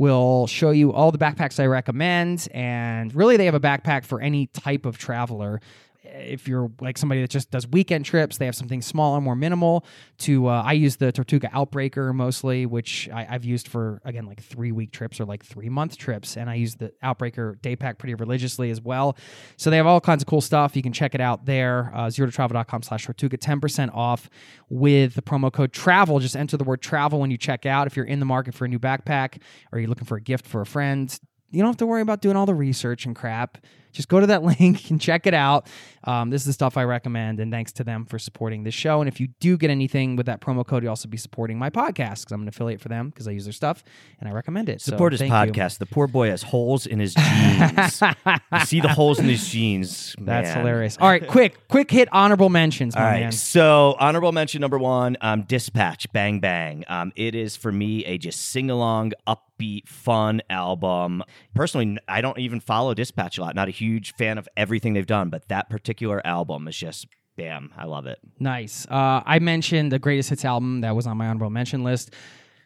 will 0.00 0.46
show 0.46 0.70
you 0.70 0.94
all 0.94 1.12
the 1.12 1.18
backpacks 1.18 1.60
I 1.60 1.66
recommend, 1.66 2.48
and 2.54 3.14
really 3.14 3.36
they 3.36 3.44
have 3.44 3.54
a 3.54 3.60
backpack 3.60 4.06
for 4.06 4.18
any 4.18 4.46
type 4.46 4.86
of 4.86 4.96
traveler. 4.96 5.60
If 6.02 6.48
you're 6.48 6.70
like 6.80 6.96
somebody 6.96 7.20
that 7.20 7.30
just 7.30 7.50
does 7.50 7.66
weekend 7.66 8.04
trips, 8.04 8.38
they 8.38 8.46
have 8.46 8.54
something 8.54 8.80
smaller, 8.80 9.20
more 9.20 9.36
minimal. 9.36 9.84
To 10.18 10.48
uh, 10.48 10.62
I 10.64 10.72
use 10.72 10.96
the 10.96 11.12
Tortuga 11.12 11.48
Outbreaker 11.48 12.14
mostly, 12.14 12.64
which 12.64 13.08
I, 13.12 13.26
I've 13.28 13.44
used 13.44 13.68
for 13.68 14.00
again 14.04 14.26
like 14.26 14.42
three 14.42 14.72
week 14.72 14.92
trips 14.92 15.20
or 15.20 15.26
like 15.26 15.44
three 15.44 15.68
month 15.68 15.98
trips, 15.98 16.36
and 16.36 16.48
I 16.48 16.54
use 16.54 16.76
the 16.76 16.92
Outbreaker 17.04 17.60
day 17.60 17.76
pack 17.76 17.98
pretty 17.98 18.14
religiously 18.14 18.70
as 18.70 18.80
well. 18.80 19.16
So 19.56 19.68
they 19.68 19.76
have 19.76 19.86
all 19.86 20.00
kinds 20.00 20.22
of 20.22 20.26
cool 20.26 20.40
stuff. 20.40 20.74
You 20.74 20.82
can 20.82 20.92
check 20.92 21.14
it 21.14 21.20
out 21.20 21.44
there. 21.44 21.92
Uh, 21.94 22.08
zero 22.08 22.26
to 22.26 22.32
travel.com 22.32 22.82
slash 22.82 23.04
Tortuga, 23.04 23.36
ten 23.36 23.60
percent 23.60 23.92
off 23.94 24.30
with 24.68 25.14
the 25.14 25.22
promo 25.22 25.52
code 25.52 25.72
travel. 25.72 26.18
Just 26.18 26.36
enter 26.36 26.56
the 26.56 26.64
word 26.64 26.80
travel 26.80 27.20
when 27.20 27.30
you 27.30 27.36
check 27.36 27.66
out. 27.66 27.86
If 27.86 27.96
you're 27.96 28.06
in 28.06 28.20
the 28.20 28.26
market 28.26 28.54
for 28.54 28.64
a 28.64 28.68
new 28.68 28.78
backpack 28.78 29.42
or 29.70 29.78
you're 29.78 29.88
looking 29.88 30.06
for 30.06 30.16
a 30.16 30.20
gift 30.22 30.46
for 30.46 30.62
a 30.62 30.66
friend, 30.66 31.18
you 31.50 31.60
don't 31.60 31.68
have 31.68 31.76
to 31.78 31.86
worry 31.86 32.00
about 32.00 32.22
doing 32.22 32.36
all 32.36 32.46
the 32.46 32.54
research 32.54 33.06
and 33.06 33.14
crap. 33.14 33.58
Just 33.92 34.08
go 34.08 34.20
to 34.20 34.26
that 34.28 34.42
link 34.60 34.90
and 34.90 35.00
check 35.00 35.26
it 35.26 35.34
out. 35.34 35.66
Um, 36.04 36.30
this 36.30 36.42
is 36.42 36.46
the 36.46 36.52
stuff 36.54 36.76
I 36.76 36.84
recommend, 36.84 37.40
and 37.40 37.52
thanks 37.52 37.72
to 37.72 37.84
them 37.84 38.06
for 38.06 38.18
supporting 38.18 38.62
this 38.64 38.74
show. 38.74 39.00
And 39.00 39.08
if 39.08 39.20
you 39.20 39.28
do 39.38 39.58
get 39.58 39.70
anything 39.70 40.16
with 40.16 40.26
that 40.26 40.40
promo 40.40 40.66
code, 40.66 40.82
you'll 40.82 40.90
also 40.90 41.08
be 41.08 41.18
supporting 41.18 41.58
my 41.58 41.68
podcast 41.68 42.20
because 42.20 42.32
I'm 42.32 42.42
an 42.42 42.48
affiliate 42.48 42.80
for 42.80 42.88
them 42.88 43.10
because 43.10 43.28
I 43.28 43.32
use 43.32 43.44
their 43.44 43.52
stuff 43.52 43.84
and 44.18 44.28
I 44.28 44.32
recommend 44.32 44.68
it. 44.70 44.80
So 44.80 44.92
Support 44.92 45.12
his 45.12 45.20
thank 45.20 45.30
you. 45.30 45.52
podcast. 45.52 45.78
The 45.78 45.86
poor 45.86 46.06
boy 46.06 46.30
has 46.30 46.42
holes 46.42 46.86
in 46.86 47.00
his 47.00 47.14
jeans. 47.14 48.02
see 48.64 48.80
the 48.80 48.88
holes 48.88 49.18
in 49.18 49.26
his 49.26 49.46
jeans. 49.48 50.16
That's 50.18 50.50
hilarious. 50.52 50.96
All 50.98 51.08
right, 51.08 51.26
quick, 51.26 51.68
quick 51.68 51.90
hit 51.90 52.08
honorable 52.12 52.48
mentions, 52.48 52.96
All 52.96 53.02
right. 53.02 53.20
man. 53.20 53.32
So, 53.32 53.96
honorable 53.98 54.32
mention 54.32 54.60
number 54.62 54.78
one 54.78 55.16
um, 55.20 55.42
Dispatch, 55.42 56.10
Bang 56.12 56.40
Bang. 56.40 56.84
Um, 56.88 57.12
it 57.16 57.34
is 57.34 57.56
for 57.56 57.70
me 57.70 58.04
a 58.06 58.16
just 58.18 58.40
sing 58.40 58.70
along, 58.70 59.12
upbeat, 59.26 59.86
fun 59.88 60.40
album. 60.48 61.22
Personally, 61.54 61.98
I 62.08 62.20
don't 62.20 62.38
even 62.38 62.60
follow 62.60 62.94
Dispatch 62.94 63.38
a 63.38 63.42
lot. 63.42 63.54
Not 63.54 63.68
a 63.68 63.72
huge 63.80 64.14
fan 64.14 64.38
of 64.38 64.48
everything 64.56 64.92
they've 64.92 65.06
done, 65.06 65.30
but 65.30 65.48
that 65.48 65.70
particular 65.70 66.24
album 66.26 66.68
is 66.68 66.76
just, 66.76 67.06
bam, 67.36 67.72
I 67.76 67.86
love 67.86 68.06
it. 68.06 68.18
Nice. 68.38 68.86
Uh, 68.88 69.22
I 69.24 69.38
mentioned 69.38 69.90
the 69.90 69.98
greatest 69.98 70.30
hits 70.30 70.44
album 70.44 70.82
that 70.82 70.94
was 70.94 71.06
on 71.06 71.16
my 71.16 71.28
honorable 71.28 71.50
mention 71.50 71.82
list. 71.82 72.14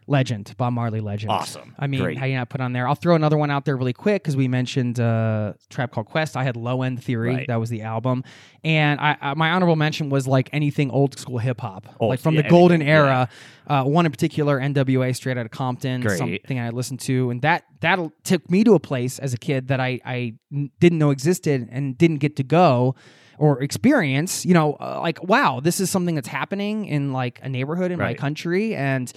Legend, 0.06 0.54
Bob 0.58 0.72
Marley 0.74 1.00
Legend. 1.00 1.30
Awesome. 1.32 1.74
I 1.78 1.86
mean, 1.86 2.00
Great. 2.00 2.18
how 2.18 2.26
you 2.26 2.36
not 2.36 2.50
put 2.50 2.60
on 2.60 2.72
there? 2.72 2.86
I'll 2.86 2.94
throw 2.94 3.14
another 3.14 3.38
one 3.38 3.50
out 3.50 3.64
there 3.64 3.76
really 3.76 3.92
quick 3.94 4.22
because 4.22 4.36
we 4.36 4.48
mentioned 4.48 5.00
uh, 5.00 5.54
Tribe 5.70 5.92
Called 5.92 6.06
Quest. 6.06 6.36
I 6.36 6.44
had 6.44 6.56
Low 6.56 6.82
End 6.82 7.02
Theory. 7.02 7.34
Right. 7.34 7.46
That 7.46 7.58
was 7.58 7.70
the 7.70 7.82
album, 7.82 8.22
and 8.62 9.00
I, 9.00 9.16
I 9.20 9.34
my 9.34 9.50
honorable 9.50 9.76
mention 9.76 10.10
was 10.10 10.26
like 10.26 10.50
anything 10.52 10.90
old 10.90 11.18
school 11.18 11.38
hip 11.38 11.60
hop, 11.60 11.86
Old- 12.00 12.10
like 12.10 12.20
from 12.20 12.34
yeah, 12.34 12.42
the 12.42 12.48
golden 12.48 12.82
anything, 12.82 12.88
era. 12.94 13.28
Uh, 13.66 13.82
one 13.84 14.04
in 14.04 14.12
particular, 14.12 14.60
NWA, 14.60 15.16
straight 15.16 15.38
out 15.38 15.46
of 15.46 15.50
Compton, 15.50 16.02
Great. 16.02 16.18
something 16.18 16.58
I 16.60 16.68
listened 16.68 17.00
to, 17.00 17.30
and 17.30 17.40
that 17.40 17.64
that 17.80 17.98
took 18.24 18.50
me 18.50 18.62
to 18.64 18.74
a 18.74 18.80
place 18.80 19.18
as 19.18 19.32
a 19.32 19.38
kid 19.38 19.68
that 19.68 19.80
I, 19.80 20.00
I 20.04 20.34
didn't 20.80 20.98
know 20.98 21.10
existed 21.10 21.66
and 21.70 21.96
didn't 21.96 22.18
get 22.18 22.36
to 22.36 22.42
go 22.42 22.94
or 23.38 23.62
experience. 23.62 24.44
You 24.44 24.52
know, 24.52 24.74
uh, 24.74 25.00
like 25.00 25.22
wow, 25.22 25.60
this 25.60 25.80
is 25.80 25.90
something 25.90 26.14
that's 26.14 26.28
happening 26.28 26.84
in 26.86 27.14
like 27.14 27.40
a 27.42 27.48
neighborhood 27.48 27.90
in 27.90 27.98
my 27.98 28.12
country, 28.12 28.74
and 28.74 29.10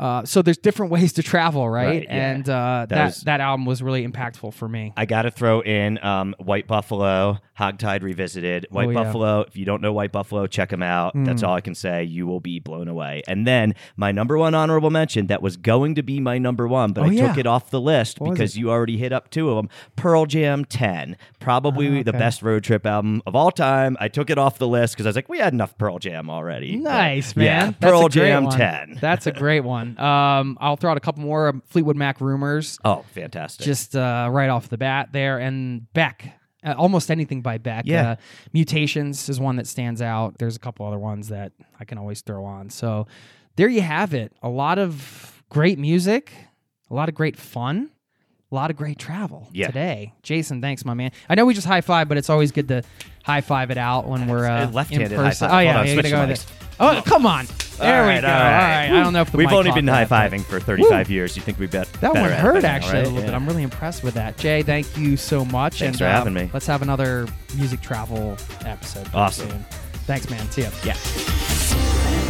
uh, 0.00 0.24
so 0.24 0.40
there's 0.42 0.58
different 0.58 0.90
ways 0.90 1.12
to 1.12 1.22
travel, 1.22 1.68
right? 1.68 1.86
Right, 1.86 2.02
yeah. 2.04 2.30
And 2.32 2.48
uh, 2.48 2.86
that 2.88 3.14
That 3.16 3.24
that, 3.26 3.40
album 3.40 3.66
was 3.66 3.82
really 3.82 4.06
impactful 4.06 4.54
for 4.54 4.68
me. 4.68 4.92
I 4.96 5.04
got 5.06 5.22
to 5.22 5.30
throw 5.30 5.60
in 5.60 6.02
um, 6.04 6.34
White 6.38 6.66
Buffalo, 6.66 7.38
Hogtied 7.58 8.02
Revisited. 8.02 8.66
White 8.70 8.88
Oh, 8.88 8.90
yeah. 8.90 9.02
Buffalo, 9.04 9.40
if 9.42 9.56
you 9.56 9.64
don't 9.66 9.82
know 9.82 9.92
White 9.92 10.10
Buffalo, 10.12 10.46
check 10.46 10.70
them 10.70 10.82
out. 10.82 11.12
That's 11.14 11.42
Mm. 11.42 11.48
all 11.48 11.54
I 11.54 11.60
can 11.60 11.74
say. 11.74 12.02
You 12.04 12.26
will 12.26 12.40
be 12.40 12.58
blown 12.60 12.88
away. 12.88 13.22
And 13.28 13.46
then 13.46 13.74
my 13.96 14.10
number 14.12 14.38
one 14.38 14.54
honorable 14.54 14.90
mention 14.90 15.26
that 15.28 15.42
was 15.42 15.56
going 15.58 15.94
to 15.96 16.02
be 16.02 16.18
my 16.20 16.38
number 16.38 16.66
one, 16.66 16.92
but 16.92 17.02
Oh, 17.02 17.08
I 17.08 17.10
yeah. 17.10 17.28
took 17.28 17.36
it 17.38 17.46
off 17.46 17.68
the 17.70 17.80
list 17.80 18.20
What 18.20 18.30
because 18.32 18.56
you 18.56 18.70
already 18.70 18.96
hit 18.96 19.12
up 19.12 19.30
two 19.30 19.50
of 19.50 19.56
them. 19.56 19.68
Pearl 19.96 20.24
Jam 20.26 20.64
10, 20.64 21.16
probably 21.40 22.00
Ah, 22.00 22.02
the 22.02 22.12
best 22.12 22.42
road 22.42 22.64
trip 22.64 22.86
album 22.86 23.22
of 23.26 23.34
all 23.36 23.50
time. 23.50 23.96
I 24.00 24.08
took 24.08 24.30
it 24.30 24.38
off 24.38 24.58
the 24.58 24.68
list 24.68 24.94
because 24.94 25.06
I 25.06 25.10
was 25.10 25.16
like, 25.16 25.28
we 25.28 25.38
had 25.38 25.52
enough 25.52 25.76
Pearl 25.78 25.98
Jam 25.98 26.30
already. 26.30 26.76
But, 26.76 26.82
Nice, 26.90 27.36
man. 27.36 27.44
Yeah, 27.44 27.70
Pearl 27.72 28.08
Jam 28.08 28.48
10. 28.48 28.98
That's 29.00 29.26
a 29.26 29.32
great 29.32 29.60
one. 29.60 29.89
Um, 29.98 30.58
I'll 30.60 30.76
throw 30.76 30.90
out 30.90 30.96
a 30.96 31.00
couple 31.00 31.22
more 31.22 31.60
Fleetwood 31.66 31.96
Mac 31.96 32.20
rumors, 32.20 32.78
oh, 32.84 33.04
fantastic. 33.12 33.64
just 33.64 33.96
uh, 33.96 34.28
right 34.30 34.48
off 34.50 34.68
the 34.68 34.78
bat 34.78 35.10
there. 35.12 35.38
And 35.38 35.92
Beck, 35.92 36.34
Uh, 36.62 36.74
almost 36.76 37.10
anything 37.10 37.40
by 37.40 37.56
Beck. 37.58 37.84
Yeah. 37.86 38.10
Uh, 38.10 38.16
Mutations 38.52 39.28
is 39.28 39.40
one 39.40 39.56
that 39.56 39.66
stands 39.66 40.02
out. 40.02 40.36
There's 40.38 40.56
a 40.56 40.60
couple 40.60 40.86
other 40.86 40.98
ones 40.98 41.28
that 41.28 41.52
I 41.78 41.84
can 41.84 41.96
always 41.98 42.20
throw 42.20 42.44
on. 42.44 42.68
So 42.70 43.06
there 43.56 43.68
you 43.68 43.80
have 43.80 44.12
it. 44.14 44.32
A 44.42 44.48
lot 44.48 44.78
of 44.78 45.42
great 45.48 45.78
music, 45.78 46.32
a 46.90 46.94
lot 46.94 47.08
of 47.08 47.14
great 47.14 47.36
fun, 47.36 47.90
a 48.50 48.54
lot 48.54 48.70
of 48.70 48.76
great 48.76 48.98
travel 48.98 49.48
Yeah. 49.52 49.68
today. 49.68 50.12
Jason, 50.22 50.60
thanks, 50.60 50.84
my 50.84 50.94
man. 50.94 51.12
I 51.28 51.34
know 51.34 51.46
we 51.46 51.54
just 51.54 51.66
high 51.66 51.80
five, 51.82 52.08
but 52.08 52.18
it's 52.18 52.28
always 52.30 52.50
good 52.50 52.68
to 52.68 52.82
high 53.22 53.40
five 53.42 53.70
it 53.70 53.78
out 53.78 54.06
when 54.08 54.26
we're 54.26 54.46
uh, 54.46 54.70
left-handed 54.70 55.12
in 55.12 55.18
person. 55.18 55.48
Oh 55.50 55.58
yeah, 55.60 55.78
on, 55.80 55.86
switch 55.86 56.10
go 56.10 56.20
with 56.26 56.30
it. 56.30 56.46
Oh, 56.80 57.02
come 57.04 57.26
on. 57.26 57.46
There 57.78 58.00
All 58.00 58.06
we 58.06 58.14
right, 58.14 58.20
go. 58.20 58.28
all 58.28 58.34
All 58.34 58.40
right. 58.40 58.88
right. 58.90 58.98
I 58.98 59.02
don't 59.02 59.12
know 59.12 59.20
if 59.22 59.30
the 59.30 59.38
We've 59.38 59.52
only 59.52 59.70
been 59.72 59.86
high 59.86 60.04
fiving 60.04 60.42
for 60.44 60.60
35 60.60 61.10
years. 61.10 61.36
You 61.36 61.42
think 61.42 61.58
we 61.58 61.66
bet 61.66 61.90
That 62.00 62.12
one 62.14 62.30
hurt 62.30 62.64
actually 62.64 62.94
right? 62.94 63.06
a 63.06 63.08
little 63.08 63.22
bit. 63.22 63.34
I'm 63.34 63.46
really 63.46 63.62
impressed 63.62 64.02
with 64.02 64.14
that. 64.14 64.36
Jay, 64.36 64.62
thank 64.62 64.96
you 64.98 65.16
so 65.16 65.44
much. 65.44 65.78
Thanks 65.78 65.94
and, 65.94 65.98
for 65.98 66.04
uh, 66.06 66.10
having 66.10 66.34
me. 66.34 66.50
Let's 66.52 66.66
have 66.66 66.82
another 66.82 67.26
music 67.56 67.80
travel 67.80 68.36
episode. 68.64 69.08
Awesome. 69.14 69.48
soon. 69.50 69.64
Thanks, 70.06 70.28
man. 70.28 70.50
See 70.50 70.62
ya. 70.62 70.70
Yeah. 70.84 72.29